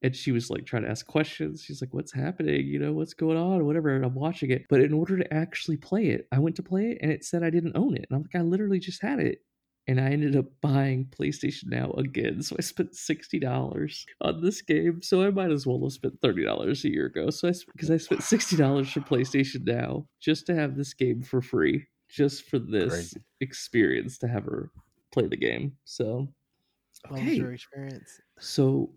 And 0.03 0.15
she 0.15 0.31
was 0.31 0.49
like 0.49 0.65
trying 0.65 0.83
to 0.83 0.89
ask 0.89 1.07
questions. 1.07 1.63
She's 1.63 1.81
like, 1.81 1.93
what's 1.93 2.13
happening? 2.13 2.67
You 2.67 2.77
know, 2.79 2.93
what's 2.93 3.15
going 3.15 3.37
on? 3.37 3.65
Whatever. 3.65 3.95
And 3.95 4.05
I'm 4.05 4.13
watching 4.13 4.51
it. 4.51 4.65
But 4.69 4.81
in 4.81 4.93
order 4.93 5.17
to 5.17 5.33
actually 5.33 5.77
play 5.77 6.07
it, 6.09 6.27
I 6.31 6.37
went 6.37 6.55
to 6.57 6.63
play 6.63 6.91
it 6.91 6.99
and 7.01 7.11
it 7.11 7.25
said 7.25 7.43
I 7.43 7.49
didn't 7.49 7.75
own 7.75 7.95
it. 7.95 8.05
And 8.09 8.15
I'm 8.15 8.21
like, 8.21 8.35
I 8.35 8.43
literally 8.45 8.79
just 8.79 9.01
had 9.01 9.19
it 9.19 9.41
and 9.87 10.01
I 10.01 10.09
ended 10.09 10.35
up 10.35 10.45
buying 10.61 11.05
PlayStation 11.05 11.67
Now 11.67 11.91
again. 11.91 12.41
So 12.41 12.55
I 12.59 12.61
spent 12.61 12.95
sixty 12.95 13.39
dollars 13.39 14.05
on 14.21 14.41
this 14.41 14.61
game. 14.61 15.01
So 15.01 15.23
I 15.23 15.29
might 15.29 15.51
as 15.51 15.65
well 15.65 15.81
have 15.81 15.93
spent 15.93 16.19
thirty 16.21 16.43
dollars 16.43 16.83
a 16.83 16.89
year 16.89 17.05
ago. 17.05 17.29
So 17.29 17.47
I 17.47 17.53
because 17.73 17.89
I 17.89 17.97
spent 17.97 18.23
sixty 18.23 18.57
dollars 18.57 18.91
for 18.91 18.99
PlayStation 18.99 19.65
Now 19.65 20.07
just 20.21 20.45
to 20.47 20.55
have 20.55 20.75
this 20.75 20.93
game 20.93 21.23
for 21.23 21.41
free, 21.41 21.85
just 22.09 22.49
for 22.49 22.59
this 22.59 23.13
Great. 23.13 23.23
experience 23.41 24.17
to 24.19 24.27
have 24.27 24.43
her 24.43 24.71
play 25.13 25.27
the 25.27 25.37
game. 25.37 25.77
So 25.85 26.27
okay. 27.05 27.13
What 27.13 27.23
was 27.23 27.37
your 27.37 27.53
experience? 27.53 28.09
So 28.39 28.91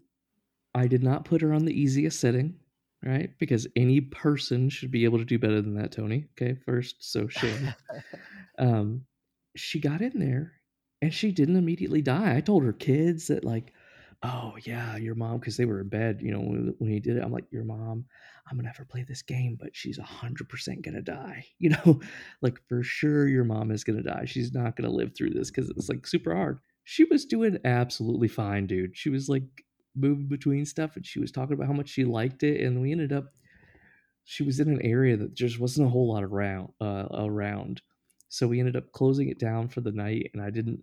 I 0.74 0.88
did 0.88 1.05
not 1.05 1.24
put 1.24 1.40
her 1.42 1.53
on 1.53 1.64
the 1.64 1.79
easiest 1.79 2.20
setting. 2.20 2.57
Right, 3.03 3.31
because 3.38 3.66
any 3.76 4.03
person 4.03 4.68
should 4.68 4.90
be 4.90 5.05
able 5.05 5.16
to 5.16 5.24
do 5.24 5.38
better 5.38 5.62
than 5.62 5.72
that, 5.76 5.90
Tony. 5.90 6.26
Okay, 6.33 6.59
first, 6.66 6.96
so 6.98 7.29
shame. 7.29 7.72
um, 8.59 9.07
she 9.57 9.81
got 9.81 10.03
in 10.03 10.18
there 10.20 10.53
and 11.03 11.13
she 11.13 11.33
didn't 11.33 11.57
immediately 11.57 12.03
die. 12.03 12.37
I 12.37 12.41
told 12.41 12.65
her 12.65 12.73
kids 12.73 13.29
that 13.29 13.45
like, 13.45 13.73
oh 14.23 14.55
yeah, 14.65 14.97
your 14.97 15.15
mom, 15.15 15.39
because 15.39 15.57
they 15.57 15.65
were 15.65 15.81
in 15.81 15.89
bed, 15.89 16.21
you 16.23 16.33
know, 16.33 16.41
when, 16.41 16.75
when 16.79 16.91
he 16.91 17.01
did 17.01 17.17
it. 17.17 17.23
I'm 17.23 17.33
like, 17.33 17.51
your 17.51 17.65
mom. 17.65 18.05
I'm 18.51 18.57
gonna 18.57 18.69
have 18.69 18.77
her 18.79 18.85
play 18.85 19.05
this 19.05 19.23
game, 19.23 19.57
but 19.61 19.77
she's 19.77 19.97
hundred 19.99 20.49
percent 20.49 20.83
gonna 20.83 21.03
die. 21.03 21.47
You 21.59 21.71
know, 21.71 22.01
like 22.43 22.59
for 22.69 22.83
sure 22.83 23.29
your 23.29 23.45
mom 23.45 23.71
is 23.71 23.85
gonna 23.85 24.03
die. 24.03 24.25
She's 24.25 24.53
not 24.53 24.77
gonna 24.77 24.91
live 24.91 25.13
through 25.17 25.31
this 25.31 25.51
because 25.51 25.71
it's 25.71 25.89
like 25.89 26.07
super 26.07 26.35
hard. 26.35 26.59
She 26.85 27.05
was 27.05 27.25
doing 27.25 27.59
absolutely 27.65 28.29
fine, 28.29 28.67
dude. 28.67 28.97
She 28.97 29.11
was 29.11 29.29
like 29.29 29.45
moving 29.95 30.27
between 30.27 30.65
stuff 30.65 30.97
and 30.97 31.07
she 31.07 31.21
was 31.21 31.31
talking 31.31 31.53
about 31.53 31.67
how 31.67 31.73
much 31.73 31.91
she 31.91 32.05
liked 32.05 32.43
it, 32.43 32.61
and 32.63 32.81
we 32.81 32.93
ended 32.93 33.13
up 33.13 33.27
she 34.25 34.43
was 34.43 34.61
in 34.61 34.69
an 34.69 34.83
area 34.83 35.17
that 35.17 35.35
just 35.35 35.59
wasn't 35.61 35.87
a 35.87 35.91
whole 35.91 36.13
lot 36.13 36.25
around 36.25 36.73
uh, 36.81 37.07
around. 37.15 37.83
So 38.29 38.47
we 38.47 38.61
ended 38.61 38.77
up 38.77 38.93
closing 38.93 39.29
it 39.29 39.39
down 39.39 39.69
for 39.69 39.81
the 39.81 39.93
night, 39.93 40.31
and 40.33 40.43
I 40.43 40.51
didn't 40.51 40.83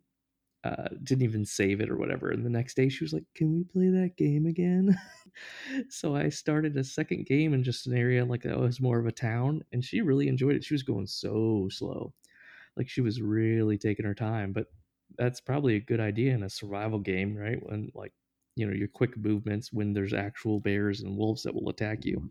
uh, 0.64 0.90
didn't 1.04 1.24
even 1.24 1.46
save 1.46 1.82
it 1.82 1.90
or 1.90 1.98
whatever. 1.98 2.32
And 2.32 2.46
the 2.46 2.50
next 2.50 2.76
day 2.76 2.90
she 2.90 3.04
was 3.04 3.14
like, 3.14 3.26
"Can 3.36 3.54
we 3.54 3.64
play 3.64 3.90
that 3.90 4.18
game 4.18 4.46
again?" 4.46 4.98
so 5.90 6.16
I 6.16 6.30
started 6.30 6.76
a 6.76 6.84
second 6.84 7.26
game 7.26 7.54
in 7.54 7.64
just 7.64 7.88
an 7.88 7.98
area 7.98 8.26
like 8.26 8.44
that 8.44 8.60
was 8.60 8.82
more 8.82 9.00
of 9.00 9.06
a 9.06 9.12
town, 9.12 9.64
and 9.72 9.84
she 9.84 10.02
really 10.02 10.28
enjoyed 10.28 10.56
it. 10.56 10.64
She 10.64 10.74
was 10.74 10.84
going 10.84 11.08
so 11.08 11.68
slow, 11.72 12.14
like 12.76 12.90
she 12.90 13.02
was 13.02 13.22
really 13.22 13.78
taking 13.78 14.06
her 14.06 14.16
time. 14.16 14.54
But 14.54 14.68
that's 15.18 15.42
probably 15.42 15.76
a 15.76 15.82
good 15.82 16.00
idea 16.00 16.34
in 16.34 16.44
a 16.44 16.50
survival 16.50 17.00
game, 17.00 17.36
right? 17.36 17.60
When 17.62 17.92
like 17.96 18.14
you 18.56 18.66
know 18.66 18.74
your 18.74 18.88
quick 18.88 19.16
movements 19.18 19.72
when 19.72 19.94
there's 19.94 20.14
actual 20.14 20.60
bears 20.60 21.02
and 21.02 21.18
wolves 21.18 21.44
that 21.44 21.56
will 21.56 21.70
attack 21.70 22.06
you. 22.06 22.30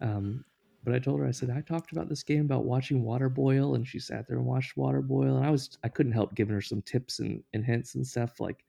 Um, 0.00 0.44
but 0.88 0.96
I 0.96 1.00
told 1.00 1.20
her, 1.20 1.26
I 1.26 1.32
said, 1.32 1.50
I 1.50 1.60
talked 1.60 1.92
about 1.92 2.08
this 2.08 2.22
game 2.22 2.40
about 2.40 2.64
watching 2.64 3.02
water 3.02 3.28
boil, 3.28 3.74
and 3.74 3.86
she 3.86 3.98
sat 3.98 4.26
there 4.26 4.38
and 4.38 4.46
watched 4.46 4.74
water 4.74 5.02
boil, 5.02 5.36
and 5.36 5.44
I 5.44 5.50
was, 5.50 5.76
I 5.84 5.88
couldn't 5.88 6.12
help 6.12 6.34
giving 6.34 6.54
her 6.54 6.62
some 6.62 6.80
tips 6.80 7.18
and, 7.18 7.42
and 7.52 7.62
hints 7.62 7.94
and 7.94 8.06
stuff 8.06 8.40
like, 8.40 8.64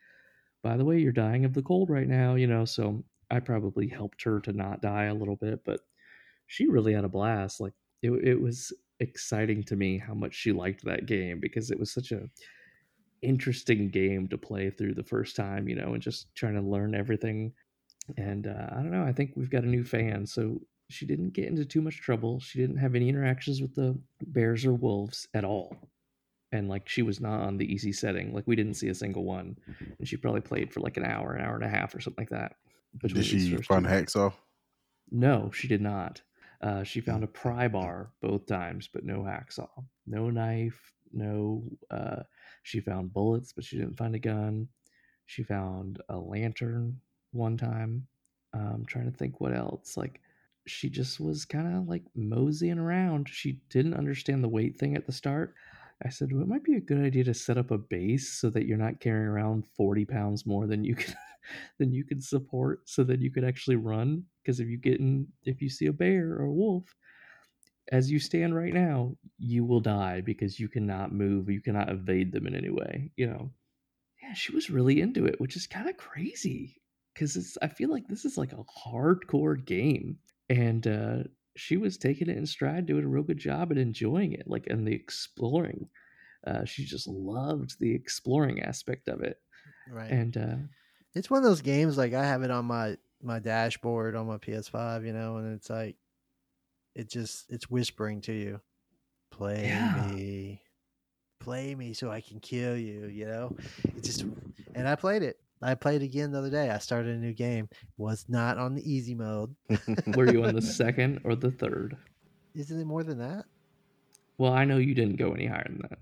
by 0.62 0.75
the 0.75 0.84
way, 0.84 0.99
you're 0.99 1.13
dying 1.13 1.45
of 1.45 1.53
the 1.53 1.62
cold 1.62 1.89
right 1.89 2.10
now, 2.10 2.36
you 2.36 2.45
know. 2.45 2.65
So 2.65 3.05
I 3.32 3.39
probably 3.39 3.88
helped 3.88 4.21
her 4.23 4.41
to 4.41 4.51
not 4.51 4.82
die 4.82 5.05
a 5.05 5.13
little 5.13 5.38
bit, 5.38 5.62
but 5.63 5.79
she 6.47 6.67
really 6.67 6.91
had 6.91 7.05
a 7.05 7.10
blast. 7.10 7.62
Like 7.62 7.71
it, 8.01 8.12
it 8.12 8.41
was 8.41 8.73
exciting 8.99 9.63
to 9.63 9.77
me 9.77 9.97
how 9.97 10.13
much 10.13 10.36
she 10.36 10.51
liked 10.51 10.84
that 10.84 11.05
game 11.05 11.39
because 11.39 11.71
it 11.71 11.79
was 11.79 11.93
such 11.93 12.12
a 12.12 12.27
interesting 13.21 13.88
game 13.89 14.27
to 14.27 14.38
play 14.38 14.69
through 14.69 14.95
the 14.95 15.03
first 15.03 15.38
time, 15.38 15.69
you 15.69 15.75
know, 15.75 15.93
and 15.93 16.03
just 16.03 16.36
trying 16.36 16.55
to 16.55 16.62
learn 16.62 16.93
everything. 16.93 17.53
And 18.17 18.45
uh, 18.45 18.67
I 18.71 18.75
don't 18.75 18.91
know, 18.91 19.05
I 19.05 19.13
think 19.13 19.32
we've 19.38 19.49
got 19.49 19.63
a 19.63 19.69
new 19.69 19.86
fan, 19.86 20.25
so 20.25 20.60
she 20.89 21.06
didn't 21.06 21.34
get 21.34 21.47
into 21.47 21.65
too 21.65 21.82
much 21.82 22.02
trouble. 22.02 22.39
She 22.39 22.60
didn't 22.60 22.78
have 22.78 22.95
any 22.95 23.10
interactions 23.10 23.62
with 23.62 23.75
the 23.75 23.97
bears 24.25 24.65
or 24.65 24.73
wolves 24.73 25.28
at 25.34 25.43
all. 25.43 25.78
And 26.52 26.67
like 26.67 26.89
she 26.89 27.04
was 27.04 27.21
not 27.21 27.41
on 27.41 27.58
the 27.58 27.71
easy 27.71 27.91
setting. 27.91 28.34
Like 28.34 28.47
we 28.47 28.56
didn't 28.56 28.73
see 28.73 28.89
a 28.89 28.95
single 28.95 29.23
one. 29.23 29.56
And 29.99 30.08
she 30.08 30.17
probably 30.17 30.41
played 30.41 30.73
for 30.73 30.80
like 30.80 30.97
an 30.97 31.06
hour, 31.06 31.34
an 31.34 31.45
hour 31.45 31.56
and 31.56 31.63
a 31.63 31.69
half 31.69 31.93
or 31.93 32.02
something 32.02 32.23
like 32.23 32.30
that. 32.30 32.56
Did 33.02 33.23
she 33.23 33.56
find 33.58 33.86
a 33.86 33.89
hacksaw? 33.89 34.34
No, 35.12 35.52
she 35.54 35.67
did 35.67 35.82
not. 35.82 36.21
Uh, 36.62 36.84
she 36.84 37.02
found 37.02 37.23
a 37.23 37.28
pry 37.28 37.67
bar 37.67 38.12
both 38.21 38.47
times, 38.47 38.89
but 38.91 39.06
no 39.06 39.19
hacksaw. 39.19 39.69
No 40.08 40.30
knife, 40.32 40.91
no 41.13 41.63
uh, 41.91 42.23
she 42.63 42.80
found 42.80 43.13
bullets, 43.13 43.54
but 43.54 43.63
she 43.63 43.78
didn't 43.78 43.97
find 43.97 44.15
a 44.15 44.19
gun. 44.19 44.67
She 45.28 45.43
found 45.43 46.02
a 46.10 46.17
lantern 46.17 46.99
one 47.32 47.58
time. 47.58 48.08
I'm 48.54 48.62
um, 48.62 48.86
trying 48.88 49.10
to 49.10 49.15
think 49.15 49.39
what 49.39 49.54
else. 49.54 49.95
Like 49.95 50.19
she 50.69 50.89
just 50.89 51.19
was 51.19 51.45
kind 51.45 51.75
of 51.75 51.88
like 51.88 52.03
moseying 52.15 52.79
around. 52.79 53.27
She 53.29 53.60
didn't 53.69 53.95
understand 53.95 54.43
the 54.43 54.49
weight 54.49 54.77
thing 54.77 54.95
at 54.95 55.05
the 55.05 55.12
start. 55.12 55.55
I 56.03 56.10
said, 56.10 56.32
well, 56.32 56.43
it 56.43 56.47
might 56.47 56.63
be 56.63 56.75
a 56.75 56.82
good 56.82 57.03
idea 57.03 57.25
to 57.25 57.34
set 57.34 57.58
up 57.58 57.71
a 57.71 57.77
base 57.77 58.29
so 58.39 58.49
that 58.51 58.65
you're 58.65 58.77
not 58.77 59.01
carrying 59.01 59.27
around 59.27 59.65
40 59.75 60.05
pounds 60.05 60.45
more 60.45 60.65
than 60.65 60.84
you 60.84 60.95
can 60.95 61.13
than 61.79 61.91
you 61.91 62.05
can 62.05 62.21
support 62.21 62.82
so 62.86 63.03
that 63.03 63.19
you 63.19 63.32
could 63.32 63.43
actually 63.43 63.75
run. 63.75 64.23
Because 64.41 64.60
if 64.60 64.67
you 64.67 64.77
get 64.77 64.99
in 64.99 65.27
if 65.43 65.62
you 65.62 65.69
see 65.69 65.88
a 65.88 65.93
bear 65.93 66.34
or 66.34 66.43
a 66.43 66.51
wolf, 66.51 66.95
as 67.91 68.10
you 68.10 68.19
stand 68.19 68.55
right 68.55 68.73
now, 68.73 69.15
you 69.38 69.65
will 69.65 69.82
die 69.82 70.21
because 70.21 70.60
you 70.60 70.69
cannot 70.69 71.12
move, 71.12 71.49
you 71.49 71.62
cannot 71.62 71.89
evade 71.89 72.32
them 72.32 72.47
in 72.47 72.55
any 72.55 72.69
way, 72.69 73.12
you 73.17 73.27
know. 73.27 73.51
Yeah, 74.21 74.34
she 74.34 74.53
was 74.53 74.69
really 74.69 75.01
into 75.01 75.25
it, 75.25 75.39
which 75.41 75.55
is 75.55 75.67
kind 75.67 75.89
of 75.89 75.97
crazy 75.97 76.79
because 77.13 77.36
it's 77.36 77.58
I 77.62 77.67
feel 77.67 77.89
like 77.89 78.08
this 78.08 78.25
is 78.25 78.38
like 78.38 78.53
a 78.53 78.63
hardcore 78.88 79.63
game 79.65 80.17
and 80.49 80.88
uh, 80.88 81.17
she 81.55 81.77
was 81.77 81.97
taking 81.97 82.29
it 82.29 82.38
in 82.38 82.45
stride, 82.45 82.85
doing 82.85 83.03
a 83.03 83.07
real 83.07 83.23
good 83.23 83.38
job 83.38 83.71
and 83.71 83.79
enjoying 83.79 84.33
it, 84.33 84.47
like 84.47 84.67
and 84.67 84.88
the 84.88 84.93
exploring. 84.93 85.89
Uh, 86.45 86.65
she 86.65 86.85
just 86.85 87.07
loved 87.07 87.79
the 87.79 87.93
exploring 87.93 88.62
aspect 88.62 89.07
of 89.07 89.21
it, 89.21 89.38
right? 89.89 90.09
And 90.09 90.38
uh, 90.38 90.55
it's 91.13 91.29
one 91.29 91.39
of 91.39 91.43
those 91.43 91.62
games 91.62 91.97
like 91.97 92.13
I 92.13 92.25
have 92.25 92.43
it 92.43 92.51
on 92.51 92.65
my 92.65 92.97
my 93.21 93.39
dashboard 93.39 94.15
on 94.15 94.27
my 94.27 94.38
PS5, 94.38 95.05
you 95.05 95.13
know, 95.13 95.38
and 95.38 95.55
it's 95.55 95.69
like 95.69 95.97
it 96.95 97.09
just 97.09 97.45
it's 97.49 97.69
whispering 97.69 98.21
to 98.21 98.33
you, 98.33 98.62
play 99.31 99.67
yeah. 99.67 100.07
me, 100.07 100.62
play 101.39 101.75
me, 101.75 101.93
so 101.93 102.09
I 102.09 102.21
can 102.21 102.39
kill 102.39 102.77
you, 102.77 103.07
you 103.07 103.25
know. 103.25 103.55
It 103.95 104.03
just 104.03 104.25
and 104.73 104.88
I 104.88 104.95
played 104.95 105.23
it. 105.23 105.39
I 105.62 105.76
played 105.76 106.02
again 106.02 106.32
the 106.32 106.39
other 106.39 106.50
day. 106.50 106.69
I 106.69 106.78
started 106.78 107.15
a 107.15 107.19
new 107.19 107.34
game. 107.34 107.67
Was 107.98 108.26
not 108.30 108.58
on 108.58 108.76
the 108.76 108.91
easy 108.91 109.13
mode. 109.13 109.56
Were 110.15 110.32
you 110.32 110.45
on 110.45 110.56
the 110.56 110.62
second 110.80 111.22
or 111.24 111.36
the 111.36 111.52
third? 111.52 111.98
Isn't 112.56 112.80
it 112.80 112.86
more 112.86 113.04
than 113.04 113.17
that? 113.19 113.45
Well, 114.38 114.54
I 114.54 114.63
know 114.65 114.78
you 114.78 114.95
didn't 114.95 115.17
go 115.17 115.34
any 115.34 115.45
higher 115.45 115.67
than 115.67 115.82
that. 115.89 116.00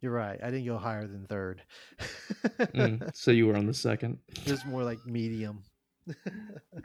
You're 0.00 0.12
right. 0.12 0.40
I 0.42 0.50
didn't 0.50 0.66
go 0.66 0.76
higher 0.76 1.06
than 1.06 1.26
third. 1.26 1.62
mm, 2.58 3.10
so 3.14 3.30
you 3.30 3.46
were 3.46 3.56
on 3.56 3.66
the 3.66 3.74
second. 3.74 4.18
It 4.44 4.50
was 4.50 4.64
more 4.64 4.82
like 4.82 4.98
medium. 5.06 5.62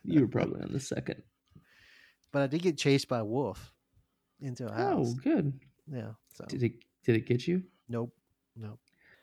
you 0.04 0.22
were 0.22 0.28
probably 0.28 0.62
on 0.62 0.72
the 0.72 0.80
second. 0.80 1.24
But 2.32 2.44
I 2.44 2.48
did 2.48 2.62
get 2.62 2.78
chased 2.78 3.08
by 3.08 3.20
a 3.20 3.26
wolf 3.26 3.74
into 4.40 4.68
a 4.68 4.72
house. 4.72 5.16
Oh, 5.18 5.20
good. 5.24 5.60
Yeah. 5.92 6.12
So 6.34 6.46
did 6.46 6.62
it 6.62 6.74
did 7.04 7.16
it 7.16 7.26
get 7.26 7.48
you? 7.48 7.64
Nope. 7.90 8.14
Nope. 8.56 8.80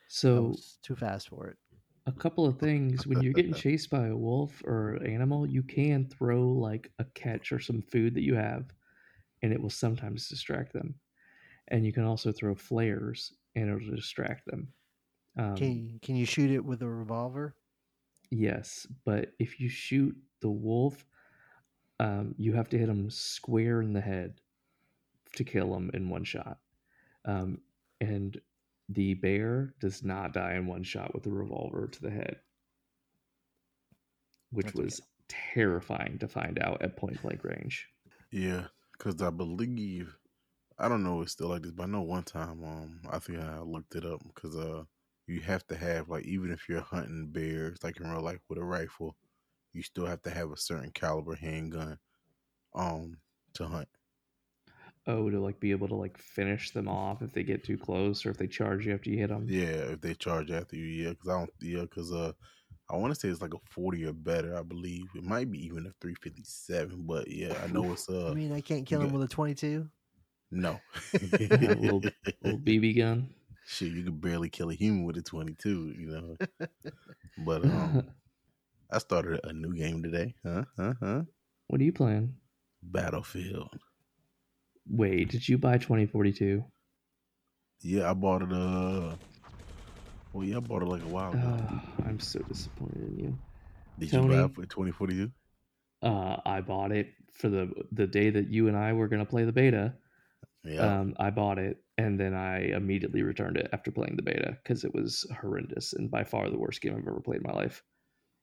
So 0.08 0.56
too 0.82 0.96
fast 0.96 1.28
for 1.28 1.46
it 1.48 1.56
a 2.06 2.12
couple 2.12 2.46
of 2.46 2.58
things 2.58 3.06
when 3.06 3.22
you're 3.22 3.32
getting 3.32 3.54
chased 3.66 3.90
by 3.90 4.08
a 4.08 4.16
wolf 4.16 4.62
or 4.64 4.98
animal 5.04 5.46
you 5.46 5.62
can 5.62 6.06
throw 6.06 6.42
like 6.42 6.90
a 6.98 7.04
catch 7.14 7.52
or 7.52 7.58
some 7.58 7.82
food 7.82 8.14
that 8.14 8.22
you 8.22 8.34
have 8.34 8.66
and 9.42 9.52
it 9.52 9.60
will 9.60 9.70
sometimes 9.70 10.28
distract 10.28 10.72
them. 10.72 10.94
And 11.68 11.84
you 11.84 11.92
can 11.92 12.04
also 12.04 12.32
throw 12.32 12.54
flares 12.54 13.32
and 13.54 13.68
it'll 13.68 13.94
distract 13.94 14.46
them. 14.46 14.68
Um, 15.38 15.56
can, 15.56 15.72
you, 15.72 15.98
can 16.00 16.16
you 16.16 16.26
shoot 16.26 16.50
it 16.50 16.64
with 16.64 16.82
a 16.82 16.88
revolver? 16.88 17.54
Yes 18.30 18.86
but 19.04 19.32
if 19.38 19.60
you 19.60 19.68
shoot 19.68 20.16
the 20.40 20.50
wolf 20.50 21.04
um, 22.00 22.34
you 22.36 22.52
have 22.52 22.68
to 22.70 22.78
hit 22.78 22.86
them 22.86 23.08
square 23.10 23.80
in 23.80 23.92
the 23.92 24.00
head 24.00 24.40
to 25.36 25.44
kill 25.44 25.72
them 25.72 25.90
in 25.94 26.08
one 26.08 26.24
shot. 26.24 26.58
Um, 27.24 27.60
and 28.00 28.40
the 28.88 29.14
bear 29.14 29.74
does 29.80 30.02
not 30.02 30.32
die 30.32 30.54
in 30.54 30.66
one 30.66 30.82
shot 30.84 31.14
with 31.14 31.26
a 31.26 31.30
revolver 31.30 31.88
to 31.88 32.00
the 32.02 32.10
head, 32.10 32.42
which 34.48 34.72
That's 34.72 34.74
was 34.74 35.00
okay. 35.00 35.04
terrifying 35.28 36.18
to 36.18 36.26
find 36.28 36.58
out 36.58 36.80
at 36.80 36.96
point 36.96 37.20
blank 37.20 37.44
range. 37.44 37.90
Yeah, 38.30 38.68
because 38.92 39.20
I 39.22 39.30
believe 39.30 40.18
I 40.78 40.88
don't 40.88 41.04
know 41.04 41.22
it's 41.22 41.32
still 41.32 41.48
like 41.48 41.62
this, 41.62 41.72
but 41.72 41.84
I 41.84 41.86
know 41.86 42.02
one 42.02 42.24
time 42.24 42.64
um 42.64 43.02
I 43.10 43.18
think 43.18 43.38
I 43.40 43.60
looked 43.60 43.96
it 43.96 44.04
up 44.06 44.22
because 44.24 44.56
uh 44.56 44.84
you 45.26 45.40
have 45.42 45.66
to 45.68 45.76
have 45.76 46.08
like 46.08 46.26
even 46.26 46.50
if 46.52 46.68
you're 46.68 46.80
hunting 46.82 47.32
bears 47.32 47.82
like 47.84 48.00
in 48.00 48.08
real 48.10 48.22
life 48.22 48.42
with 48.48 48.58
a 48.58 48.64
rifle, 48.64 49.16
you 49.72 49.82
still 49.82 50.06
have 50.06 50.22
to 50.24 50.30
have 50.30 50.52
a 50.52 50.56
certain 50.58 50.92
caliber 50.92 51.36
handgun 51.36 51.98
um 52.74 53.20
to 53.54 53.66
hunt 53.68 53.88
oh 55.06 55.28
to 55.30 55.40
like 55.40 55.60
be 55.60 55.70
able 55.70 55.88
to 55.88 55.94
like 55.94 56.16
finish 56.18 56.70
them 56.70 56.88
off 56.88 57.22
if 57.22 57.32
they 57.32 57.42
get 57.42 57.64
too 57.64 57.76
close 57.76 58.24
or 58.24 58.30
if 58.30 58.38
they 58.38 58.46
charge 58.46 58.86
you 58.86 58.94
after 58.94 59.10
you 59.10 59.18
hit 59.18 59.28
them 59.28 59.46
yeah 59.48 59.92
if 59.92 60.00
they 60.00 60.14
charge 60.14 60.50
after 60.50 60.76
you 60.76 60.84
yeah 60.84 61.10
because 61.10 61.28
i 61.28 61.38
don't 61.38 61.50
yeah 61.60 61.82
because 61.82 62.12
uh 62.12 62.32
i 62.90 62.96
want 62.96 63.12
to 63.12 63.18
say 63.18 63.28
it's 63.28 63.42
like 63.42 63.54
a 63.54 63.58
40 63.70 64.04
or 64.06 64.12
better 64.12 64.56
i 64.56 64.62
believe. 64.62 65.04
It 65.14 65.24
might 65.24 65.50
be 65.50 65.64
even 65.64 65.86
a 65.86 65.92
357 66.00 67.04
but 67.06 67.30
yeah 67.30 67.54
i 67.62 67.66
know 67.70 67.92
it's 67.92 68.08
uh 68.08 68.30
i 68.30 68.34
mean 68.34 68.52
i 68.52 68.60
can't 68.60 68.86
kill 68.86 69.00
him 69.00 69.12
with 69.12 69.22
a 69.22 69.28
22 69.28 69.88
no. 70.50 70.78
A 71.14 71.56
little, 71.56 72.00
little 72.42 72.58
bb 72.60 72.96
gun? 72.96 73.30
Shit 73.66 73.92
you 73.92 74.04
could 74.04 74.20
barely 74.20 74.48
kill 74.48 74.70
a 74.70 74.74
human 74.74 75.04
with 75.04 75.16
a 75.16 75.22
22 75.22 75.94
you 75.98 76.06
know? 76.08 76.36
But 77.38 77.64
um 77.64 78.04
i 78.90 78.98
started 78.98 79.40
a 79.44 79.52
new 79.52 79.74
game 79.74 80.02
today 80.02 80.34
huh 80.44 80.64
huh 80.76 80.94
huh? 81.00 81.22
What 81.66 81.80
are 81.80 81.84
you 81.84 81.92
playing? 81.92 82.34
Battlefield 82.82 83.70
Wait, 84.88 85.30
did 85.30 85.48
you 85.48 85.58
buy 85.58 85.78
2042? 85.78 86.64
Yeah, 87.80 88.10
I 88.10 88.14
bought 88.14 88.42
it. 88.42 88.52
Uh, 88.52 89.14
well, 90.32 90.44
yeah, 90.44 90.56
I 90.56 90.60
bought 90.60 90.82
it 90.82 90.86
like 90.86 91.02
a 91.02 91.08
while 91.08 91.32
ago. 91.32 91.40
Uh, 91.40 91.78
I'm 92.06 92.20
so 92.20 92.40
disappointed 92.40 93.02
in 93.02 93.18
you. 93.18 93.38
Did 93.98 94.10
Tony, 94.10 94.34
you 94.34 94.40
buy 94.40 94.44
it 94.46 94.54
for 94.54 94.62
2042? 94.62 95.30
Uh, 96.02 96.36
I 96.44 96.60
bought 96.60 96.92
it 96.92 97.08
for 97.32 97.48
the 97.48 97.70
the 97.92 98.06
day 98.06 98.30
that 98.30 98.50
you 98.50 98.68
and 98.68 98.76
I 98.76 98.92
were 98.92 99.08
gonna 99.08 99.24
play 99.24 99.44
the 99.44 99.52
beta. 99.52 99.94
Yeah. 100.64 101.00
Um, 101.00 101.14
I 101.18 101.30
bought 101.30 101.58
it 101.58 101.78
and 101.98 102.18
then 102.18 102.34
I 102.34 102.72
immediately 102.72 103.22
returned 103.22 103.56
it 103.56 103.68
after 103.72 103.90
playing 103.90 104.16
the 104.16 104.22
beta 104.22 104.56
because 104.62 104.84
it 104.84 104.94
was 104.94 105.26
horrendous 105.40 105.92
and 105.92 106.10
by 106.10 106.24
far 106.24 106.50
the 106.50 106.58
worst 106.58 106.80
game 106.80 106.96
I've 106.96 107.06
ever 107.06 107.20
played 107.20 107.42
in 107.42 107.46
my 107.46 107.52
life. 107.52 107.82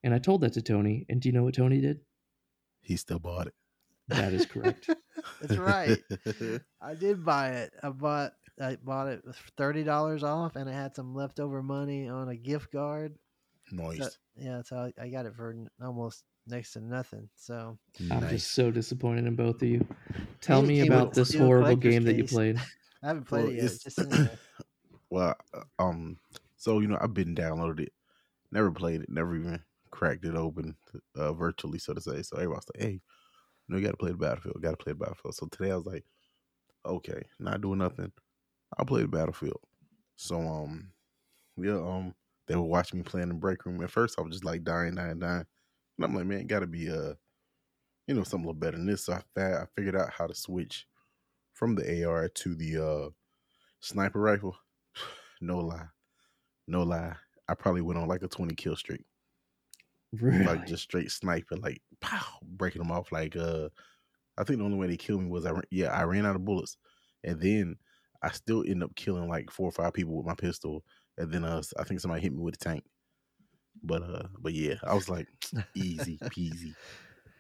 And 0.04 0.14
I 0.14 0.20
told 0.20 0.42
that 0.42 0.54
to 0.54 0.62
Tony, 0.62 1.06
and 1.10 1.22
do 1.22 1.30
you 1.30 1.34
know 1.34 1.44
what 1.44 1.54
Tony 1.54 1.82
did? 1.82 2.00
He 2.82 2.96
still 2.96 3.20
bought 3.20 3.48
it. 3.48 3.54
That 4.16 4.34
is 4.34 4.45
correct. 4.45 4.89
That's 5.41 5.57
right. 5.57 5.97
I 6.82 6.93
did 6.95 7.24
buy 7.26 7.49
it. 7.49 7.74
I 7.84 7.89
bought 7.89 8.34
I 8.59 8.78
bought 8.84 9.07
it 9.07 9.24
thirty 9.57 9.84
dollars 9.84 10.24
off, 10.24 10.55
and 10.55 10.70
I 10.70 10.74
had 10.74 10.95
some 10.95 11.16
leftover 11.16 11.62
money 11.64 12.07
on 12.07 12.30
a 12.30 12.36
gift 12.36 12.72
card. 12.72 13.16
nice. 13.72 13.97
So, 13.97 14.09
yeah, 14.38 14.62
so 14.64 14.78
I, 14.78 14.93
I 15.01 15.09
got 15.09 15.26
it 15.26 15.36
for 15.36 15.55
almost 15.82 16.24
next 16.47 16.74
to 16.74 16.82
nothing. 16.82 17.30
So 17.36 17.78
I'm 18.09 18.20
nice. 18.22 18.30
just 18.32 18.51
so 18.51 18.72
disappointed 18.72 19.26
in 19.26 19.36
both 19.36 19.62
of 19.62 19.68
you. 19.68 19.86
Tell 20.41 20.64
it 20.64 20.68
me 20.68 20.82
came 20.82 20.91
about 20.91 21.14
this 21.14 21.34
horrible 21.34 21.66
collector's 21.68 21.91
game 21.93 22.03
that 22.05 22.16
you 22.16 22.24
played. 22.24 22.57
I 23.03 23.07
haven't 23.07 23.26
played 23.26 23.41
Well, 23.43 23.51
it 23.51 23.55
yet. 23.55 23.64
it's- 23.66 23.74
It's 23.76 23.84
just 23.84 23.97
sitting. 23.97 24.30
Well, 25.09 25.36
uh, 25.53 25.64
um, 25.78 26.18
so 26.55 26.80
you 26.80 26.88
know, 26.88 26.97
I've 27.01 27.14
been 27.14 27.36
downloaded 27.36 27.82
it, 27.82 27.93
never 28.49 28.72
played 28.72 29.01
it, 29.01 29.09
never 29.09 29.36
even 29.36 29.59
cracked 29.89 30.24
it 30.24 30.36
open 30.36 30.78
uh, 31.18 31.34
virtually, 31.34 31.80
so 31.80 31.93
to 31.93 31.99
say. 31.99 32.22
So 32.22 32.38
everybody's 32.38 32.64
like, 32.74 32.82
"Hey, 32.82 33.01
you 33.72 33.78
know, 33.78 33.80
you 33.80 33.86
got 33.86 33.91
to 33.91 33.97
play 33.97 34.11
the 34.11 34.17
Battlefield. 34.17 34.61
Got 34.61 34.72
to 34.72 34.78
play 34.78 34.91
the 34.93 34.99
Battlefield." 34.99 35.36
So 35.36 35.47
today 35.47 35.72
I 35.72 35.76
was 35.76 35.86
like, 35.86 36.03
"Okay, 36.86 37.24
not 37.39 37.61
doing 37.61 37.80
nothing. 37.80 38.11
I'll 38.78 38.86
play 38.86 39.01
the 39.01 39.07
Battlefield." 39.07 39.59
So 40.17 40.39
um, 40.39 40.91
yeah, 41.57 41.78
um, 41.78 42.13
they 42.47 42.55
were 42.55 42.63
watching 42.63 42.99
me 42.99 43.03
playing 43.03 43.24
in 43.24 43.30
the 43.30 43.36
break 43.36 43.65
room. 43.65 43.82
At 43.82 43.91
first, 43.91 44.19
I 44.19 44.22
was 44.22 44.34
just 44.34 44.45
like 44.45 44.63
dying, 44.63 44.95
dying, 44.95 45.19
dying, 45.19 45.45
and 45.97 46.05
I'm 46.05 46.13
like, 46.13 46.26
"Man, 46.26 46.47
got 46.47 46.59
to 46.59 46.67
be 46.67 46.89
uh, 46.89 47.13
you 48.07 48.15
know, 48.15 48.24
something 48.24 48.45
a 48.45 48.47
little 48.49 48.59
better 48.59 48.78
than 48.78 48.88
this." 48.88 49.05
So 49.05 49.13
I, 49.13 49.41
I 49.41 49.65
figured 49.76 49.95
out 49.95 50.11
how 50.11 50.28
to 50.28 50.36
switch 50.36 50.86
from 51.53 51.76
the 51.76 52.05
AR 52.05 52.28
to 52.28 52.55
the 52.55 52.86
uh 52.86 53.09
sniper 53.80 54.19
rifle. 54.19 54.57
No 55.43 55.57
lie. 55.57 55.88
No 56.67 56.84
lie. 56.84 57.15
I 57.49 57.55
probably 57.55 57.82
went 57.82 57.97
on 57.97 58.07
like 58.07 58.22
a 58.22 58.28
20 58.28 58.53
kill 58.53 58.76
streak. 58.76 59.01
Really? 60.20 60.43
Like 60.45 60.66
just 60.66 60.84
straight 60.84 61.12
sniping, 61.12 61.62
like 61.62 61.82
pow, 62.01 62.26
breaking 62.43 62.82
them 62.82 62.91
off. 62.91 63.12
Like 63.12 63.36
uh 63.36 63.70
I 64.38 64.43
think 64.43 64.59
the 64.59 64.66
only 64.66 64.78
way 64.78 64.88
they 64.88 64.97
killed 64.97 65.22
me 65.22 65.30
was 65.30 65.45
I 65.45 65.51
ran- 65.51 65.64
yeah, 65.72 65.88
I 65.88 66.03
ran 66.03 66.26
out 66.26 66.36
of 66.36 66.45
bullets. 66.45 66.78
And 67.24 67.39
then 67.39 67.76
I 68.24 68.32
still 68.32 68.64
end 68.68 68.84
up 68.84 68.95
killing 68.95 69.28
like 69.30 69.51
four 69.51 69.68
or 69.70 69.72
five 69.72 69.93
people 69.93 70.16
with 70.18 70.26
my 70.26 70.36
pistol. 70.36 70.84
And 71.18 71.32
then 71.32 71.43
uh 71.45 71.62
I 71.80 71.84
think 71.84 71.99
somebody 71.99 72.22
hit 72.22 72.34
me 72.34 72.39
with 72.39 72.55
a 72.55 72.57
tank. 72.57 72.84
But 73.84 74.03
uh 74.03 74.28
but 74.39 74.53
yeah, 74.53 74.76
I 74.84 74.93
was 74.93 75.09
like 75.09 75.28
easy 75.76 76.18
peasy. 76.26 76.76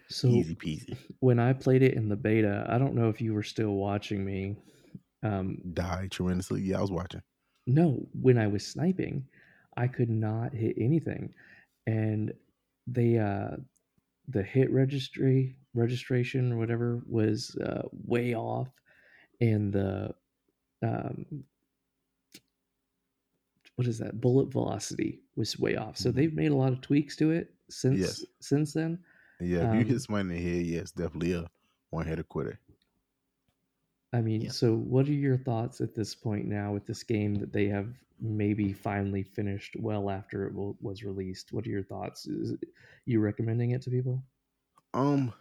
so 0.09 0.27
easy 0.29 0.55
peasy. 0.55 0.97
when 1.19 1.39
I 1.39 1.53
played 1.53 1.81
it 1.83 1.93
in 1.95 2.09
the 2.09 2.15
beta, 2.15 2.65
I 2.69 2.77
don't 2.77 2.95
know 2.95 3.09
if 3.09 3.19
you 3.21 3.33
were 3.33 3.43
still 3.43 3.71
watching 3.75 4.23
me. 4.25 4.55
Um, 5.23 5.57
Died 5.73 6.09
tremendously. 6.11 6.61
Yeah, 6.61 6.79
I 6.79 6.81
was 6.81 6.91
watching. 6.91 7.21
no, 7.67 8.07
when 8.19 8.37
I 8.37 8.47
was 8.47 8.65
sniping, 8.65 9.25
I 9.77 9.87
could 9.87 10.09
not 10.09 10.51
hit 10.53 10.75
anything, 10.79 11.33
and 11.85 12.33
they 12.87 13.17
uh, 13.17 13.57
the 14.27 14.43
hit 14.43 14.71
registry 14.71 15.57
registration 15.73 16.53
or 16.53 16.57
whatever 16.57 17.01
was 17.07 17.55
uh, 17.57 17.83
way 17.93 18.35
off, 18.35 18.69
and 19.41 19.73
the 19.73 20.15
um, 20.83 21.45
what 23.75 23.87
is 23.87 23.97
that 23.99 24.21
bullet 24.21 24.51
velocity 24.51 25.21
was 25.35 25.57
way 25.59 25.75
off. 25.75 25.97
So 25.97 26.11
Mhm. 26.11 26.11
they've 26.11 26.33
made 26.33 26.51
a 26.51 26.55
lot 26.55 26.73
of 26.73 26.81
tweaks 26.81 27.15
to 27.17 27.31
it 27.31 27.53
since 27.69 28.23
Yes. 28.23 28.25
since 28.41 28.73
then. 28.73 29.03
Yeah, 29.39 29.63
if 29.63 29.71
you 29.71 29.83
Um, 29.83 29.85
hit 29.85 30.01
somebody 30.01 30.21
in 30.21 30.27
the 30.35 30.41
head, 30.41 30.65
yes, 30.65 30.91
definitely 30.91 31.33
a 31.33 31.49
one 31.89 32.05
headed 32.05 32.29
quitter. 32.29 32.59
I 34.13 34.21
mean, 34.21 34.47
Yeah. 34.47 34.49
so 34.49 34.75
what 34.75 35.07
are 35.07 35.13
your 35.13 35.37
thoughts 35.37 35.79
at 35.81 35.95
this 35.95 36.15
point 36.15 36.45
now 36.45 36.73
with 36.73 36.85
this 36.85 37.03
game 37.03 37.35
that 37.35 37.53
they 37.53 37.67
have 37.67 38.03
maybe 38.19 38.73
finally 38.73 39.23
finished 39.23 39.75
well 39.79 40.09
after 40.09 40.45
it 40.47 40.53
will, 40.53 40.77
was 40.81 41.03
released? 41.03 41.53
What 41.53 41.65
are 41.65 41.69
your 41.71 41.83
thoughts? 41.83 42.27
Is 42.27 42.51
it- 42.51 42.69
you 43.05 43.19
recommending 43.19 43.71
it 43.71 43.81
to 43.83 43.89
people? 43.89 44.23
Um, 44.93 45.33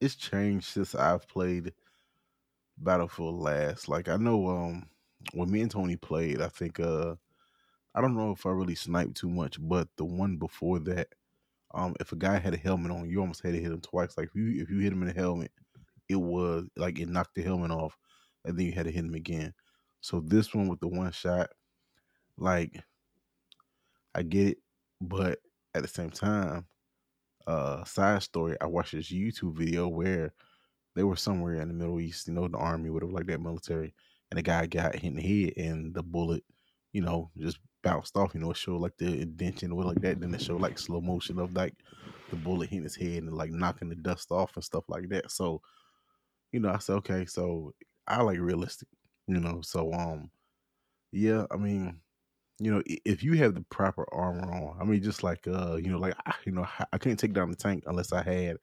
it's 0.00 0.16
changed 0.16 0.66
since 0.66 0.94
I've 0.94 1.28
played 1.28 1.74
Battlefield 2.78 3.36
last. 3.36 3.88
Like 3.88 4.08
I 4.08 4.16
know, 4.16 4.48
um, 4.48 4.88
when 5.32 5.50
me 5.50 5.60
and 5.60 5.70
Tony 5.70 5.96
played, 5.96 6.40
I 6.40 6.48
think, 6.48 6.80
uh, 6.80 7.16
I 7.94 8.00
don't 8.00 8.16
know 8.16 8.32
if 8.32 8.46
I 8.46 8.50
really 8.50 8.76
sniped 8.76 9.16
too 9.16 9.30
much, 9.30 9.58
but 9.60 9.88
the 9.96 10.04
one 10.04 10.36
before 10.38 10.80
that, 10.80 11.08
um, 11.74 11.96
if 12.00 12.12
a 12.12 12.16
guy 12.16 12.38
had 12.38 12.54
a 12.54 12.58
helmet 12.58 12.92
on, 12.92 13.10
you 13.10 13.20
almost 13.20 13.42
had 13.42 13.54
to 13.54 13.60
hit 13.62 13.72
him 13.72 13.80
twice. 13.80 14.16
Like 14.18 14.28
if 14.28 14.34
you 14.36 14.62
if 14.62 14.70
you 14.70 14.78
hit 14.80 14.92
him 14.92 15.02
in 15.02 15.08
the 15.08 15.14
helmet, 15.14 15.52
it 16.10 16.16
was 16.20 16.66
like 16.76 16.98
it 16.98 17.08
knocked 17.08 17.36
the 17.36 17.42
helmet 17.42 17.70
off, 17.70 17.96
and 18.44 18.58
then 18.58 18.66
you 18.66 18.72
had 18.72 18.86
to 18.86 18.92
hit 18.92 19.04
him 19.04 19.14
again. 19.14 19.54
So 20.00 20.20
this 20.20 20.54
one 20.54 20.68
with 20.68 20.80
the 20.80 20.88
one 20.88 21.12
shot, 21.12 21.50
like, 22.36 22.82
I 24.14 24.22
get 24.22 24.48
it, 24.48 24.58
but 25.00 25.38
at 25.74 25.82
the 25.82 25.88
same 25.88 26.10
time, 26.10 26.66
uh 27.46 27.84
side 27.84 28.22
story, 28.22 28.56
I 28.60 28.66
watched 28.66 28.92
this 28.92 29.12
YouTube 29.12 29.56
video 29.56 29.88
where 29.88 30.34
they 30.96 31.04
were 31.04 31.16
somewhere 31.16 31.54
in 31.60 31.68
the 31.68 31.74
Middle 31.74 32.00
East, 32.00 32.26
you 32.28 32.34
know, 32.34 32.48
the 32.48 32.58
army, 32.58 32.90
whatever 32.90 33.12
like 33.12 33.26
that, 33.26 33.40
military, 33.40 33.94
and 34.30 34.38
the 34.38 34.42
guy 34.42 34.66
got 34.66 34.94
hit 34.94 35.04
in 35.04 35.16
the 35.16 35.22
head 35.22 35.52
and 35.56 35.94
the 35.94 36.02
bullet, 36.02 36.44
you 36.92 37.02
know, 37.02 37.30
just 37.38 37.58
bounced 37.82 38.16
off, 38.16 38.34
you 38.34 38.40
know, 38.40 38.50
it 38.50 38.56
showed 38.56 38.80
like 38.80 38.96
the 38.98 39.20
indention 39.20 39.72
or 39.72 39.84
like 39.84 40.00
that. 40.00 40.20
Then 40.20 40.34
it 40.34 40.42
showed 40.42 40.60
like 40.60 40.78
slow 40.78 41.00
motion 41.00 41.38
of 41.38 41.54
like 41.54 41.74
the 42.30 42.36
bullet 42.36 42.68
hitting 42.68 42.84
his 42.84 42.96
head 42.96 43.22
and 43.22 43.34
like 43.34 43.50
knocking 43.50 43.88
the 43.88 43.94
dust 43.94 44.30
off 44.32 44.56
and 44.56 44.64
stuff 44.64 44.84
like 44.88 45.08
that. 45.10 45.30
So, 45.30 45.62
you 46.52 46.60
know, 46.60 46.70
I 46.70 46.78
said, 46.78 46.94
okay, 46.96 47.26
so 47.26 47.72
I 48.06 48.22
like 48.22 48.38
realistic, 48.40 48.88
you 49.26 49.40
know. 49.40 49.60
So 49.62 49.92
um 49.92 50.30
yeah, 51.12 51.46
I 51.50 51.56
mean, 51.56 52.00
you 52.60 52.72
know, 52.72 52.82
if 52.86 53.22
you 53.24 53.34
have 53.38 53.54
the 53.54 53.62
proper 53.70 54.06
armor 54.12 54.52
on, 54.52 54.78
I 54.80 54.84
mean, 54.84 55.02
just 55.02 55.22
like 55.24 55.46
uh, 55.48 55.76
you 55.76 55.90
know, 55.90 55.98
like 55.98 56.14
I- 56.26 56.34
you 56.46 56.52
know, 56.52 56.66
I 56.92 56.98
couldn't 56.98 57.18
take 57.18 57.34
down 57.34 57.50
the 57.50 57.56
tank 57.56 57.84
unless 57.86 58.12
I 58.12 58.22
had, 58.22 58.58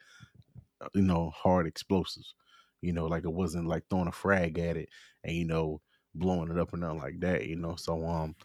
uh, 0.81 0.89
you 0.93 1.01
know, 1.01 1.31
hard 1.31 1.67
explosives. 1.67 2.35
You 2.81 2.93
know, 2.93 3.07
like 3.07 3.25
it 3.25 3.33
wasn't 3.33 3.67
like 3.67 3.83
throwing 3.89 4.07
a 4.07 4.11
frag 4.11 4.59
at 4.59 4.77
it 4.77 4.89
and 5.23 5.35
you 5.35 5.45
know 5.45 5.81
blowing 6.15 6.51
it 6.51 6.59
up 6.59 6.73
and 6.73 6.81
nothing 6.81 6.99
like 6.99 7.19
that. 7.21 7.47
You 7.47 7.55
know, 7.55 7.75
so 7.75 8.05
um, 8.05 8.35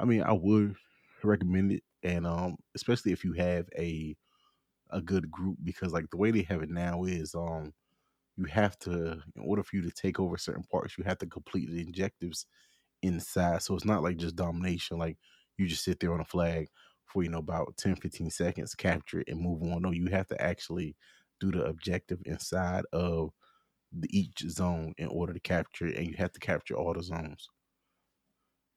I 0.00 0.04
mean, 0.04 0.22
I 0.22 0.32
would 0.32 0.74
recommend 1.22 1.72
it, 1.72 1.84
and 2.02 2.26
um, 2.26 2.56
especially 2.74 3.12
if 3.12 3.24
you 3.24 3.32
have 3.34 3.68
a 3.78 4.16
a 4.90 5.00
good 5.02 5.30
group 5.30 5.58
because 5.64 5.92
like 5.92 6.08
the 6.10 6.16
way 6.16 6.30
they 6.30 6.42
have 6.42 6.62
it 6.62 6.70
now 6.70 7.04
is 7.04 7.34
um, 7.34 7.72
you 8.36 8.44
have 8.46 8.78
to 8.80 9.12
in 9.34 9.42
order 9.42 9.62
for 9.62 9.76
you 9.76 9.82
to 9.82 9.90
take 9.90 10.20
over 10.20 10.36
certain 10.36 10.64
parts, 10.64 10.98
you 10.98 11.04
have 11.04 11.18
to 11.18 11.26
complete 11.26 11.70
the 11.70 11.82
objectives 11.82 12.46
inside. 13.02 13.62
So 13.62 13.74
it's 13.74 13.84
not 13.84 14.02
like 14.02 14.16
just 14.18 14.36
domination, 14.36 14.98
like 14.98 15.18
you 15.58 15.66
just 15.66 15.84
sit 15.84 16.00
there 16.00 16.12
on 16.14 16.20
a 16.20 16.24
flag 16.24 16.68
for, 17.06 17.22
you 17.22 17.30
know, 17.30 17.38
about 17.38 17.76
10, 17.78 17.96
15 17.96 18.30
seconds, 18.30 18.74
capture 18.74 19.20
it 19.20 19.28
and 19.28 19.40
move 19.40 19.62
on. 19.62 19.82
No, 19.82 19.90
you 19.92 20.06
have 20.08 20.26
to 20.28 20.40
actually 20.42 20.96
do 21.40 21.50
the 21.50 21.64
objective 21.64 22.20
inside 22.26 22.84
of 22.92 23.30
the 23.92 24.08
each 24.10 24.40
zone 24.48 24.94
in 24.98 25.08
order 25.08 25.32
to 25.32 25.40
capture 25.40 25.86
it, 25.86 25.96
and 25.96 26.06
you 26.06 26.14
have 26.18 26.32
to 26.32 26.40
capture 26.40 26.74
all 26.74 26.92
the 26.94 27.02
zones. 27.02 27.48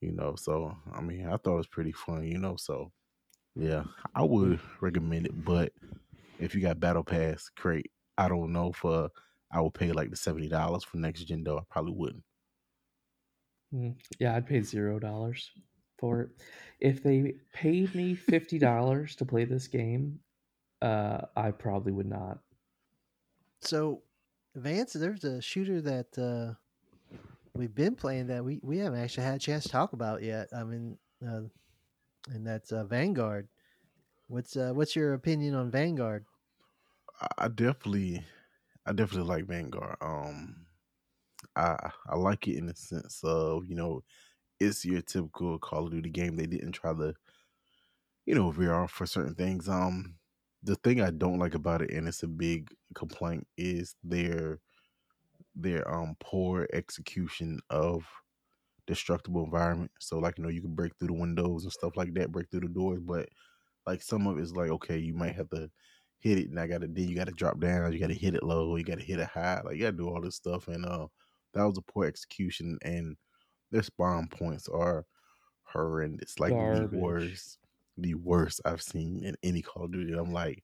You 0.02 0.14
know, 0.14 0.36
so 0.36 0.76
I 0.94 1.02
mean, 1.02 1.28
I 1.28 1.38
thought 1.38 1.54
it 1.54 1.58
was 1.58 1.68
pretty 1.68 1.92
fun, 1.92 2.24
you 2.24 2.38
know, 2.38 2.56
so 2.56 2.92
yeah, 3.56 3.84
I 4.16 4.24
would 4.24 4.60
recommend 4.80 5.26
it, 5.26 5.46
but 5.46 5.74
if 6.40 6.56
you 6.56 6.62
got 6.62 6.80
Battle 6.80 7.04
Pass, 7.04 7.50
great. 7.58 7.92
I 8.18 8.30
don't 8.30 8.54
know 8.54 8.72
uh, 8.84 9.10
I 9.52 9.62
would 9.62 9.74
pay 9.74 9.92
like 9.92 10.10
the 10.12 10.16
seventy 10.18 10.48
dollars 10.50 10.84
for 10.84 10.98
next 10.98 11.24
gen 11.26 11.44
though. 11.44 11.58
I 11.60 11.64
probably 11.70 11.94
wouldn't. 11.94 12.24
Mm, 13.74 13.96
Yeah, 14.20 14.36
I'd 14.36 14.48
pay 14.48 14.62
zero 14.62 15.00
dollars 15.00 15.52
for 15.98 16.22
it. 16.22 16.30
If 16.80 17.04
they 17.04 17.34
paid 17.54 17.94
me 17.96 18.16
fifty 18.16 18.58
dollars 18.60 19.16
to 19.18 19.26
play 19.26 19.46
this 19.46 19.68
game, 19.68 20.20
uh, 20.82 21.22
I 21.36 21.52
probably 21.52 21.92
would 21.94 22.08
not. 22.08 22.40
So, 23.62 24.04
Vance, 24.56 24.94
there's 24.94 25.24
a 25.24 25.42
shooter 25.42 25.82
that 25.82 26.18
uh, 26.18 26.56
we've 27.56 27.74
been 27.74 27.96
playing 27.96 28.28
that 28.28 28.44
we, 28.44 28.60
we 28.64 28.78
haven't 28.80 29.00
actually 29.00 29.24
had 29.26 29.36
a 29.36 29.40
chance 29.40 29.64
to 29.64 29.70
talk 29.70 29.94
about 29.94 30.24
yet. 30.24 30.50
I 30.56 30.64
mean, 30.64 30.98
uh, 31.26 31.42
and 32.30 32.46
that's 32.46 32.72
uh, 32.72 32.86
Vanguard. 32.86 33.50
What's 34.28 34.56
uh, 34.58 34.74
what's 34.74 34.96
your 34.96 35.14
opinion 35.14 35.56
on 35.56 35.72
Vanguard? 35.72 36.26
I- 37.22 37.46
I 37.46 37.48
definitely, 37.48 38.26
I 38.86 38.94
definitely 38.94 39.28
like 39.30 39.46
Vanguard. 39.46 39.98
Um, 40.02 40.66
I 41.56 41.92
I 42.08 42.16
like 42.18 42.48
it 42.48 42.58
in 42.58 42.68
the 42.68 42.76
sense 42.76 43.22
of 43.24 43.66
you 43.68 43.76
know, 43.76 44.04
it's 44.60 44.86
your 44.86 45.02
typical 45.02 45.60
Call 45.60 45.88
of 45.88 45.92
Duty 45.94 46.10
game. 46.12 46.38
They 46.38 46.48
didn't 46.48 46.74
try 46.74 46.94
to, 46.94 47.16
you 48.26 48.36
know, 48.36 48.50
off 48.74 48.92
for 48.92 49.06
certain 49.06 49.36
things. 49.36 49.68
Um, 49.68 50.16
the 50.64 50.76
thing 50.76 51.02
I 51.02 51.12
don't 51.12 51.40
like 51.40 51.56
about 51.56 51.82
it, 51.82 51.92
and 51.92 52.08
it's 52.08 52.24
a 52.24 52.28
big 52.28 52.70
complaint, 52.96 53.48
is 53.58 53.96
their 54.04 54.60
their 55.56 55.90
um 55.94 56.16
poor 56.22 56.68
execution 56.74 57.60
of 57.70 58.06
destructible 58.88 59.46
environment. 59.46 59.92
So 60.00 60.20
like 60.20 60.38
you 60.38 60.44
know, 60.44 60.52
you 60.52 60.62
can 60.62 60.76
break 60.76 60.94
through 60.98 61.10
the 61.10 61.14
windows 61.16 61.64
and 61.64 61.74
stuff 61.74 61.98
like 61.98 62.14
that, 62.16 62.32
break 62.32 62.50
through 62.52 62.62
the 62.62 62.70
doors, 62.70 63.02
but 63.02 63.30
like 63.88 64.02
some 64.04 64.28
of 64.28 64.40
it's 64.40 64.54
like 64.54 64.72
okay, 64.72 64.98
you 65.00 65.14
might 65.16 65.36
have 65.36 65.50
to 65.52 65.70
hit 66.20 66.38
it, 66.38 66.50
and 66.50 66.60
I 66.60 66.68
got 66.68 66.82
to 66.82 66.88
then 66.88 67.08
you 67.08 67.16
got 67.16 67.28
to 67.28 67.34
drop 67.34 67.60
down, 67.60 67.92
you 67.92 68.00
got 68.00 68.08
to 68.08 68.14
hit 68.14 68.36
it 68.36 68.44
low, 68.44 68.76
you 68.76 68.84
got 68.84 69.00
to 69.00 69.04
hit 69.04 69.20
it 69.20 69.28
high, 69.28 69.62
like 69.64 69.76
you 69.76 69.84
got 69.84 69.92
to 69.92 69.98
do 69.98 70.10
all 70.10 70.22
this 70.22 70.36
stuff, 70.36 70.68
and 70.68 70.86
uh, 70.86 71.08
that 71.54 71.64
was 71.64 71.78
a 71.78 71.92
poor 71.92 72.06
execution, 72.06 72.78
and 72.82 73.16
their 73.72 73.84
spawn 73.84 74.28
points 74.28 74.68
are 74.68 75.06
horrendous, 75.64 76.40
like 76.40 76.52
Garbage. 76.52 76.92
the 76.92 76.98
worst, 76.98 77.58
the 77.98 78.14
worst 78.16 78.62
I've 78.66 78.82
seen 78.82 79.24
in 79.24 79.36
any 79.44 79.62
Call 79.62 79.86
of 79.86 79.92
Duty. 79.92 80.14
I'm 80.14 80.34
like, 80.34 80.64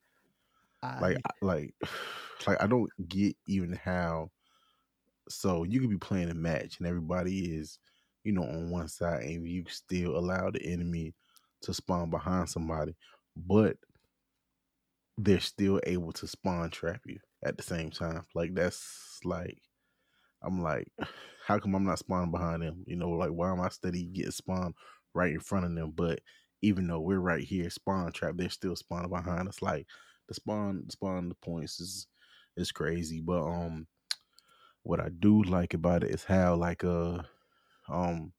Like, 1.01 1.17
like, 1.41 1.73
like 2.47 2.61
I 2.61 2.67
don't 2.67 2.89
get 3.07 3.35
even 3.47 3.73
how. 3.73 4.29
So 5.27 5.63
you 5.63 5.79
could 5.79 5.89
be 5.89 5.97
playing 5.97 6.29
a 6.29 6.35
match 6.35 6.77
and 6.77 6.87
everybody 6.87 7.55
is, 7.55 7.79
you 8.23 8.31
know, 8.31 8.43
on 8.43 8.69
one 8.69 8.87
side, 8.87 9.23
and 9.23 9.47
you 9.47 9.63
still 9.67 10.17
allow 10.17 10.51
the 10.51 10.63
enemy 10.63 11.15
to 11.61 11.73
spawn 11.73 12.11
behind 12.11 12.47
somebody, 12.47 12.95
but 13.35 13.75
they're 15.17 15.39
still 15.39 15.79
able 15.85 16.11
to 16.13 16.27
spawn 16.27 16.69
trap 16.69 17.01
you 17.05 17.19
at 17.43 17.57
the 17.57 17.63
same 17.63 17.91
time. 17.91 18.25
Like 18.35 18.53
that's 18.53 19.19
like 19.23 19.59
I'm 20.43 20.61
like, 20.61 20.91
how 21.47 21.59
come 21.59 21.75
I'm 21.75 21.85
not 21.85 21.99
spawning 21.99 22.31
behind 22.31 22.61
them? 22.61 22.83
You 22.85 22.95
know, 22.95 23.09
like 23.11 23.31
why 23.31 23.51
am 23.51 23.61
I 23.61 23.69
steady 23.69 24.05
getting 24.05 24.31
spawned 24.31 24.75
right 25.13 25.33
in 25.33 25.39
front 25.39 25.65
of 25.65 25.75
them? 25.75 25.91
But 25.95 26.19
even 26.61 26.87
though 26.87 26.99
we're 26.99 27.19
right 27.19 27.43
here, 27.43 27.69
spawn 27.69 28.11
trap, 28.11 28.35
they're 28.37 28.49
still 28.49 28.75
spawning 28.75 29.09
behind 29.09 29.47
us. 29.47 29.61
Like 29.61 29.87
the 30.27 30.33
spawn 30.33 30.89
spawn 30.89 31.29
the 31.29 31.35
points 31.35 31.79
is 31.79 32.07
is 32.57 32.71
crazy. 32.71 33.21
But 33.21 33.43
um 33.43 33.87
what 34.83 34.99
I 34.99 35.09
do 35.09 35.43
like 35.43 35.73
about 35.73 36.03
it 36.03 36.11
is 36.11 36.23
how 36.23 36.55
like 36.55 36.83
uh 36.83 37.19
um 37.89 38.33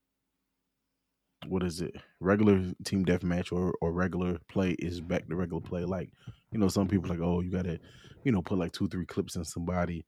what 1.49 1.62
is 1.62 1.80
it 1.80 1.95
regular 2.20 2.72
team 2.84 3.05
deathmatch 3.05 3.53
or, 3.53 3.74
or 3.80 3.93
regular 3.93 4.39
play 4.49 4.70
is 4.78 5.01
back 5.01 5.28
to 5.28 5.37
regular 5.37 5.61
play. 5.61 5.84
Like 5.84 6.11
you 6.53 6.59
know 6.59 6.68
some 6.68 6.89
people 6.89 7.09
like 7.11 7.20
oh 7.20 7.41
you 7.41 7.51
gotta 7.51 7.78
you 8.24 8.32
know 8.32 8.43
put 8.43 8.59
like 8.59 8.72
two 8.72 8.89
three 8.89 9.07
clips 9.07 9.37
in 9.37 9.45
somebody. 9.45 10.05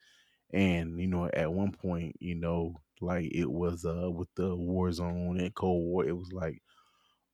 And 0.52 1.00
you 1.00 1.08
know 1.08 1.30
at 1.34 1.52
one 1.52 1.72
point 1.72 2.16
you 2.20 2.34
know 2.34 2.80
like 3.00 3.30
it 3.32 3.50
was 3.50 3.84
uh 3.84 4.10
with 4.10 4.28
the 4.36 4.56
Warzone 4.56 5.40
and 5.40 5.54
cold 5.54 5.84
war 5.84 6.06
it 6.06 6.16
was 6.16 6.32
like 6.32 6.62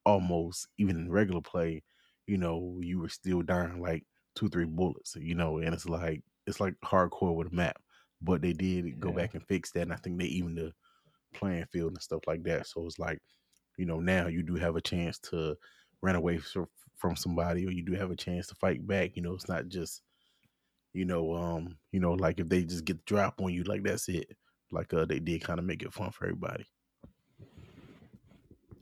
almost 0.05 0.69
even 0.79 0.97
in 0.97 1.11
regular 1.11 1.41
play 1.41 1.83
you 2.27 2.37
know 2.37 2.79
you 2.83 2.99
were 3.01 3.09
still 3.09 3.43
dying 3.43 3.81
like 3.81 4.05
two 4.35 4.49
three 4.49 4.65
bullets 4.67 5.17
you 5.21 5.35
know 5.35 5.59
and 5.59 5.75
it's 5.75 5.89
like 5.89 6.23
it's 6.47 6.61
like 6.61 6.75
hardcore 6.85 7.35
with 7.35 7.53
a 7.53 7.55
map. 7.55 7.77
But 8.23 8.43
they 8.43 8.53
did 8.53 9.01
go 9.01 9.13
Yeah. 9.13 9.15
back 9.15 9.35
and 9.35 9.47
fix 9.47 9.71
that 9.73 9.83
and 9.83 9.93
i 9.93 9.97
think 9.97 10.19
they 10.19 10.27
even 10.27 10.55
the 10.55 10.73
playing 11.35 11.67
field 11.73 11.93
and 11.93 12.03
stuff 12.03 12.23
like 12.27 12.43
that. 12.45 12.67
So 12.67 12.87
it's 12.87 12.99
like 12.99 13.19
you 13.77 13.87
know 13.87 14.01
now 14.01 14.27
you 14.27 14.43
do 14.43 14.55
have 14.57 14.77
a 14.77 14.81
chance 14.81 15.19
to 15.19 15.57
run 16.03 16.17
away 16.17 16.39
from, 16.39 16.69
from 16.97 17.17
somebody 17.17 17.67
or 17.67 17.71
you 17.71 17.83
do 17.85 17.93
have 17.95 18.11
a 18.11 18.17
chance 18.17 18.47
to 18.49 18.55
fight 18.55 18.87
back 18.87 19.17
you 19.17 19.23
know 19.23 19.35
it's 19.35 19.49
not 19.49 19.69
just 19.69 20.03
you 20.93 21.05
know 21.05 21.35
um 21.35 21.79
you 21.93 22.01
know 22.01 22.13
like 22.15 22.41
if 22.41 22.49
they 22.49 22.65
just 22.65 22.85
get 22.85 22.99
the 22.99 23.05
drop 23.05 23.41
on 23.41 23.53
you 23.53 23.65
like 23.65 23.83
that's 23.83 24.09
it 24.09 24.37
like 24.73 24.93
uh 24.95 25.05
they 25.05 25.21
did 25.21 25.43
kind 25.43 25.59
of 25.59 25.67
make 25.67 25.83
it 25.83 25.93
fun 25.93 26.11
for 26.13 26.25
everybody 26.27 26.67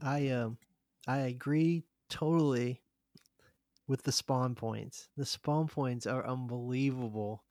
I 0.01 0.27
um 0.29 0.59
I 1.07 1.17
agree 1.19 1.83
totally 2.09 2.83
with 3.87 4.03
the 4.03 4.11
spawn 4.11 4.55
points. 4.55 5.09
The 5.17 5.25
spawn 5.25 5.67
points 5.67 6.05
are 6.05 6.25
unbelievable. 6.25 7.43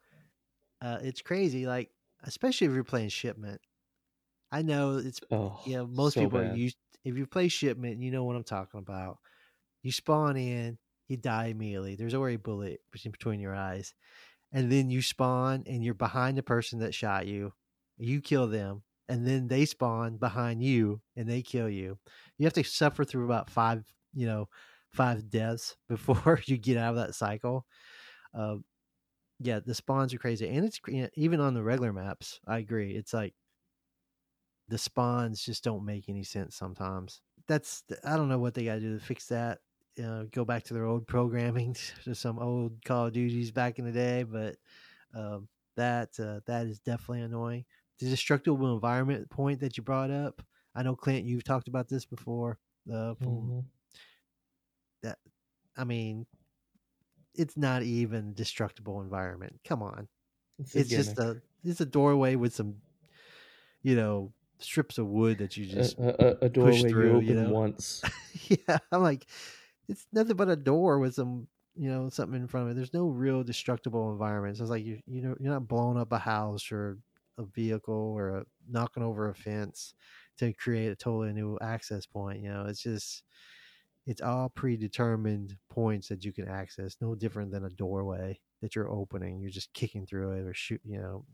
Uh, 0.80 1.00
it's 1.02 1.22
crazy, 1.22 1.66
like 1.66 1.92
especially 2.22 2.68
if 2.68 2.74
you're 2.74 2.84
playing 2.84 3.10
shipment. 3.10 3.62
I 4.52 4.62
know 4.62 4.98
it's 4.98 5.20
Oh, 5.30 5.58
you 5.64 5.76
know 5.76 5.86
most 5.86 6.16
so 6.16 6.18
people 6.18 6.38
are 6.38 6.44
used. 6.44 6.78
If 7.04 7.16
you 7.16 7.26
play 7.26 7.48
shipment, 7.48 8.00
you 8.00 8.10
know 8.10 8.24
what 8.24 8.36
I'm 8.36 8.44
talking 8.44 8.80
about. 8.80 9.18
You 9.82 9.92
spawn 9.92 10.36
in, 10.36 10.78
you 11.08 11.16
die 11.16 11.46
immediately. 11.46 11.96
There's 11.96 12.14
already 12.14 12.36
a 12.36 12.38
bullet 12.40 12.80
between- 12.92 13.40
your 13.40 13.54
eyes, 13.54 13.94
and 14.52 14.70
then 14.72 14.90
you 14.90 15.02
spawn 15.02 15.64
and 15.66 15.84
you're 15.84 15.94
behind 15.94 16.38
the 16.38 16.42
person 16.42 16.80
that 16.80 16.94
shot 16.94 17.26
you. 17.26 17.54
You 17.98 18.20
kill 18.20 18.48
them, 18.48 18.84
and 19.08 19.26
then 19.26 19.48
they 19.48 19.64
spawn 19.66 20.18
behind 20.18 20.62
you 20.62 21.02
and 21.16 21.28
they 21.28 21.42
kill 21.42 21.68
you. 21.70 21.98
You 22.38 22.46
have 22.46 22.52
to 22.54 22.64
suffer 22.64 23.04
through 23.04 23.24
about 23.26 23.50
five, 23.50 23.84
you 24.14 24.26
know, 24.26 24.48
five 24.92 25.30
deaths 25.30 25.76
before 25.88 26.40
you 26.46 26.58
get 26.58 26.76
out 26.78 26.90
of 26.90 26.96
that 26.96 27.14
cycle. 27.14 27.66
Um, 28.34 28.64
yeah, 29.40 29.60
the 29.60 29.74
spawns 29.74 30.14
are 30.14 30.18
crazy, 30.18 30.48
and 30.48 30.64
it's 30.64 30.80
even 31.16 31.40
on 31.40 31.54
the 31.54 31.62
regular 31.62 31.92
maps. 31.92 32.40
I 32.46 32.58
agree. 32.58 32.94
It's 32.94 33.12
like 33.12 33.34
the 34.72 34.78
spawns 34.78 35.44
just 35.44 35.62
don't 35.62 35.84
make 35.84 36.08
any 36.08 36.24
sense 36.24 36.56
sometimes. 36.56 37.20
That's 37.46 37.84
I 38.04 38.16
don't 38.16 38.30
know 38.30 38.38
what 38.38 38.54
they 38.54 38.64
got 38.64 38.76
to 38.76 38.80
do 38.80 38.98
to 38.98 39.04
fix 39.04 39.26
that. 39.26 39.58
You 39.96 40.04
know, 40.04 40.28
go 40.32 40.46
back 40.46 40.62
to 40.64 40.74
their 40.74 40.86
old 40.86 41.06
programming 41.06 41.76
to 42.04 42.14
some 42.14 42.38
old 42.38 42.82
Call 42.84 43.06
of 43.06 43.12
Duties 43.12 43.50
back 43.50 43.78
in 43.78 43.84
the 43.84 43.92
day, 43.92 44.22
but 44.22 44.56
um, 45.14 45.46
that 45.76 46.08
uh, 46.18 46.40
that 46.46 46.66
is 46.66 46.78
definitely 46.80 47.20
annoying. 47.20 47.66
The 47.98 48.08
destructible 48.08 48.72
environment 48.72 49.28
point 49.28 49.60
that 49.60 49.76
you 49.76 49.82
brought 49.82 50.10
up, 50.10 50.40
I 50.74 50.82
know 50.82 50.96
Clint, 50.96 51.26
you've 51.26 51.44
talked 51.44 51.68
about 51.68 51.88
this 51.88 52.06
before. 52.06 52.58
Uh, 52.90 53.14
from 53.14 53.28
Mhm. 53.28 53.64
I 55.76 55.84
mean, 55.84 56.26
it's 57.34 57.56
not 57.56 57.82
even 57.82 58.34
destructible 58.34 59.00
environment. 59.00 59.60
Come 59.64 59.82
on, 59.82 60.08
It's, 60.58 60.74
it's 60.74 60.90
just 60.90 61.18
a 61.18 61.40
it's 61.64 61.80
a 61.80 61.86
doorway 61.86 62.34
with 62.36 62.54
some, 62.54 62.76
you 63.82 63.96
know, 63.96 64.32
strips 64.64 64.98
of 64.98 65.06
wood 65.06 65.38
that 65.38 65.56
you 65.56 65.66
just 65.66 65.98
a, 65.98 66.42
a, 66.42 66.46
a 66.46 66.48
doorway 66.48 66.82
through, 66.82 67.20
you 67.20 67.28
you 67.28 67.34
know? 67.34 67.50
once. 67.52 68.02
yeah, 68.48 68.78
I'm 68.90 69.02
like, 69.02 69.26
it's 69.88 70.06
nothing 70.12 70.36
but 70.36 70.48
a 70.48 70.56
door 70.56 70.98
with 70.98 71.14
some, 71.14 71.48
you 71.74 71.90
know, 71.90 72.08
something 72.08 72.40
in 72.40 72.48
front 72.48 72.66
of 72.66 72.72
it. 72.72 72.74
There's 72.76 72.94
no 72.94 73.06
real 73.06 73.42
destructible 73.42 74.12
environment. 74.12 74.56
So 74.56 74.64
it's 74.64 74.70
like 74.70 74.84
you, 74.84 75.00
you 75.06 75.22
know, 75.22 75.34
you're 75.40 75.52
not 75.52 75.68
blowing 75.68 75.98
up 75.98 76.12
a 76.12 76.18
house 76.18 76.70
or 76.70 76.98
a 77.38 77.44
vehicle 77.44 78.14
or 78.16 78.38
a, 78.38 78.44
knocking 78.68 79.02
over 79.02 79.28
a 79.28 79.34
fence 79.34 79.94
to 80.38 80.52
create 80.52 80.88
a 80.88 80.96
totally 80.96 81.32
new 81.32 81.58
access 81.60 82.06
point. 82.06 82.40
You 82.42 82.50
know, 82.50 82.66
it's 82.66 82.82
just, 82.82 83.22
it's 84.06 84.20
all 84.20 84.48
predetermined 84.48 85.56
points 85.70 86.08
that 86.08 86.24
you 86.24 86.32
can 86.32 86.48
access. 86.48 86.96
No 87.00 87.14
different 87.14 87.52
than 87.52 87.64
a 87.64 87.70
doorway 87.70 88.40
that 88.60 88.74
you're 88.74 88.90
opening. 88.90 89.40
You're 89.40 89.50
just 89.50 89.72
kicking 89.72 90.06
through 90.06 90.32
it 90.32 90.46
or 90.46 90.54
shoot. 90.54 90.80
You 90.84 90.98
know, 90.98 91.24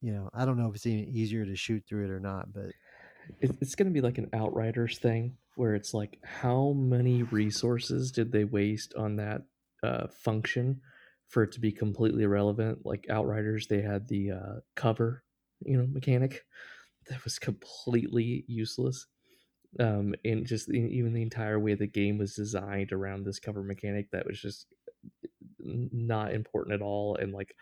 you 0.00 0.12
know. 0.12 0.30
I 0.34 0.44
don't 0.44 0.58
know 0.58 0.68
if 0.68 0.74
it's 0.74 0.86
even 0.86 1.14
easier 1.14 1.44
to 1.44 1.56
shoot 1.56 1.84
through 1.88 2.04
it 2.04 2.10
or 2.10 2.20
not, 2.20 2.52
but 2.52 2.70
it's 3.40 3.74
going 3.74 3.88
to 3.88 3.92
be 3.92 4.00
like 4.00 4.18
an 4.18 4.30
Outriders 4.32 4.98
thing 4.98 5.36
where 5.56 5.74
it's 5.74 5.92
like, 5.92 6.18
how 6.22 6.72
many 6.72 7.24
resources 7.24 8.12
did 8.12 8.32
they 8.32 8.44
waste 8.44 8.94
on 8.94 9.16
that 9.16 9.42
uh, 9.82 10.06
function 10.08 10.80
for 11.28 11.42
it 11.42 11.52
to 11.52 11.60
be 11.60 11.72
completely 11.72 12.24
irrelevant? 12.24 12.84
Like 12.84 13.06
Outriders, 13.10 13.66
they 13.66 13.82
had 13.82 14.08
the 14.08 14.32
uh, 14.32 14.60
cover, 14.76 15.22
you 15.60 15.76
know, 15.76 15.86
mechanic 15.86 16.44
that 17.08 17.22
was 17.24 17.38
completely 17.38 18.44
useless. 18.46 19.06
Um, 19.78 20.14
and 20.24 20.46
just 20.46 20.70
even 20.70 21.12
the 21.12 21.22
entire 21.22 21.60
way 21.60 21.74
the 21.74 21.86
game 21.86 22.16
was 22.16 22.34
designed 22.34 22.92
around 22.92 23.24
this 23.24 23.38
cover 23.38 23.62
mechanic 23.62 24.10
that 24.12 24.26
was 24.26 24.40
just 24.40 24.66
not 25.60 26.32
important 26.32 26.74
at 26.74 26.80
all 26.80 27.16
and 27.16 27.32
like 27.32 27.54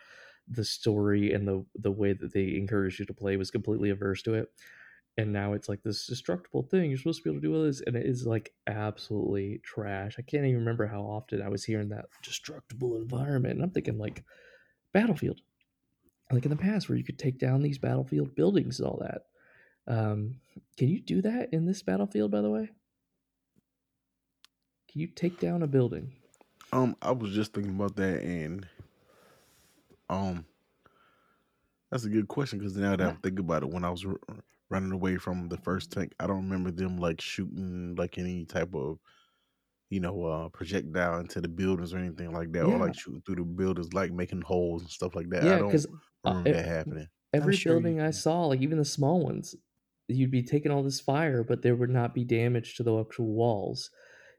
the 0.49 0.63
story 0.63 1.33
and 1.33 1.47
the 1.47 1.65
the 1.75 1.91
way 1.91 2.13
that 2.13 2.33
they 2.33 2.55
encouraged 2.55 2.99
you 2.99 3.05
to 3.05 3.13
play 3.13 3.37
was 3.37 3.51
completely 3.51 3.89
averse 3.89 4.21
to 4.23 4.33
it. 4.33 4.49
And 5.17 5.33
now 5.33 5.53
it's 5.53 5.67
like 5.67 5.81
this 5.81 6.05
destructible 6.05 6.61
thing 6.63 6.89
you're 6.89 6.99
supposed 6.99 7.19
to 7.19 7.23
be 7.23 7.31
able 7.31 7.41
to 7.41 7.47
do 7.47 7.65
this 7.65 7.81
and 7.81 7.95
it 7.95 8.05
is 8.05 8.25
like 8.27 8.53
absolutely 8.67 9.59
trash. 9.63 10.15
I 10.19 10.21
can't 10.21 10.45
even 10.45 10.59
remember 10.59 10.85
how 10.85 11.01
often 11.01 11.41
i 11.41 11.49
was 11.49 11.63
hearing 11.65 11.89
that 11.89 12.05
destructible 12.23 12.97
environment 12.97 13.55
and 13.55 13.63
i'm 13.63 13.71
thinking 13.71 13.97
like 13.97 14.23
battlefield. 14.93 15.41
Like 16.31 16.45
in 16.45 16.51
the 16.51 16.57
past 16.57 16.87
where 16.89 16.97
you 16.97 17.03
could 17.03 17.19
take 17.19 17.39
down 17.39 17.61
these 17.61 17.77
battlefield 17.79 18.35
buildings 18.35 18.79
and 18.79 18.87
all 18.87 19.01
that. 19.01 19.21
Um, 19.91 20.41
can 20.77 20.89
you 20.89 21.01
do 21.01 21.21
that 21.21 21.49
in 21.53 21.65
this 21.65 21.81
battlefield 21.81 22.31
by 22.31 22.41
the 22.41 22.49
way? 22.49 22.69
Can 24.91 25.01
you 25.01 25.07
take 25.07 25.39
down 25.39 25.63
a 25.63 25.67
building? 25.67 26.13
Um 26.71 26.95
i 27.01 27.11
was 27.11 27.31
just 27.33 27.53
thinking 27.53 27.75
about 27.75 27.95
that 27.95 28.21
and 28.21 28.67
um 30.09 30.45
that's 31.91 32.03
a 32.03 32.09
good 32.09 32.27
question 32.27 32.59
because 32.59 32.75
now 32.75 32.95
that 32.95 33.07
i'm 33.07 33.17
thinking 33.17 33.43
about 33.45 33.63
it 33.63 33.69
when 33.69 33.83
i 33.83 33.89
was 33.89 34.05
r- 34.05 34.19
running 34.69 34.91
away 34.91 35.17
from 35.17 35.47
the 35.49 35.57
first 35.57 35.91
tank 35.91 36.13
i 36.19 36.27
don't 36.27 36.43
remember 36.43 36.71
them 36.71 36.97
like 36.97 37.21
shooting 37.21 37.95
like 37.95 38.17
any 38.17 38.45
type 38.45 38.73
of 38.75 38.99
you 39.89 39.99
know 39.99 40.25
uh 40.25 40.49
projectile 40.49 41.19
into 41.19 41.41
the 41.41 41.49
buildings 41.49 41.93
or 41.93 41.99
anything 41.99 42.31
like 42.33 42.51
that 42.53 42.65
or 42.65 42.79
like 42.79 42.95
shooting 42.95 43.21
through 43.25 43.35
the 43.35 43.43
buildings 43.43 43.93
like 43.93 44.11
making 44.11 44.41
holes 44.41 44.81
and 44.83 44.91
stuff 44.91 45.15
like 45.15 45.29
that. 45.29 45.43
Yeah, 45.43 45.55
i 45.55 45.59
don't 45.59 45.85
uh, 46.25 46.33
remember 46.33 46.49
it- 46.49 46.57
that 46.57 46.65
happening. 46.65 47.09
every 47.33 47.51
sure 47.51 47.79
building 47.79 48.01
I 48.01 48.11
saw, 48.11 48.45
like 48.47 48.61
even 48.61 48.77
the 48.79 48.85
small 48.85 49.21
ones, 49.23 49.55
you'd 50.07 50.31
be 50.31 50.43
taking 50.43 50.71
all 50.71 50.83
this 50.83 51.01
fire, 51.01 51.43
but 51.43 51.61
there 51.61 51.75
would 51.75 51.89
not 51.89 52.13
be 52.15 52.23
damage 52.23 52.75
to 52.75 52.83
the 52.83 52.97
actual 52.99 53.27
walls. 53.33 53.91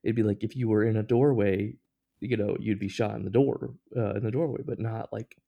It'd 0.04 0.16
be 0.16 0.22
like 0.24 0.42
if 0.44 0.56
you 0.56 0.68
were 0.68 0.84
in 0.84 0.96
a 0.96 1.02
doorway, 1.02 1.76
you 2.20 2.36
know, 2.36 2.56
you'd 2.60 2.78
be 2.80 2.88
shot 2.88 3.14
in 3.16 3.24
the 3.24 3.30
door, 3.30 3.74
uh, 3.96 4.14
in 4.14 4.24
the 4.24 4.30
doorway, 4.30 4.62
but 4.64 4.78
not 4.80 5.12
like 5.12 5.38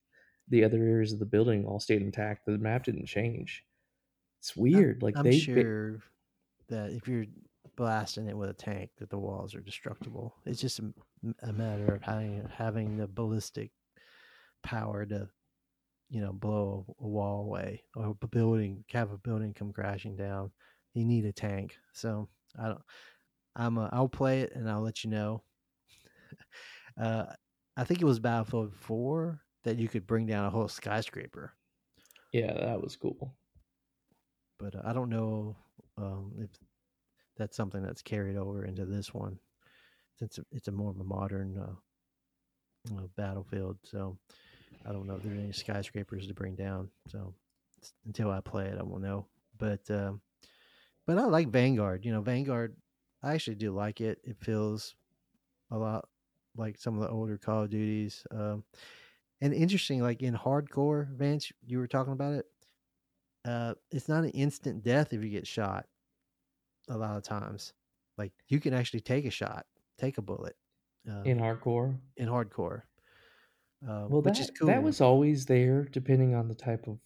the 0.51 0.65
other 0.65 0.83
areas 0.85 1.13
of 1.13 1.19
the 1.19 1.25
building 1.27 1.65
all 1.65 1.81
stayed 1.81 2.03
intact. 2.03 2.45
The 2.47 2.59
map 2.59 2.85
didn't 2.85 3.07
change. 3.07 3.65
It's 4.41 4.53
I'm- 4.57 4.63
weird. 4.63 5.03
like 5.03 5.17
I'm 5.17 5.25
they, 5.25 5.39
sure 5.39 6.01
that 6.69 6.91
if 6.93 7.09
you're 7.09 7.27
blasting 7.77 8.29
it 8.29 8.37
with 8.37 8.51
a 8.51 8.55
tank, 8.55 8.91
that 8.99 9.11
the 9.11 9.19
walls 9.19 9.55
are 9.55 9.61
destructible. 9.61 10.35
It's 10.45 10.61
just 10.61 10.79
a, 10.81 10.93
a 11.43 11.53
matter 11.53 11.95
of 11.95 12.03
having 12.03 12.49
having 12.55 12.97
the 12.97 13.07
ballistic 13.07 13.71
power 14.63 15.07
to, 15.07 15.29
you 16.11 16.21
know, 16.21 16.33
blow 16.33 16.85
a, 17.01 17.05
a 17.05 17.09
wall 17.09 17.45
away 17.45 17.83
or 17.97 18.15
a 18.23 18.27
building, 18.27 18.85
have 18.93 19.13
a 19.13 19.19
building 19.19 19.55
come 19.55 19.73
crashing 19.73 20.17
down. 20.17 20.51
You 20.95 21.05
need 21.05 21.25
a 21.25 21.33
tank. 21.33 21.77
So 21.93 22.29
I 22.59 22.67
don't. 22.69 22.83
I'm. 23.57 23.79
A, 23.79 23.89
I'll 23.93 24.09
play 24.09 24.41
it 24.41 24.53
and 24.55 24.69
I'll 24.71 24.83
let 24.83 25.05
you 25.05 25.11
know. 25.11 25.43
Uh, 27.01 27.25
I 27.77 27.85
think 27.85 28.03
it 28.03 28.05
was 28.05 28.19
Battlefield 28.19 28.75
Four 28.75 29.41
that 29.65 29.79
you 29.79 29.89
could 29.89 30.07
bring 30.07 30.27
down 30.27 30.47
a 30.47 30.51
whole 30.51 30.69
skyscraper. 30.69 31.53
Yeah, 32.33 32.53
that 32.53 32.81
was 32.81 32.97
cool. 32.97 33.35
But 34.59 34.77
uh, 34.77 34.83
I 34.85 34.93
don't 34.93 35.11
know 35.11 35.57
um, 35.97 36.33
if 36.39 36.51
that's 37.37 37.57
something 37.57 37.83
that's 37.83 38.03
carried 38.03 38.37
over 38.37 38.65
into 38.65 38.85
this 38.85 39.13
one, 39.13 39.39
since 40.19 40.39
it's 40.53 40.69
a 40.69 40.73
more 40.73 40.91
of 40.91 41.01
a 41.01 41.05
modern 41.05 41.59
uh, 41.59 42.95
uh, 42.97 43.07
battlefield. 43.17 43.79
So 43.85 44.19
I 44.87 44.93
don't 44.93 45.07
know 45.07 45.17
if 45.17 45.23
there's 45.23 45.39
any 45.39 45.53
skyscrapers 45.53 46.27
to 46.27 46.35
bring 46.35 46.55
down. 46.55 46.91
So 47.09 47.35
until 48.07 48.31
I 48.31 48.41
play 48.41 48.67
it, 48.67 48.79
I 48.79 48.83
won't 48.83 49.03
know. 49.03 49.27
But 49.59 49.91
um, 49.91 50.21
but 51.07 51.19
I 51.19 51.25
like 51.25 51.49
Vanguard. 51.49 52.05
You 52.05 52.13
know, 52.13 52.21
Vanguard. 52.21 52.77
I 53.23 53.35
actually 53.35 53.57
do 53.57 53.73
like 53.73 54.01
it. 54.01 54.19
It 54.25 54.37
feels 54.41 54.95
a 55.71 55.77
lot 55.77 56.09
like 56.57 56.79
some 56.79 56.95
of 56.95 57.03
the 57.03 57.11
older 57.11 57.37
Call 57.37 57.65
of 57.65 57.71
Duties. 57.71 58.27
Um, 58.31 58.65
and 59.41 59.55
interesting, 59.55 60.03
like 60.03 60.23
in 60.23 60.35
hardcore, 60.35 61.09
Vance, 61.17 61.51
you 61.67 61.79
were 61.79 61.87
talking 61.87 62.13
about 62.13 62.35
it. 62.35 62.47
Uh, 63.45 63.75
it's 63.91 64.09
not 64.09 64.25
an 64.25 64.31
instant 64.31 64.83
death 64.83 65.13
if 65.13 65.23
you 65.23 65.31
get 65.31 65.47
shot. 65.47 65.87
A 66.89 66.97
lot 66.97 67.17
of 67.17 67.23
times, 67.23 67.73
like 68.19 68.33
you 68.49 68.61
can 68.61 68.75
actually 68.75 69.01
take 69.01 69.25
a 69.25 69.31
shot, 69.31 69.65
take 69.99 70.19
a 70.19 70.23
bullet 70.23 70.57
uh, 71.09 71.23
in 71.23 71.39
hardcore. 71.39 71.97
In 72.17 72.29
hardcore, 72.29 72.83
uh, 73.89 74.07
well, 74.09 74.23
which 74.23 74.39
that, 74.39 74.41
is 74.41 74.51
cool. 74.51 74.67
That 74.67 74.83
was 74.83 75.01
always 75.01 75.47
there, 75.47 75.85
depending 75.85 76.35
on 76.35 76.49
the 76.49 76.55
type 76.55 76.87
of 76.87 76.99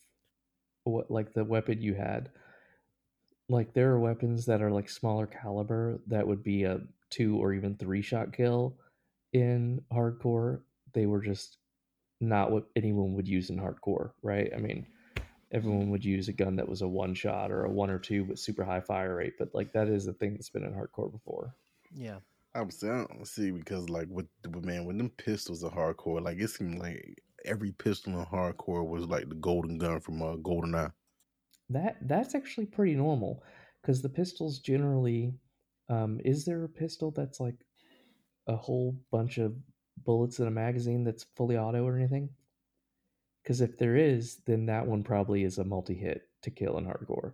what, 0.85 1.11
like 1.11 1.35
the 1.35 1.45
weapon 1.45 1.83
you 1.83 1.95
had. 1.95 2.31
Like 3.49 3.75
there 3.75 3.91
are 3.91 4.01
weapons 4.01 4.47
that 4.47 4.63
are 4.63 4.71
like 4.71 4.89
smaller 4.89 5.27
caliber 5.27 6.01
that 6.07 6.27
would 6.27 6.43
be 6.43 6.65
a 6.65 6.81
two 7.11 7.37
or 7.37 7.53
even 7.53 7.77
three 7.77 8.01
shot 8.03 8.33
kill 8.33 8.79
in 9.35 9.83
hardcore. 9.93 10.63
They 10.95 11.07
were 11.07 11.21
just 11.21 11.59
not 12.21 12.51
what 12.51 12.67
anyone 12.77 13.15
would 13.15 13.29
use 13.29 13.51
in 13.51 13.59
hardcore, 13.59 14.11
right? 14.23 14.51
I 14.55 14.59
mean, 14.59 14.87
everyone 15.53 15.91
would 15.91 16.05
use 16.05 16.29
a 16.29 16.33
gun 16.33 16.57
that 16.57 16.69
was 16.69 16.83
a 16.83 16.89
one 16.89 17.15
shot 17.15 17.51
or 17.51 17.65
a 17.65 17.71
one 17.71 17.91
or 17.91 17.99
two 17.99 18.25
with 18.25 18.39
super 18.39 18.65
high 18.65 18.81
fire 18.81 19.17
rate, 19.17 19.35
but 19.39 19.55
like 19.55 19.73
that 19.73 19.89
is 19.89 20.07
a 20.07 20.13
thing 20.13 20.35
that's 20.35 20.51
been 20.51 20.65
in 20.65 20.73
hardcore 20.73 21.11
before. 21.11 21.55
Yeah. 21.95 22.19
I 22.55 22.63
would 22.63 22.73
say, 22.73 22.89
I 22.89 23.05
don't 23.05 23.27
see 23.27 23.51
because 23.51 23.89
like 23.89 24.07
with, 24.09 24.27
with 24.45 24.65
man, 24.65 24.85
when 24.85 24.99
them 24.99 25.11
pistols 25.11 25.65
are 25.65 25.71
hardcore, 25.71 26.23
like 26.23 26.39
it 26.39 26.51
seemed 26.51 26.79
like 26.79 27.23
every 27.45 27.73
pistol 27.73 28.19
in 28.19 28.27
hardcore 28.27 28.87
was 28.87 29.07
like 29.07 29.29
the 29.29 29.35
golden 29.35 29.79
gun 29.79 30.01
from 30.01 30.23
uh, 30.23 30.37
GoldenEye. 30.37 30.93
That 31.71 31.97
that's 32.03 32.35
actually 32.35 32.67
pretty 32.67 32.95
normal 32.95 33.43
because 33.81 34.03
the 34.03 34.09
pistols 34.09 34.59
generally. 34.61 35.35
Um, 35.91 36.19
is 36.25 36.47
there 36.47 36.65
a 36.65 36.69
pistol 36.69 37.11
that's 37.11 37.41
like 37.41 37.57
a 38.47 38.57
whole 38.57 38.97
bunch 39.13 39.37
of 39.37 39.55
bullets 40.05 40.39
in 40.39 40.47
a 40.47 40.51
magazine 40.51 41.05
that's 41.05 41.27
fully 41.37 41.57
auto 41.57 41.85
or 41.85 41.97
anything? 41.97 42.31
Because 43.43 43.61
if 43.61 43.77
there 43.79 43.97
is, 43.97 44.37
then 44.47 44.67
that 44.67 44.87
one 44.87 45.03
probably 45.03 45.45
is 45.45 45.59
a 45.59 45.65
multi 45.65 45.95
hit 45.95 46.29
to 46.43 46.51
kill 46.51 46.79
in 46.79 46.87
hardcore. 46.87 47.33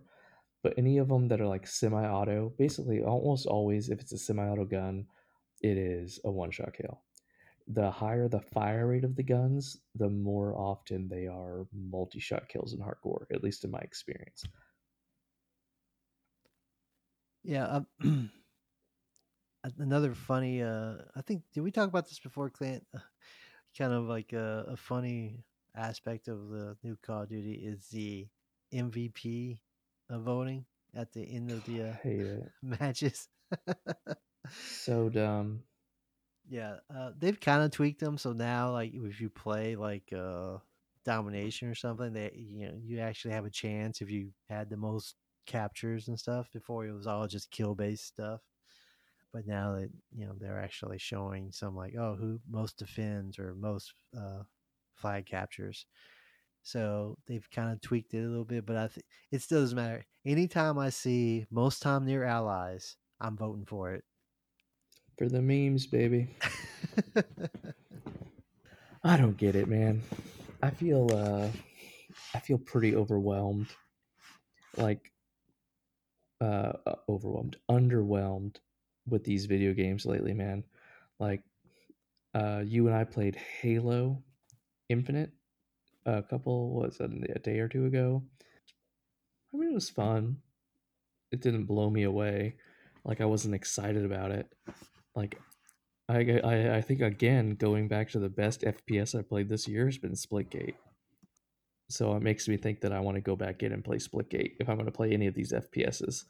But 0.63 0.73
any 0.77 0.97
of 0.97 1.07
them 1.07 1.27
that 1.29 1.41
are 1.41 1.47
like 1.47 1.65
semi 1.65 2.05
auto, 2.05 2.53
basically 2.57 3.01
almost 3.01 3.47
always, 3.47 3.89
if 3.89 3.99
it's 3.99 4.11
a 4.11 4.17
semi 4.17 4.43
auto 4.43 4.65
gun, 4.65 5.05
it 5.61 5.77
is 5.77 6.19
a 6.25 6.31
one 6.31 6.51
shot 6.51 6.73
kill. 6.73 7.01
The 7.67 7.89
higher 7.89 8.27
the 8.27 8.41
fire 8.41 8.87
rate 8.87 9.05
of 9.05 9.15
the 9.15 9.23
guns, 9.23 9.77
the 9.95 10.09
more 10.09 10.55
often 10.57 11.07
they 11.07 11.27
are 11.27 11.65
multi 11.73 12.19
shot 12.19 12.49
kills 12.49 12.73
in 12.73 12.79
hardcore, 12.79 13.25
at 13.31 13.43
least 13.43 13.63
in 13.63 13.71
my 13.71 13.79
experience. 13.79 14.43
Yeah. 17.43 17.81
Um, 18.03 18.31
another 19.77 20.13
funny 20.13 20.61
uh 20.61 20.93
i 21.15 21.21
think 21.21 21.43
did 21.53 21.61
we 21.61 21.71
talk 21.71 21.87
about 21.87 22.07
this 22.07 22.19
before 22.19 22.49
clint? 22.49 22.85
Kind 23.77 23.93
of 23.93 24.03
like 24.03 24.33
a, 24.33 24.65
a, 24.67 24.75
funny 24.75 25.45
aspect 25.77 26.27
of 26.27 26.49
the 26.49 26.75
new 26.83 26.97
call 27.05 27.21
of 27.21 27.29
duty 27.29 27.53
is 27.53 27.87
the 27.87 28.27
mvp 28.73 29.59
voting 30.09 30.65
at 30.93 31.13
the 31.13 31.21
end 31.21 31.51
of 31.51 31.63
the 31.63 31.83
uh, 31.83 32.47
matches. 32.61 33.29
So 34.83 35.07
dumb. 35.07 35.63
Yeah 36.49 36.75
uh, 36.93 37.11
they've 37.17 37.39
kind 37.39 37.63
of 37.63 37.71
tweaked 37.71 38.01
them 38.01 38.17
so 38.17 38.33
now 38.33 38.73
like 38.73 38.91
if 38.93 39.21
you 39.21 39.29
play 39.29 39.77
like 39.77 40.11
uh 40.11 40.57
domination 41.05 41.69
or 41.69 41.75
something 41.75 42.11
that 42.13 42.35
you 42.35 42.67
know 42.67 42.73
you 42.83 42.99
actually 42.99 43.33
have 43.33 43.45
a 43.45 43.49
chance 43.49 44.01
if 44.01 44.11
you 44.11 44.31
had 44.49 44.69
the 44.69 44.77
most 44.77 45.15
captures 45.45 46.09
and 46.09 46.19
stuff 46.19 46.49
before 46.51 46.85
it 46.85 46.91
was 46.91 47.07
all 47.07 47.25
just 47.25 47.51
kill 47.51 47.73
based 47.73 48.05
stuff 48.05 48.41
but 49.33 49.45
now 49.47 49.75
that 49.75 49.89
you 50.11 50.25
know 50.25 50.33
they're 50.37 50.59
actually 50.59 50.97
showing 50.97 51.51
some 51.51 51.75
like 51.75 51.95
oh 51.97 52.15
who 52.15 52.39
most 52.49 52.77
defends 52.77 53.39
or 53.39 53.55
most 53.55 53.93
uh, 54.17 54.43
flag 54.95 55.25
captures. 55.25 55.85
So 56.63 57.17
they've 57.27 57.49
kind 57.51 57.71
of 57.71 57.81
tweaked 57.81 58.13
it 58.13 58.23
a 58.23 58.29
little 58.29 58.45
bit 58.45 58.65
but 58.65 58.75
i 58.77 58.87
think 58.87 59.05
it 59.31 59.41
still 59.41 59.61
doesn't 59.61 59.75
matter. 59.75 60.05
Anytime 60.25 60.77
i 60.77 60.89
see 60.89 61.45
most 61.49 61.81
time 61.81 62.05
near 62.05 62.23
allies 62.23 62.97
i'm 63.19 63.37
voting 63.37 63.65
for 63.65 63.93
it. 63.93 64.03
For 65.17 65.29
the 65.29 65.41
memes 65.41 65.87
baby. 65.87 66.35
I 69.03 69.17
don't 69.17 69.37
get 69.37 69.55
it 69.55 69.67
man. 69.67 70.01
I 70.61 70.69
feel 70.71 71.07
uh 71.13 71.51
i 72.33 72.39
feel 72.39 72.57
pretty 72.57 72.95
overwhelmed. 72.95 73.67
Like 74.77 75.11
uh 76.39 76.73
overwhelmed 77.07 77.57
underwhelmed 77.69 78.57
with 79.07 79.23
these 79.23 79.45
video 79.45 79.73
games 79.73 80.05
lately, 80.05 80.33
man. 80.33 80.63
Like, 81.19 81.41
uh, 82.33 82.61
you 82.65 82.87
and 82.87 82.95
I 82.95 83.03
played 83.03 83.35
Halo 83.35 84.23
Infinite 84.89 85.31
a 86.05 86.23
couple, 86.23 86.73
was 86.73 86.97
it, 86.99 87.11
a 87.35 87.39
day 87.39 87.59
or 87.59 87.67
two 87.67 87.85
ago? 87.85 88.23
I 89.53 89.57
mean, 89.57 89.71
it 89.71 89.75
was 89.75 89.89
fun. 89.89 90.37
It 91.31 91.41
didn't 91.41 91.65
blow 91.65 91.89
me 91.89 92.03
away. 92.03 92.55
Like, 93.03 93.21
I 93.21 93.25
wasn't 93.25 93.55
excited 93.55 94.05
about 94.05 94.31
it. 94.31 94.47
Like, 95.15 95.39
I, 96.07 96.39
I, 96.43 96.77
I 96.77 96.81
think, 96.81 97.01
again, 97.01 97.55
going 97.55 97.87
back 97.87 98.09
to 98.11 98.19
the 98.19 98.29
best 98.29 98.61
FPS 98.61 99.17
I 99.17 99.21
played 99.21 99.49
this 99.49 99.67
year 99.67 99.85
has 99.85 99.97
been 99.97 100.13
Splitgate. 100.13 100.75
So 101.89 102.15
it 102.15 102.21
makes 102.21 102.47
me 102.47 102.57
think 102.57 102.81
that 102.81 102.93
I 102.93 103.01
want 103.01 103.15
to 103.15 103.21
go 103.21 103.35
back 103.35 103.63
in 103.63 103.73
and 103.73 103.83
play 103.83 103.97
Splitgate 103.97 104.53
if 104.59 104.69
I'm 104.69 104.75
going 104.75 104.85
to 104.85 104.91
play 104.91 105.11
any 105.11 105.27
of 105.27 105.33
these 105.33 105.51
FPSs. 105.51 106.23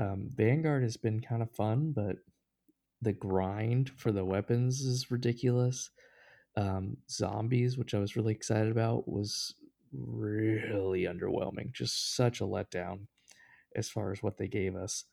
Um, 0.00 0.30
Vanguard 0.34 0.82
has 0.82 0.96
been 0.96 1.20
kind 1.20 1.42
of 1.42 1.50
fun, 1.50 1.92
but 1.92 2.16
the 3.02 3.12
grind 3.12 3.90
for 3.90 4.12
the 4.12 4.24
weapons 4.24 4.80
is 4.80 5.10
ridiculous. 5.10 5.90
Um, 6.56 6.96
zombies, 7.08 7.76
which 7.76 7.92
I 7.94 7.98
was 7.98 8.16
really 8.16 8.32
excited 8.32 8.72
about, 8.72 9.06
was 9.06 9.54
really 9.92 11.02
underwhelming. 11.04 11.72
Just 11.72 12.16
such 12.16 12.40
a 12.40 12.44
letdown 12.44 13.00
as 13.76 13.90
far 13.90 14.10
as 14.10 14.22
what 14.22 14.38
they 14.38 14.48
gave 14.48 14.74
us. 14.74 15.04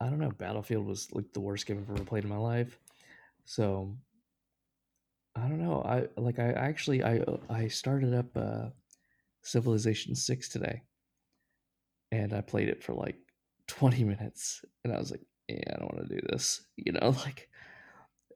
I 0.00 0.06
don't 0.06 0.18
know. 0.18 0.30
Battlefield 0.30 0.86
was 0.86 1.08
like 1.12 1.30
the 1.34 1.40
worst 1.40 1.66
game 1.66 1.78
I've 1.78 1.94
ever 1.94 2.04
played 2.04 2.24
in 2.24 2.30
my 2.30 2.38
life. 2.38 2.78
So 3.44 3.96
I 5.36 5.42
don't 5.42 5.62
know. 5.62 5.82
I 5.82 6.08
like 6.20 6.38
I 6.38 6.52
actually 6.52 7.04
I 7.04 7.22
I 7.50 7.68
started 7.68 8.14
up 8.14 8.36
uh, 8.36 8.70
Civilization 9.42 10.14
Six 10.14 10.48
today, 10.48 10.82
and 12.10 12.32
I 12.32 12.40
played 12.40 12.68
it 12.68 12.82
for 12.82 12.94
like 12.94 13.16
20 13.68 14.04
minutes 14.04 14.64
and 14.84 14.92
I 14.92 14.98
was 14.98 15.10
like, 15.10 15.22
yeah, 15.48 15.74
I 15.74 15.78
don't 15.78 15.94
want 15.94 16.08
to 16.08 16.14
do 16.14 16.26
this. 16.30 16.62
You 16.76 16.92
know, 16.92 17.10
like 17.24 17.48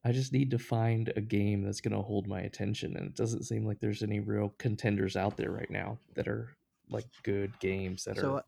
I 0.05 0.13
just 0.13 0.33
need 0.33 0.51
to 0.53 0.59
find 0.59 1.13
a 1.17 1.21
game 1.21 1.63
that's 1.63 1.81
going 1.81 1.95
to 1.97 2.03
hold 2.03 2.27
my 2.27 2.41
attention 2.41 2.97
and 2.97 3.07
it 3.07 3.17
doesn't 3.17 3.45
seem 3.45 3.67
like 3.67 3.81
there's 3.81 4.03
any 4.03 4.21
real 4.21 4.55
contenders 4.59 5.17
out 5.17 5.37
there 5.37 5.51
right 5.51 5.71
now 5.71 5.99
that 6.15 6.29
are 6.29 6.57
like 6.89 7.07
good 7.25 7.59
games 7.59 8.05
that 8.05 8.17
so 8.17 8.37
are 8.37 8.45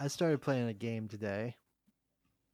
I 0.00 0.06
started 0.06 0.40
playing 0.40 0.68
a 0.68 0.72
game 0.72 1.08
today. 1.08 1.56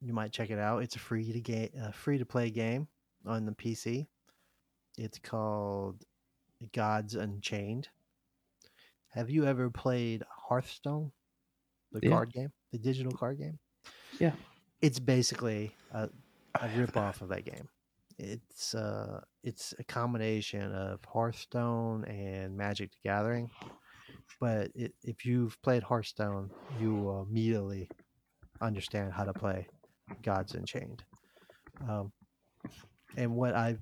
You 0.01 0.15
might 0.15 0.33
check 0.33 0.51
it 0.51 0.59
out. 0.59 0.83
It's 0.83 0.97
a 0.97 0.99
free 0.99 1.31
to 1.31 1.41
game, 1.41 1.71
uh, 1.83 1.91
free 1.91 2.17
to 2.17 2.25
play 2.25 2.51
game 2.51 2.89
on 3.27 3.45
the 3.45 3.53
PC. 3.53 4.07
It's 4.97 5.19
called 5.19 6.05
Gods 6.73 7.15
Unchained. 7.15 7.89
Have 9.11 9.29
you 9.29 9.45
ever 9.45 9.69
played 9.69 10.25
Hearthstone, 10.49 11.13
the 12.01 12.09
yeah. 12.09 12.11
card 12.11 12.33
game? 12.33 12.53
the 12.73 12.79
digital 12.79 13.13
card 13.13 13.39
game. 13.39 13.59
Yeah, 14.19 14.33
it's 14.83 14.99
basically 14.99 15.75
a, 15.93 16.09
a 16.61 16.69
rip 16.77 16.97
off 16.97 17.23
of 17.23 17.29
that 17.29 17.45
game. 17.45 17.69
It's 18.19 18.75
uh, 18.75 19.21
it's 19.43 19.75
a 19.79 19.85
combination 19.85 20.73
of 20.73 21.01
Hearthstone 21.05 22.05
and 22.05 22.57
Magic 22.57 22.91
the 22.91 23.09
Gathering. 23.09 23.51
But 24.41 24.71
it, 24.75 24.93
if 25.03 25.25
you've 25.25 25.61
played 25.63 25.83
Hearthstone, 25.83 26.51
you 26.81 26.95
will 26.95 27.23
immediately 27.23 27.89
understand 28.61 29.13
how 29.13 29.25
to 29.25 29.33
play 29.33 29.67
Gods 30.23 30.55
Unchained. 30.55 31.05
Um, 31.89 32.13
and 33.17 33.35
what 33.35 33.55
I 33.55 33.77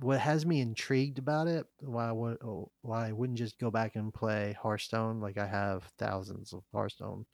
what 0.00 0.20
has 0.20 0.46
me 0.46 0.60
intrigued 0.60 1.18
about 1.18 1.48
it, 1.48 1.66
why 1.80 2.08
I 2.08 2.12
would 2.12 2.38
oh, 2.42 2.70
why 2.82 3.08
I 3.08 3.12
wouldn't 3.12 3.38
just 3.38 3.58
go 3.58 3.70
back 3.70 3.96
and 3.96 4.14
play 4.14 4.56
Hearthstone 4.60 5.20
like 5.20 5.38
I 5.38 5.46
have 5.46 5.84
thousands 5.98 6.52
of 6.52 6.62
Hearthstone 6.72 7.26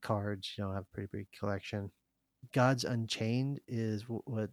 cards. 0.00 0.52
You 0.56 0.64
know, 0.64 0.70
I 0.70 0.74
have 0.74 0.84
a 0.84 0.94
pretty 0.94 1.08
big 1.12 1.26
collection. 1.38 1.90
Gods 2.52 2.84
Unchained 2.84 3.60
is 3.68 4.04
what 4.08 4.50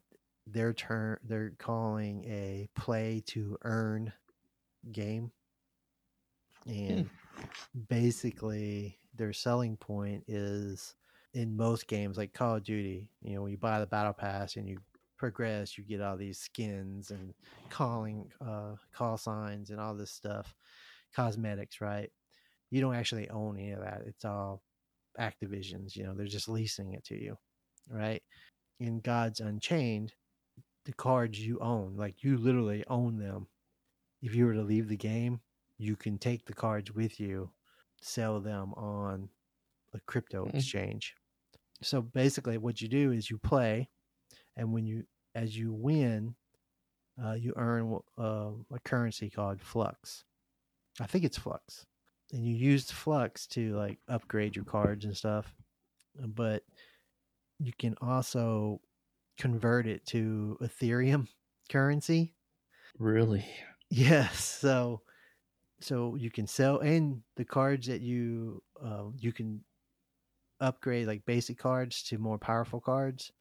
their 0.47 0.73
turn 0.73 1.17
they're 1.23 1.53
calling 1.57 2.23
a 2.25 2.69
play 2.75 3.23
to 3.25 3.57
earn 3.63 4.13
game 4.91 5.31
hmm. 6.65 6.71
and 6.71 7.09
basically 7.89 8.99
their 9.15 9.33
selling 9.33 9.75
point 9.75 10.23
is 10.27 10.93
in 11.33 11.57
most 11.57 11.87
games 11.87 12.17
like 12.17 12.31
call 12.31 12.57
of 12.57 12.63
duty 12.63 13.09
you 13.23 13.33
know 13.33 13.41
when 13.41 13.51
you 13.51 13.57
buy 13.57 13.79
the 13.79 13.87
battle 13.87 14.13
pass 14.13 14.55
and 14.55 14.69
you 14.69 14.77
progress 15.17 15.77
you 15.77 15.83
get 15.83 16.01
all 16.01 16.17
these 16.17 16.39
skins 16.39 17.11
and 17.11 17.33
calling 17.69 18.31
uh 18.41 18.75
call 18.91 19.17
signs 19.17 19.69
and 19.71 19.79
all 19.79 19.95
this 19.95 20.11
stuff 20.11 20.55
cosmetics 21.13 21.81
right? 21.81 22.11
You 22.71 22.81
don't 22.81 22.95
actually 22.95 23.29
own 23.29 23.57
any 23.57 23.71
of 23.71 23.81
that 23.81 24.03
it's 24.07 24.25
all 24.25 24.63
activision's 25.19 25.95
you 25.95 26.03
know 26.05 26.15
they're 26.15 26.27
just 26.27 26.49
leasing 26.49 26.93
it 26.93 27.05
to 27.05 27.15
you 27.15 27.37
right? 27.89 28.23
In 28.79 29.01
gods 29.01 29.39
unchained 29.41 30.15
the 30.85 30.93
cards 30.93 31.39
you 31.45 31.59
own 31.59 31.95
like 31.97 32.23
you 32.23 32.37
literally 32.37 32.85
own 32.87 33.17
them. 33.17 33.47
If 34.21 34.35
you 34.35 34.45
were 34.45 34.53
to 34.53 34.63
leave 34.63 34.89
the 34.89 34.97
game 34.97 35.41
you 35.77 35.95
can 35.95 36.17
take 36.19 36.45
the 36.45 36.53
cards 36.53 36.91
with 36.93 37.19
you 37.19 37.53
sell 38.01 38.41
them 38.41 38.73
on 38.75 39.29
a 39.93 39.99
crypto 40.01 40.45
Mhm. 40.45 40.49
exchange. 40.49 41.15
So 41.83 42.01
basically 42.01 42.57
what 42.57 42.81
you 42.81 42.87
do 42.89 43.11
is 43.11 43.29
you 43.29 43.37
play 43.37 43.89
and 44.57 44.71
when 44.71 44.85
you 44.85 45.03
as 45.35 45.57
you 45.57 45.73
win 45.73 46.35
uh, 47.23 47.33
you 47.33 47.53
earn 47.55 47.99
uh, 48.17 48.51
a 48.73 48.79
currency 48.83 49.29
called 49.29 49.61
flux. 49.61 50.23
I 50.99 51.07
think 51.07 51.23
it's 51.23 51.37
flux. 51.37 51.85
And 52.33 52.45
you 52.45 52.55
use 52.55 52.91
flux 52.91 53.47
to 53.47 53.75
like 53.75 53.99
upgrade 54.07 54.55
your 54.55 54.65
cards 54.65 55.05
and 55.05 55.15
stuff. 55.15 55.53
But 56.17 56.63
you 57.59 57.71
can 57.77 57.95
also 58.01 58.81
convert 59.37 59.87
it 59.87 60.05
to 60.07 60.57
ethereum 60.61 61.27
currency. 61.69 62.33
Really? 62.99 63.45
yes. 63.89 64.43
So 64.43 65.01
so 65.81 66.15
you 66.15 66.31
can 66.31 66.47
sell 66.47 66.79
and 66.79 67.21
the 67.35 67.45
cards 67.45 67.87
that 67.87 68.01
you 68.01 68.63
uh, 68.83 69.05
you 69.17 69.31
can 69.31 69.61
upgrade 70.61 71.05
like 71.05 71.25
basic 71.25 71.57
cards 71.57 72.01
to 72.03 72.17
more 72.17 72.37
powerful 72.37 72.79
cards 72.79 73.31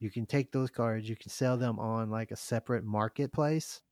you 0.00 0.10
can 0.10 0.26
take 0.26 0.50
those 0.50 0.70
cards 0.70 1.08
you 1.08 1.16
can 1.16 1.30
sell 1.30 1.56
them 1.56 1.78
on 1.78 2.10
like 2.10 2.30
a 2.30 2.36
separate 2.36 2.84
marketplace 2.84 3.82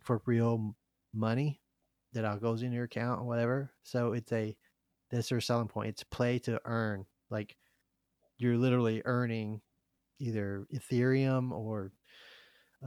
for 0.00 0.20
real 0.26 0.74
money 1.14 1.60
that 2.12 2.24
all 2.24 2.36
goes 2.36 2.62
in 2.62 2.72
your 2.72 2.84
account 2.84 3.20
or 3.20 3.24
whatever. 3.24 3.70
So 3.82 4.12
it's 4.12 4.32
a 4.32 4.56
that's 5.10 5.28
their 5.28 5.40
selling 5.40 5.68
point. 5.68 5.90
It's 5.90 6.04
play 6.04 6.38
to 6.40 6.60
earn. 6.64 7.06
Like 7.30 7.56
you're 8.38 8.56
literally 8.56 9.02
earning 9.04 9.60
either 10.18 10.66
ethereum 10.74 11.52
or 11.52 11.92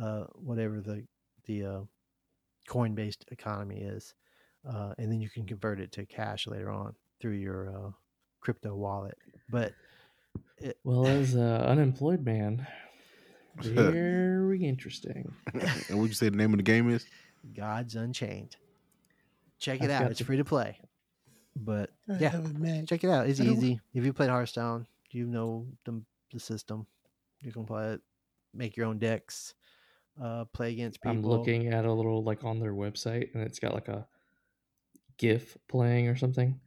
uh, 0.02 0.26
whatever 0.36 0.82
the 0.82 1.06
the 1.46 1.66
uh, 1.66 1.82
coin 2.68 2.96
based 2.96 3.26
economy 3.32 3.82
is 3.82 4.14
uh, 4.68 4.94
and 4.98 5.12
then 5.12 5.20
you 5.20 5.30
can 5.30 5.46
convert 5.46 5.80
it 5.80 5.92
to 5.92 6.06
cash 6.06 6.48
later 6.48 6.70
on 6.70 6.96
through 7.20 7.34
your 7.34 7.70
uh, 7.70 7.92
crypto 8.42 8.76
wallet. 8.76 9.18
But 9.50 9.74
it, 10.58 10.78
Well, 10.84 11.06
as 11.08 11.34
an 11.36 11.42
unemployed 11.42 12.24
man, 12.26 12.66
very 13.58 14.64
interesting. 14.66 15.34
and 15.54 16.00
what 16.00 16.06
you 16.08 16.14
say 16.14 16.30
the 16.30 16.38
name 16.38 16.54
of 16.54 16.58
the 16.58 16.64
game 16.64 16.90
is? 16.90 17.06
Gods 17.56 17.96
Unchained. 17.96 18.56
Check 19.60 19.82
I've 19.82 19.90
it 19.90 19.94
out. 19.94 20.10
It's 20.12 20.18
to- 20.20 20.26
free 20.26 20.38
to 20.38 20.46
play. 20.46 20.78
But 21.56 21.92
yeah, 22.08 22.36
man. 22.58 22.88
check 22.88 23.04
it 23.04 23.10
out. 23.12 23.28
It's 23.30 23.40
easy. 23.40 23.80
If 23.94 24.04
you 24.04 24.12
played 24.12 24.32
Hearthstone, 24.32 24.88
you 25.12 25.28
know 25.28 25.68
the, 25.86 26.02
the 26.32 26.40
system. 26.40 26.88
You 27.42 27.52
can 27.52 27.66
play 27.66 27.92
it, 27.94 28.02
make 28.56 28.76
your 28.76 28.88
own 28.88 28.98
decks, 28.98 29.54
uh, 30.20 30.46
play 30.46 30.72
against 30.72 31.00
people. 31.02 31.12
I'm 31.12 31.22
looking 31.22 31.68
at 31.68 31.86
a 31.86 31.94
little 31.94 32.24
like 32.24 32.44
on 32.44 32.60
their 32.60 32.74
website, 32.74 33.36
and 33.36 33.44
it's 33.44 33.60
got 33.60 33.76
like 33.76 33.88
a 33.88 34.08
GIF 35.20 35.56
playing 35.70 36.08
or 36.08 36.16
something, 36.16 36.60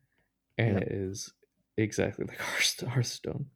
and 0.56 0.74
Yep. 0.74 0.82
it 0.82 0.92
is 0.92 1.32
exactly 1.76 2.24
like 2.28 2.38
Hearth- 2.38 2.84
Hearthstone. 2.88 3.46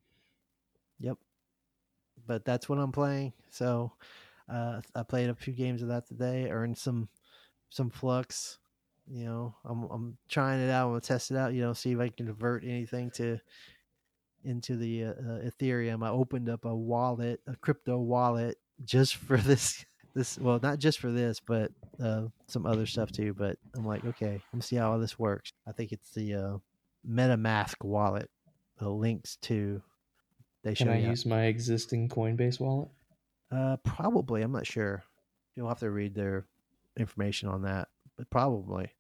But 2.27 2.45
that's 2.45 2.69
what 2.69 2.79
I'm 2.79 2.93
playing. 2.93 3.33
So 3.51 3.93
uh, 4.49 4.81
I 4.95 5.03
played 5.03 5.31
a 5.31 5.35
few 5.35 5.53
games 5.53 5.83
of 5.83 5.89
that 5.89 6.07
today. 6.07 6.49
Earned 6.51 6.79
some 6.79 7.09
some 7.71 7.91
flux. 7.91 8.59
You 9.11 9.25
know, 9.25 9.55
I'm 9.65 9.85
I'm 9.85 10.19
trying 10.29 10.61
it 10.61 10.71
out. 10.71 10.87
I'm 10.87 10.91
gonna 10.93 11.01
test 11.01 11.31
it 11.31 11.37
out. 11.37 11.55
You 11.55 11.63
know, 11.63 11.73
see 11.73 11.93
if 11.93 12.01
I 12.01 12.09
can 12.09 12.27
convert 12.27 12.65
anything 12.65 13.11
to 13.13 13.39
into 14.45 14.77
the 14.77 15.05
uh, 15.05 15.11
uh, 15.11 15.41
Ethereum. 15.51 16.05
I 16.05 16.11
opened 16.11 16.49
up 16.49 16.65
a 16.65 16.75
wallet, 16.75 17.41
a 17.47 17.57
crypto 17.57 17.99
wallet, 17.99 18.59
just 18.85 19.17
for 19.17 19.37
this. 19.37 19.85
This 20.13 20.39
well, 20.41 20.59
not 20.61 20.81
just 20.81 20.99
for 20.99 21.13
this, 21.13 21.39
but 21.39 21.71
uh, 22.03 22.23
some 22.49 22.67
other 22.67 22.85
stuff 22.85 23.13
too. 23.13 23.33
But 23.33 23.59
I'm 23.77 23.87
like, 23.87 24.05
okay, 24.05 24.33
let 24.33 24.55
me 24.55 24.61
see 24.61 24.75
how 24.75 24.91
all 24.91 24.99
this 24.99 25.21
works. 25.21 25.53
I 25.69 25.73
think 25.73 25.93
it's 25.93 26.11
the 26.11 26.35
uh, 26.35 26.57
MetaMask 27.09 27.77
wallet. 27.85 28.29
The 28.81 28.89
links 28.89 29.37
to 29.43 29.81
they 30.63 30.75
show 30.75 30.85
Can 30.85 30.93
I 30.95 30.99
you 31.01 31.09
use 31.11 31.25
my 31.27 31.45
existing 31.45 32.09
Coinbase 32.09 32.61
wallet? 32.61 32.89
uh, 33.51 33.77
probably. 33.79 34.43
I'm 34.43 34.53
not 34.53 34.67
sure. 34.67 35.03
You'll 35.57 35.69
have 35.69 35.81
to 35.81 35.91
read 35.91 36.15
their 36.15 36.47
information 36.97 37.49
on 37.49 37.63
that, 37.63 37.89
but 38.17 38.31
probably. 38.31 38.91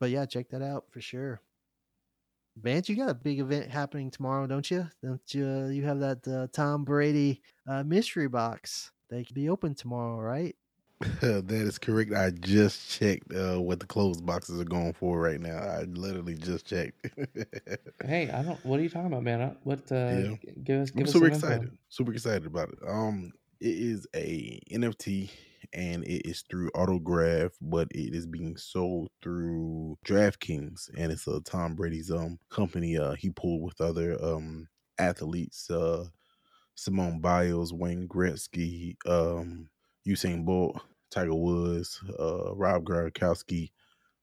But 0.00 0.10
yeah, 0.10 0.26
check 0.26 0.48
that 0.50 0.62
out 0.62 0.86
for 0.90 1.00
sure. 1.00 1.40
Vance, 2.60 2.88
you 2.88 2.96
got 2.96 3.08
a 3.08 3.14
big 3.14 3.38
event 3.40 3.70
happening 3.70 4.10
tomorrow, 4.10 4.46
don't 4.46 4.70
you? 4.70 4.86
Don't 5.02 5.20
you? 5.34 5.46
uh, 5.46 5.68
You 5.68 5.84
have 5.84 6.00
that 6.00 6.26
uh, 6.28 6.48
Tom 6.52 6.84
Brady 6.84 7.40
uh, 7.66 7.82
mystery 7.82 8.28
box. 8.28 8.90
They 9.08 9.24
could 9.24 9.34
be 9.34 9.48
open 9.48 9.74
tomorrow, 9.74 10.18
right? 10.20 10.54
that 11.20 11.50
is 11.50 11.78
correct. 11.78 12.12
I 12.12 12.30
just 12.30 12.90
checked 12.90 13.32
uh, 13.34 13.60
what 13.60 13.80
the 13.80 13.86
closed 13.86 14.24
boxes 14.24 14.60
are 14.60 14.64
going 14.64 14.92
for 14.92 15.20
right 15.20 15.40
now. 15.40 15.56
I 15.56 15.82
literally 15.82 16.34
just 16.34 16.66
checked. 16.66 17.08
Hey, 18.04 18.28
I 18.30 18.42
don't. 18.42 18.64
What 18.64 18.80
are 18.80 18.82
you 18.82 18.88
talking 18.88 19.06
about, 19.06 19.22
man? 19.22 19.40
I, 19.40 19.56
what? 19.62 19.80
Uh, 19.90 19.94
yeah. 19.94 20.34
Give 20.64 20.82
us. 20.82 20.90
Give 20.90 21.06
I'm 21.06 21.06
super 21.06 21.26
some 21.26 21.34
info. 21.34 21.46
excited. 21.46 21.78
Super 21.88 22.12
excited 22.12 22.46
about 22.46 22.70
it. 22.70 22.78
Um, 22.86 23.32
it 23.60 23.66
is 23.66 24.08
a 24.14 24.60
NFT 24.72 25.30
and 25.72 26.04
it 26.04 26.28
is 26.28 26.42
through 26.50 26.70
Autograph, 26.74 27.52
but 27.60 27.88
it 27.92 28.14
is 28.14 28.26
being 28.26 28.56
sold 28.56 29.10
through 29.22 29.96
DraftKings, 30.04 30.90
and 30.96 31.12
it's 31.12 31.26
a 31.28 31.40
Tom 31.42 31.74
Brady's 31.76 32.10
um 32.10 32.38
company. 32.50 32.98
Uh, 32.98 33.14
he 33.14 33.30
pulled 33.30 33.62
with 33.62 33.80
other 33.80 34.22
um 34.22 34.68
athletes, 34.98 35.70
uh, 35.70 36.06
Simone 36.74 37.20
Biles, 37.20 37.72
Wayne 37.72 38.08
Gretzky, 38.08 38.96
um, 39.06 39.68
Usain 40.06 40.44
Bolt, 40.44 40.80
Tiger 41.12 41.34
Woods, 41.34 42.00
uh, 42.18 42.54
Rob 42.56 42.84
Gronkowski. 42.84 43.70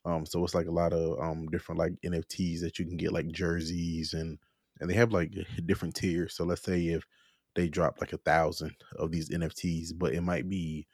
Um, 0.06 0.26
so 0.26 0.44
it's 0.44 0.56
like 0.56 0.68
a 0.68 0.72
lot 0.72 0.94
of 0.94 1.20
um 1.22 1.48
different 1.48 1.80
like 1.80 1.94
NFTs 2.04 2.62
that 2.62 2.80
you 2.80 2.86
can 2.86 2.98
get, 2.98 3.14
like 3.14 3.28
jerseys 3.32 4.14
and 4.14 4.40
and 4.82 4.90
they 4.90 4.96
have 4.96 5.14
like 5.14 5.34
different 5.66 5.96
tiers. 5.96 6.36
So 6.36 6.46
let's 6.46 6.64
say 6.64 6.88
if 6.88 7.04
they 7.56 7.70
drop 7.70 8.00
like 8.02 8.14
a 8.14 8.18
thousand 8.18 8.76
of 8.98 9.12
these 9.12 9.30
NFTs, 9.30 9.92
but 9.98 10.14
it 10.14 10.22
might 10.22 10.50
be 10.50 10.88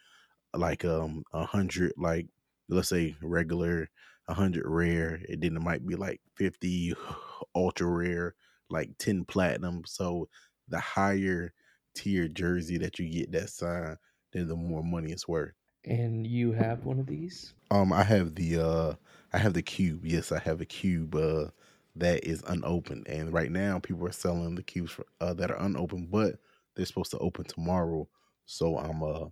like 0.53 0.85
um 0.85 1.23
a 1.33 1.45
hundred 1.45 1.93
like 1.97 2.27
let's 2.69 2.89
say 2.89 3.15
regular, 3.21 3.89
a 4.27 4.33
hundred 4.33 4.63
rare, 4.67 5.21
and 5.29 5.41
then 5.41 5.55
it 5.57 5.61
might 5.61 5.85
be 5.85 5.95
like 5.95 6.21
fifty 6.37 6.93
ultra 7.55 7.87
rare, 7.87 8.35
like 8.69 8.91
ten 8.97 9.25
platinum. 9.25 9.83
So 9.85 10.29
the 10.69 10.79
higher 10.79 11.53
tier 11.95 12.27
jersey 12.27 12.77
that 12.79 12.99
you 12.99 13.09
get 13.09 13.31
that 13.33 13.49
signed, 13.49 13.97
then 14.33 14.47
the 14.47 14.55
more 14.55 14.83
money 14.83 15.11
it's 15.11 15.27
worth. 15.27 15.53
And 15.85 16.25
you 16.25 16.51
have 16.51 16.83
one 16.85 16.99
of 16.99 17.05
these? 17.05 17.53
Um, 17.71 17.93
I 17.93 18.03
have 18.03 18.35
the 18.35 18.59
uh, 18.59 18.93
I 19.31 19.37
have 19.37 19.53
the 19.53 19.61
cube. 19.61 20.05
Yes, 20.05 20.31
I 20.31 20.39
have 20.39 20.61
a 20.61 20.65
cube. 20.65 21.15
Uh, 21.15 21.45
that 21.95 22.25
is 22.25 22.43
unopened, 22.47 23.07
and 23.07 23.31
right 23.31 23.51
now 23.51 23.79
people 23.79 24.05
are 24.05 24.11
selling 24.11 24.55
the 24.55 24.63
cubes 24.63 24.91
for, 24.91 25.05
uh, 25.21 25.33
that 25.33 25.49
are 25.49 25.61
unopened, 25.61 26.11
but 26.11 26.35
they're 26.75 26.85
supposed 26.85 27.11
to 27.11 27.17
open 27.19 27.45
tomorrow. 27.45 28.07
So 28.45 28.77
I'm 28.77 29.01
uh 29.01 29.27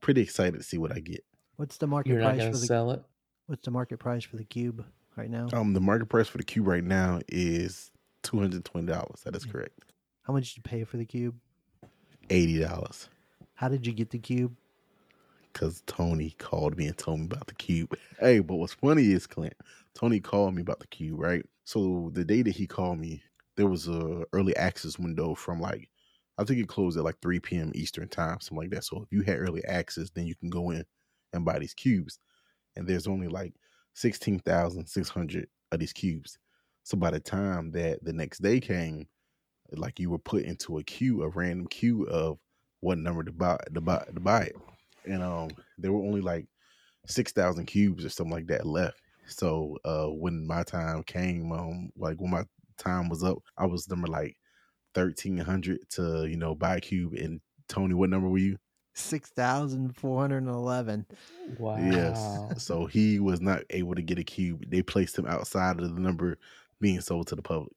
pretty 0.00 0.20
excited 0.20 0.58
to 0.58 0.62
see 0.62 0.78
what 0.78 0.92
I 0.92 1.00
get. 1.00 1.24
What's 1.56 1.76
the 1.76 1.86
market 1.86 2.10
You're 2.10 2.20
price 2.20 2.38
going 2.38 2.52
for 2.52 2.58
the 2.58 2.66
sell 2.66 2.90
it? 2.92 3.02
What's 3.46 3.64
the 3.64 3.70
market 3.70 3.98
price 3.98 4.24
for 4.24 4.36
the 4.36 4.44
cube 4.44 4.84
right 5.16 5.30
now? 5.30 5.48
Um, 5.52 5.72
the 5.72 5.80
market 5.80 6.06
price 6.06 6.28
for 6.28 6.38
the 6.38 6.44
cube 6.44 6.66
right 6.66 6.84
now 6.84 7.20
is 7.28 7.90
two 8.22 8.38
hundred 8.38 8.64
twenty 8.64 8.86
dollars. 8.86 9.22
That 9.24 9.34
is 9.34 9.44
correct. 9.44 9.78
How 10.22 10.32
much 10.32 10.50
did 10.50 10.58
you 10.58 10.62
pay 10.62 10.84
for 10.84 10.96
the 10.96 11.04
cube? 11.04 11.34
Eighty 12.30 12.60
dollars. 12.60 13.08
How 13.54 13.68
did 13.68 13.86
you 13.86 13.92
get 13.92 14.10
the 14.10 14.18
cube? 14.18 14.56
Cause 15.54 15.82
Tony 15.86 16.32
called 16.38 16.76
me 16.76 16.86
and 16.88 16.98
told 16.98 17.20
me 17.20 17.26
about 17.26 17.48
the 17.48 17.54
cube. 17.54 17.96
Hey, 18.20 18.40
but 18.40 18.56
what's 18.56 18.74
funny 18.74 19.12
is 19.12 19.26
Clint, 19.26 19.54
Tony 19.94 20.20
called 20.20 20.54
me 20.54 20.62
about 20.62 20.80
the 20.80 20.86
cube, 20.88 21.20
right? 21.20 21.44
So 21.64 22.10
the 22.14 22.24
day 22.24 22.42
that 22.42 22.54
he 22.56 22.66
called 22.66 22.98
me, 22.98 23.22
there 23.56 23.68
was 23.68 23.88
a 23.88 24.24
early 24.32 24.56
access 24.56 24.98
window 24.98 25.34
from 25.34 25.60
like 25.60 25.90
I 26.38 26.44
think 26.44 26.60
it 26.60 26.68
closed 26.68 26.98
at 26.98 27.04
like 27.04 27.20
3 27.22 27.40
p.m. 27.40 27.72
Eastern 27.74 28.08
time, 28.08 28.40
something 28.40 28.58
like 28.58 28.70
that. 28.70 28.84
So 28.84 29.02
if 29.02 29.12
you 29.12 29.22
had 29.22 29.38
early 29.38 29.64
access, 29.66 30.10
then 30.10 30.26
you 30.26 30.34
can 30.36 30.50
go 30.50 30.70
in 30.70 30.84
and 31.32 31.44
buy 31.44 31.58
these 31.60 31.74
cubes. 31.74 32.18
And 32.76 32.86
there's 32.88 33.06
only 33.08 33.28
like 33.28 33.54
16,600 33.94 35.48
of 35.72 35.80
these 35.80 35.92
cubes. 35.92 36.38
So 36.84 36.96
by 36.98 37.10
the 37.10 37.20
time 37.20 37.72
that 37.72 38.04
the 38.04 38.12
next 38.12 38.42
day 38.42 38.60
came, 38.60 39.06
like 39.72 40.00
you 40.00 40.10
were 40.10 40.18
put 40.18 40.44
into 40.44 40.78
a 40.78 40.84
queue, 40.84 41.22
a 41.22 41.28
random 41.28 41.66
queue 41.68 42.04
of 42.04 42.38
what 42.80 42.98
number 42.98 43.22
to 43.24 43.32
buy 43.32 43.58
to 43.74 43.80
buy 43.80 44.04
to 44.14 44.20
buy 44.20 44.42
it, 44.44 44.56
and 45.06 45.22
um, 45.22 45.50
there 45.78 45.92
were 45.92 46.04
only 46.04 46.20
like 46.20 46.46
six 47.06 47.32
thousand 47.32 47.66
cubes 47.66 48.04
or 48.04 48.08
something 48.08 48.32
like 48.32 48.46
that 48.48 48.66
left. 48.66 49.00
So 49.26 49.78
uh, 49.84 50.06
when 50.06 50.46
my 50.46 50.62
time 50.62 51.02
came, 51.04 51.52
um, 51.52 51.90
like 51.96 52.20
when 52.20 52.30
my 52.30 52.44
time 52.78 53.08
was 53.08 53.24
up, 53.24 53.38
I 53.56 53.66
was 53.66 53.88
number 53.88 54.08
like 54.08 54.36
thirteen 54.94 55.38
hundred 55.38 55.88
to 55.90 56.26
you 56.26 56.36
know 56.36 56.54
buy 56.54 56.76
a 56.76 56.80
cube. 56.80 57.14
And 57.14 57.40
Tony, 57.68 57.94
what 57.94 58.10
number 58.10 58.28
were 58.28 58.38
you? 58.38 58.56
Six 58.94 59.30
thousand 59.30 59.96
four 59.96 60.20
hundred 60.20 60.38
and 60.38 60.50
eleven. 60.50 61.06
Wow. 61.58 61.78
Yes. 61.78 62.62
So 62.62 62.86
he 62.86 63.18
was 63.18 63.40
not 63.40 63.62
able 63.70 63.94
to 63.94 64.02
get 64.02 64.18
a 64.18 64.24
cube. 64.24 64.64
They 64.68 64.82
placed 64.82 65.18
him 65.18 65.26
outside 65.26 65.80
of 65.80 65.94
the 65.94 66.00
number 66.00 66.38
being 66.80 67.00
sold 67.00 67.26
to 67.28 67.34
the 67.34 67.42
public. 67.42 67.72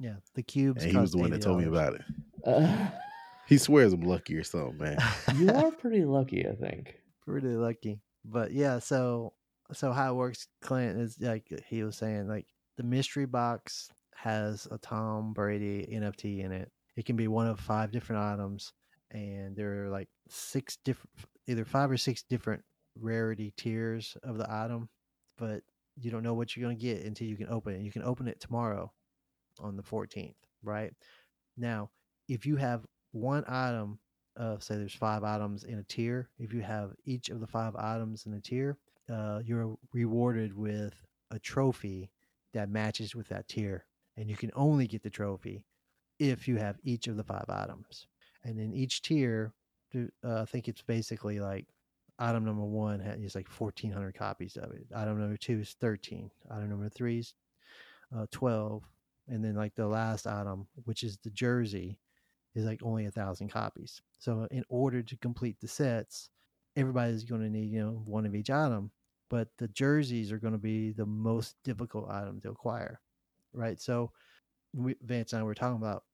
Yeah, 0.00 0.14
the 0.34 0.42
cubes. 0.42 0.82
And 0.82 0.92
he 0.92 0.98
was 0.98 1.12
the 1.12 1.18
one 1.18 1.30
that 1.30 1.42
told 1.42 1.60
me 1.60 1.66
about 1.66 1.94
it. 1.94 2.02
Uh, 2.44 2.88
He 3.46 3.58
swears 3.58 3.92
I'm 3.92 4.02
lucky 4.02 4.36
or 4.36 4.44
something, 4.44 4.78
man. 4.78 4.98
you 5.36 5.50
are 5.50 5.70
pretty 5.70 6.04
lucky, 6.04 6.46
I 6.46 6.54
think. 6.54 6.96
pretty 7.26 7.48
lucky. 7.48 8.00
But 8.24 8.52
yeah, 8.52 8.78
so 8.78 9.34
so 9.72 9.92
how 9.92 10.12
it 10.12 10.16
works, 10.16 10.48
Clint 10.62 10.98
is 10.98 11.18
like 11.20 11.46
he 11.68 11.82
was 11.82 11.96
saying, 11.96 12.28
like 12.28 12.46
the 12.76 12.82
mystery 12.82 13.26
box 13.26 13.90
has 14.14 14.66
a 14.70 14.78
Tom 14.78 15.32
Brady 15.32 15.86
NFT 15.92 16.44
in 16.44 16.52
it. 16.52 16.70
It 16.96 17.06
can 17.06 17.16
be 17.16 17.28
one 17.28 17.46
of 17.46 17.60
five 17.60 17.90
different 17.90 18.22
items, 18.22 18.72
and 19.10 19.56
there 19.56 19.84
are 19.84 19.90
like 19.90 20.08
six 20.28 20.78
different, 20.84 21.10
either 21.46 21.64
five 21.64 21.90
or 21.90 21.96
six 21.96 22.22
different 22.22 22.62
rarity 22.98 23.52
tiers 23.56 24.16
of 24.22 24.38
the 24.38 24.46
item, 24.48 24.88
but 25.36 25.62
you 26.00 26.10
don't 26.10 26.22
know 26.22 26.34
what 26.34 26.56
you're 26.56 26.64
gonna 26.64 26.78
get 26.78 27.04
until 27.04 27.26
you 27.26 27.36
can 27.36 27.48
open 27.48 27.74
it. 27.74 27.82
You 27.82 27.92
can 27.92 28.02
open 28.02 28.28
it 28.28 28.40
tomorrow 28.40 28.92
on 29.60 29.76
the 29.76 29.82
14th, 29.82 30.34
right? 30.62 30.92
Now, 31.56 31.90
if 32.28 32.46
you 32.46 32.56
have 32.56 32.84
one 33.14 33.44
item 33.46 33.98
uh, 34.36 34.58
say 34.58 34.76
there's 34.76 34.94
five 34.94 35.22
items 35.22 35.64
in 35.64 35.78
a 35.78 35.84
tier. 35.84 36.28
If 36.38 36.52
you 36.52 36.60
have 36.62 36.92
each 37.04 37.30
of 37.30 37.40
the 37.40 37.46
five 37.46 37.76
items 37.76 38.26
in 38.26 38.34
a 38.34 38.40
tier, 38.40 38.76
uh, 39.12 39.40
you're 39.44 39.76
rewarded 39.92 40.56
with 40.56 40.94
a 41.30 41.38
trophy 41.38 42.10
that 42.52 42.68
matches 42.68 43.14
with 43.14 43.28
that 43.28 43.48
tier, 43.48 43.84
and 44.16 44.28
you 44.28 44.36
can 44.36 44.50
only 44.54 44.86
get 44.86 45.02
the 45.02 45.10
trophy 45.10 45.64
if 46.18 46.48
you 46.48 46.56
have 46.56 46.78
each 46.82 47.06
of 47.06 47.16
the 47.16 47.24
five 47.24 47.46
items. 47.48 48.06
And 48.44 48.58
in 48.58 48.72
each 48.72 49.02
tier, 49.02 49.52
uh, 49.94 50.42
I 50.42 50.44
think 50.44 50.68
it's 50.68 50.82
basically 50.82 51.40
like 51.40 51.66
item 52.18 52.44
number 52.44 52.64
one 52.64 53.00
is 53.00 53.34
like 53.34 53.48
1,400 53.48 54.14
copies 54.14 54.56
of 54.56 54.72
it. 54.72 54.86
Item 54.94 55.20
number 55.20 55.36
two 55.36 55.60
is 55.60 55.76
13. 55.80 56.30
Item 56.50 56.70
number 56.70 56.88
three 56.88 57.20
is 57.20 57.34
uh, 58.16 58.26
12. 58.30 58.82
And 59.28 59.44
then 59.44 59.54
like 59.54 59.74
the 59.74 59.86
last 59.86 60.26
item, 60.26 60.66
which 60.84 61.02
is 61.02 61.16
the 61.18 61.30
jersey, 61.30 61.98
is 62.54 62.64
like 62.64 62.80
only 62.82 63.06
a 63.06 63.10
thousand 63.10 63.48
copies. 63.48 64.00
So 64.18 64.46
in 64.50 64.64
order 64.68 65.02
to 65.02 65.16
complete 65.18 65.56
the 65.60 65.68
sets, 65.68 66.30
everybody's 66.76 67.24
going 67.24 67.42
to 67.42 67.50
need 67.50 67.70
you 67.70 67.80
know 67.80 68.02
one 68.04 68.26
of 68.26 68.34
each 68.34 68.50
item. 68.50 68.90
But 69.30 69.48
the 69.58 69.68
jerseys 69.68 70.30
are 70.30 70.38
going 70.38 70.52
to 70.52 70.58
be 70.58 70.92
the 70.92 71.06
most 71.06 71.56
difficult 71.64 72.10
item 72.10 72.40
to 72.42 72.50
acquire, 72.50 73.00
right? 73.52 73.80
So 73.80 74.12
we, 74.74 74.96
Vance 75.02 75.32
and 75.32 75.40
I 75.40 75.44
were 75.44 75.54
talking 75.54 75.78
about 75.78 76.04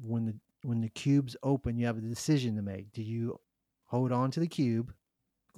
when 0.00 0.26
the 0.26 0.34
when 0.62 0.80
the 0.80 0.88
cubes 0.88 1.36
open, 1.42 1.76
you 1.76 1.86
have 1.86 1.98
a 1.98 2.02
decision 2.02 2.56
to 2.56 2.62
make. 2.62 2.92
Do 2.92 3.02
you 3.02 3.38
hold 3.84 4.12
on 4.12 4.30
to 4.32 4.40
the 4.40 4.48
cube 4.48 4.92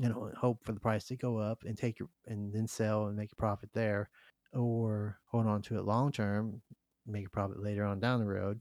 and 0.03 0.12
ho- 0.12 0.32
hope 0.37 0.64
for 0.64 0.72
the 0.72 0.80
price 0.80 1.07
to 1.07 1.16
go 1.16 1.39
up 1.39 1.62
and 1.64 1.76
take 1.78 1.99
your 1.99 2.09
and 2.26 2.53
then 2.53 2.66
sell 2.66 3.07
and 3.07 3.16
make 3.16 3.32
a 3.32 3.37
profit 3.37 3.70
there, 3.72 4.11
or 4.53 5.18
hold 5.26 5.47
on 5.47 5.62
to 5.62 5.78
it 5.78 5.84
long 5.84 6.12
term, 6.12 6.61
make 7.07 7.26
a 7.26 7.30
profit 7.30 7.62
later 7.62 7.84
on 7.84 8.01
down 8.01 8.20
the 8.20 8.26
road, 8.26 8.61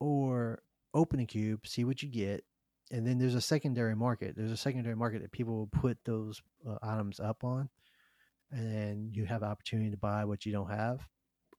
or 0.00 0.62
open 0.96 1.20
a 1.20 1.26
cube, 1.26 1.66
see 1.66 1.84
what 1.84 2.02
you 2.02 2.08
get, 2.08 2.44
and 2.90 3.06
then 3.06 3.18
there's 3.18 3.34
a 3.34 3.40
secondary 3.40 3.94
market. 3.94 4.34
There's 4.36 4.50
a 4.50 4.56
secondary 4.56 4.96
market 4.96 5.22
that 5.22 5.30
people 5.30 5.54
will 5.54 5.66
put 5.68 5.98
those 6.04 6.42
uh, 6.68 6.78
items 6.82 7.20
up 7.20 7.44
on, 7.44 7.68
and 8.50 8.74
then 8.74 9.10
you 9.12 9.24
have 9.26 9.42
opportunity 9.42 9.90
to 9.90 9.96
buy 9.96 10.24
what 10.24 10.44
you 10.46 10.52
don't 10.52 10.70
have 10.70 11.06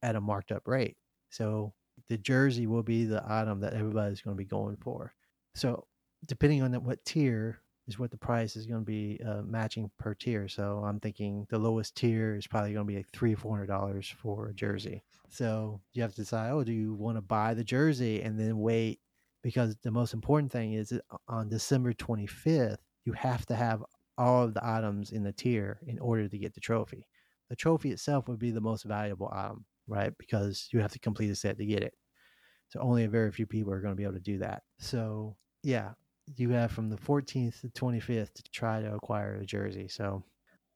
at 0.01 0.15
a 0.15 0.21
marked 0.21 0.51
up 0.51 0.67
rate. 0.67 0.97
So 1.29 1.73
the 2.09 2.17
jersey 2.17 2.67
will 2.67 2.83
be 2.83 3.05
the 3.05 3.23
item 3.25 3.59
that 3.61 3.73
everybody's 3.73 4.21
going 4.21 4.35
to 4.35 4.43
be 4.43 4.45
going 4.45 4.77
for. 4.77 5.13
So 5.55 5.85
depending 6.25 6.61
on 6.61 6.73
what 6.83 7.03
tier 7.05 7.59
is 7.87 7.97
what 7.97 8.11
the 8.11 8.17
price 8.17 8.55
is 8.55 8.65
going 8.65 8.81
to 8.81 8.85
be 8.85 9.19
uh, 9.25 9.41
matching 9.43 9.89
per 9.97 10.13
tier. 10.13 10.47
So 10.47 10.83
I'm 10.85 10.99
thinking 10.99 11.47
the 11.49 11.57
lowest 11.57 11.95
tier 11.95 12.35
is 12.35 12.47
probably 12.47 12.73
going 12.73 12.85
to 12.85 12.91
be 12.91 12.97
like 12.97 13.09
three 13.11 13.33
four 13.33 13.53
hundred 13.53 13.67
dollars 13.67 14.13
for 14.21 14.49
a 14.49 14.53
jersey. 14.53 15.01
So 15.29 15.81
you 15.93 16.01
have 16.01 16.11
to 16.11 16.21
decide, 16.21 16.51
oh, 16.51 16.63
do 16.63 16.73
you 16.73 16.93
want 16.93 17.17
to 17.17 17.21
buy 17.21 17.53
the 17.53 17.63
jersey 17.63 18.21
and 18.21 18.39
then 18.39 18.59
wait? 18.59 18.99
Because 19.47 19.77
the 19.81 19.91
most 19.91 20.13
important 20.13 20.51
thing 20.51 20.73
is 20.73 20.91
on 21.29 21.47
December 21.47 21.93
25th, 21.93 22.79
you 23.05 23.13
have 23.13 23.45
to 23.45 23.55
have 23.55 23.81
all 24.17 24.43
of 24.43 24.53
the 24.53 24.59
items 24.61 25.13
in 25.13 25.23
the 25.23 25.31
tier 25.31 25.79
in 25.87 25.97
order 25.99 26.27
to 26.27 26.37
get 26.37 26.53
the 26.53 26.59
trophy. 26.59 27.07
The 27.49 27.55
trophy 27.55 27.91
itself 27.91 28.27
would 28.27 28.39
be 28.39 28.51
the 28.51 28.59
most 28.59 28.83
valuable 28.83 29.31
item, 29.33 29.63
right? 29.87 30.11
Because 30.19 30.67
you 30.73 30.81
have 30.81 30.91
to 30.91 30.99
complete 30.99 31.29
a 31.31 31.35
set 31.35 31.57
to 31.59 31.65
get 31.65 31.81
it. 31.81 31.93
So 32.67 32.81
only 32.81 33.05
a 33.05 33.09
very 33.09 33.31
few 33.31 33.45
people 33.45 33.71
are 33.71 33.79
going 33.79 33.93
to 33.93 33.95
be 33.95 34.03
able 34.03 34.15
to 34.15 34.19
do 34.19 34.37
that. 34.39 34.63
So 34.79 35.37
yeah, 35.63 35.91
you 36.35 36.49
have 36.49 36.73
from 36.73 36.89
the 36.89 36.97
14th 36.97 37.61
to 37.61 37.69
25th 37.69 38.33
to 38.33 38.43
try 38.51 38.81
to 38.81 38.95
acquire 38.95 39.35
a 39.35 39.45
jersey. 39.45 39.87
So 39.87 40.25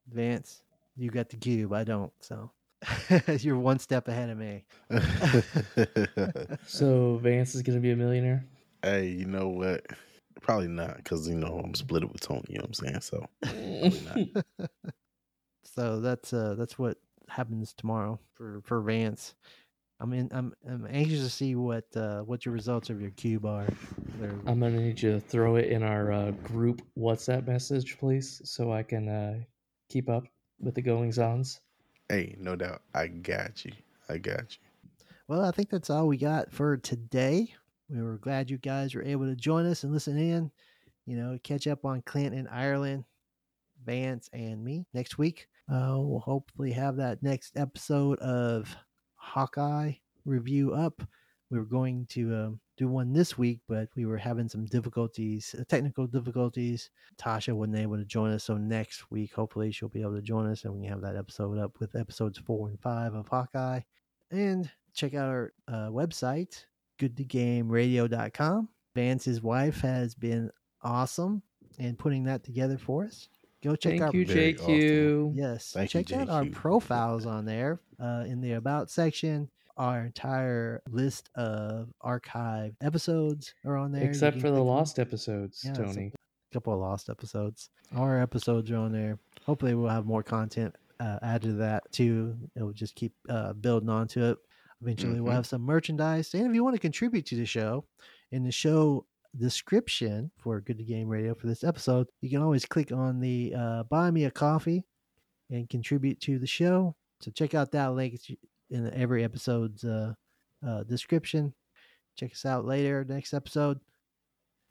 Vance, 0.08 0.62
you 0.96 1.10
got 1.10 1.28
the 1.28 1.36
cube. 1.36 1.74
I 1.74 1.84
don't. 1.84 2.10
So 2.20 2.50
you're 3.38 3.58
one 3.58 3.80
step 3.80 4.08
ahead 4.08 4.30
of 4.30 4.38
me. 4.38 4.64
So 6.66 7.18
Vance 7.22 7.54
is 7.54 7.60
going 7.60 7.76
to 7.76 7.82
be 7.82 7.90
a 7.90 7.96
millionaire. 7.96 8.46
Hey, 8.82 9.08
you 9.08 9.26
know 9.26 9.48
what? 9.48 9.86
Probably 10.40 10.68
not, 10.68 10.96
because 10.96 11.28
you 11.28 11.36
know 11.36 11.60
I'm 11.62 11.74
split 11.74 12.02
it 12.02 12.12
with 12.12 12.20
Tony. 12.20 12.44
You 12.48 12.58
know 12.58 12.66
what 12.68 12.80
I'm 12.80 13.00
saying? 13.00 13.00
So 13.00 13.26
not. 14.04 14.44
so 15.64 16.00
that's 16.00 16.32
uh 16.32 16.54
that's 16.58 16.78
what 16.78 16.98
happens 17.28 17.72
tomorrow 17.72 18.18
for 18.34 18.60
for 18.64 18.80
Vance. 18.80 19.34
I 20.00 20.04
mean, 20.04 20.28
I'm 20.32 20.52
I'm 20.68 20.86
anxious 20.90 21.20
to 21.20 21.30
see 21.30 21.54
what 21.54 21.84
uh 21.94 22.20
what 22.22 22.44
your 22.44 22.52
results 22.54 22.90
of 22.90 23.00
your 23.00 23.10
cube 23.10 23.46
are. 23.46 23.68
They're, 24.18 24.34
I'm 24.46 24.58
gonna 24.58 24.70
need 24.70 25.00
you 25.00 25.12
to 25.12 25.20
throw 25.20 25.56
it 25.56 25.66
in 25.66 25.82
our 25.82 26.10
uh, 26.10 26.30
group 26.42 26.82
WhatsApp 26.98 27.46
message, 27.46 27.98
please, 27.98 28.42
so 28.44 28.72
I 28.72 28.82
can 28.82 29.08
uh, 29.08 29.40
keep 29.88 30.08
up 30.08 30.24
with 30.60 30.74
the 30.74 30.82
goings 30.82 31.18
ons. 31.18 31.60
hey, 32.08 32.36
no 32.38 32.56
doubt, 32.56 32.82
I 32.94 33.06
got 33.06 33.64
you. 33.64 33.72
I 34.08 34.18
got 34.18 34.56
you. 34.56 34.62
Well, 35.28 35.44
I 35.44 35.52
think 35.52 35.70
that's 35.70 35.88
all 35.88 36.08
we 36.08 36.16
got 36.16 36.50
for 36.52 36.76
today. 36.76 37.54
We 37.92 38.02
were 38.02 38.16
glad 38.16 38.50
you 38.50 38.56
guys 38.56 38.94
were 38.94 39.02
able 39.02 39.26
to 39.26 39.36
join 39.36 39.66
us 39.66 39.84
and 39.84 39.92
listen 39.92 40.16
in. 40.16 40.50
You 41.04 41.16
know, 41.16 41.38
catch 41.42 41.66
up 41.66 41.84
on 41.84 42.00
Clint 42.02 42.34
in 42.34 42.46
Ireland, 42.46 43.04
Vance, 43.84 44.30
and 44.32 44.64
me 44.64 44.86
next 44.94 45.18
week. 45.18 45.48
Uh, 45.70 45.96
we'll 45.98 46.20
hopefully 46.20 46.72
have 46.72 46.96
that 46.96 47.22
next 47.22 47.56
episode 47.56 48.18
of 48.20 48.74
Hawkeye 49.16 49.92
review 50.24 50.72
up. 50.72 51.02
We 51.50 51.58
were 51.58 51.66
going 51.66 52.06
to 52.10 52.34
um, 52.34 52.60
do 52.78 52.88
one 52.88 53.12
this 53.12 53.36
week, 53.36 53.60
but 53.68 53.90
we 53.94 54.06
were 54.06 54.16
having 54.16 54.48
some 54.48 54.64
difficulties, 54.64 55.54
uh, 55.58 55.64
technical 55.68 56.06
difficulties. 56.06 56.88
Tasha 57.20 57.52
wasn't 57.52 57.76
able 57.76 57.98
to 57.98 58.06
join 58.06 58.30
us, 58.30 58.44
so 58.44 58.56
next 58.56 59.10
week, 59.10 59.34
hopefully, 59.34 59.70
she'll 59.70 59.90
be 59.90 60.00
able 60.00 60.16
to 60.16 60.22
join 60.22 60.46
us, 60.46 60.64
and 60.64 60.72
we 60.72 60.80
can 60.80 60.90
have 60.90 61.02
that 61.02 61.16
episode 61.16 61.58
up 61.58 61.78
with 61.78 61.94
episodes 61.94 62.38
four 62.38 62.70
and 62.70 62.80
five 62.80 63.12
of 63.12 63.28
Hawkeye. 63.28 63.80
And 64.30 64.70
check 64.94 65.12
out 65.12 65.28
our 65.28 65.52
uh, 65.68 65.88
website, 65.88 66.64
goodtogameradio.com. 66.98 68.68
Vance's 68.94 69.42
wife 69.42 69.80
has 69.80 70.14
been 70.14 70.50
awesome 70.82 71.42
in 71.78 71.96
putting 71.96 72.24
that 72.24 72.44
together 72.44 72.76
for 72.78 73.04
us. 73.04 73.28
Go 73.62 73.76
check 73.76 73.92
Thank 73.92 74.02
out 74.02 74.14
you, 74.14 74.26
Very 74.26 74.54
JQ. 74.54 75.32
Yes. 75.36 75.72
Thank 75.72 75.94
you, 75.94 76.02
Check 76.02 76.18
out 76.18 76.28
our 76.28 76.44
profiles 76.46 77.26
on 77.26 77.44
there 77.44 77.80
uh, 78.00 78.24
in 78.26 78.40
the 78.40 78.52
About 78.52 78.90
section. 78.90 79.48
Our 79.76 80.04
entire 80.04 80.82
list 80.90 81.30
of 81.34 81.88
archived 82.04 82.74
episodes 82.82 83.54
are 83.64 83.76
on 83.78 83.92
there. 83.92 84.04
Except 84.04 84.36
for 84.36 84.48
the 84.48 84.56
click 84.56 84.60
on- 84.60 84.66
lost 84.66 84.98
episodes, 84.98 85.62
Yeah, 85.64 85.72
Tony. 85.72 86.12
A 86.14 86.52
couple 86.52 86.74
of 86.74 86.80
lost 86.80 87.08
episodes. 87.08 87.70
Our 87.96 88.20
episodes 88.20 88.70
are 88.70 88.76
on 88.76 88.92
there. 88.92 89.18
Hopefully, 89.46 89.74
we'll 89.74 89.88
have 89.88 90.04
more 90.04 90.22
content 90.22 90.74
uh, 91.00 91.18
added 91.22 91.42
to 91.42 91.52
that 91.54 91.90
too. 91.90 92.36
It'll 92.54 92.72
just 92.72 92.94
keep 92.94 93.14
uh, 93.30 93.54
building 93.54 93.88
onto 93.88 94.22
it. 94.24 94.38
Eventually, 94.82 95.20
we'll 95.20 95.32
Mhm. 95.32 95.36
have 95.36 95.46
some 95.46 95.62
merchandise. 95.62 96.34
And 96.34 96.46
if 96.46 96.54
you 96.54 96.64
want 96.64 96.74
to 96.74 96.80
contribute 96.80 97.24
to 97.26 97.36
the 97.36 97.46
show, 97.46 97.86
in 98.32 98.42
the 98.42 98.50
show 98.52 99.06
description 99.38 100.30
for 100.36 100.60
Good 100.60 100.76
to 100.78 100.84
Game 100.84 101.08
Radio 101.08 101.34
for 101.34 101.46
this 101.46 101.62
episode, 101.64 102.08
you 102.20 102.28
can 102.28 102.42
always 102.42 102.66
click 102.66 102.92
on 102.92 103.20
the 103.20 103.54
uh, 103.56 103.82
Buy 103.84 104.10
Me 104.10 104.24
a 104.24 104.30
Coffee 104.30 104.84
and 105.50 105.68
contribute 105.68 106.20
to 106.22 106.38
the 106.38 106.46
show. 106.46 106.96
So 107.20 107.30
check 107.30 107.54
out 107.54 107.70
that 107.72 107.94
link 107.94 108.20
in 108.70 108.92
every 108.92 109.22
episode's 109.24 109.84
uh, 109.84 110.14
uh, 110.66 110.82
description. 110.84 111.54
Check 112.16 112.32
us 112.32 112.44
out 112.44 112.64
later 112.66 113.04
next 113.04 113.32
episode. 113.32 113.80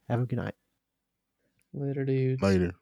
Have 0.09 0.19
a 0.21 0.25
good 0.25 0.37
night. 0.37 0.55
Later, 1.73 2.03
dudes. 2.03 2.41
Later. 2.41 2.73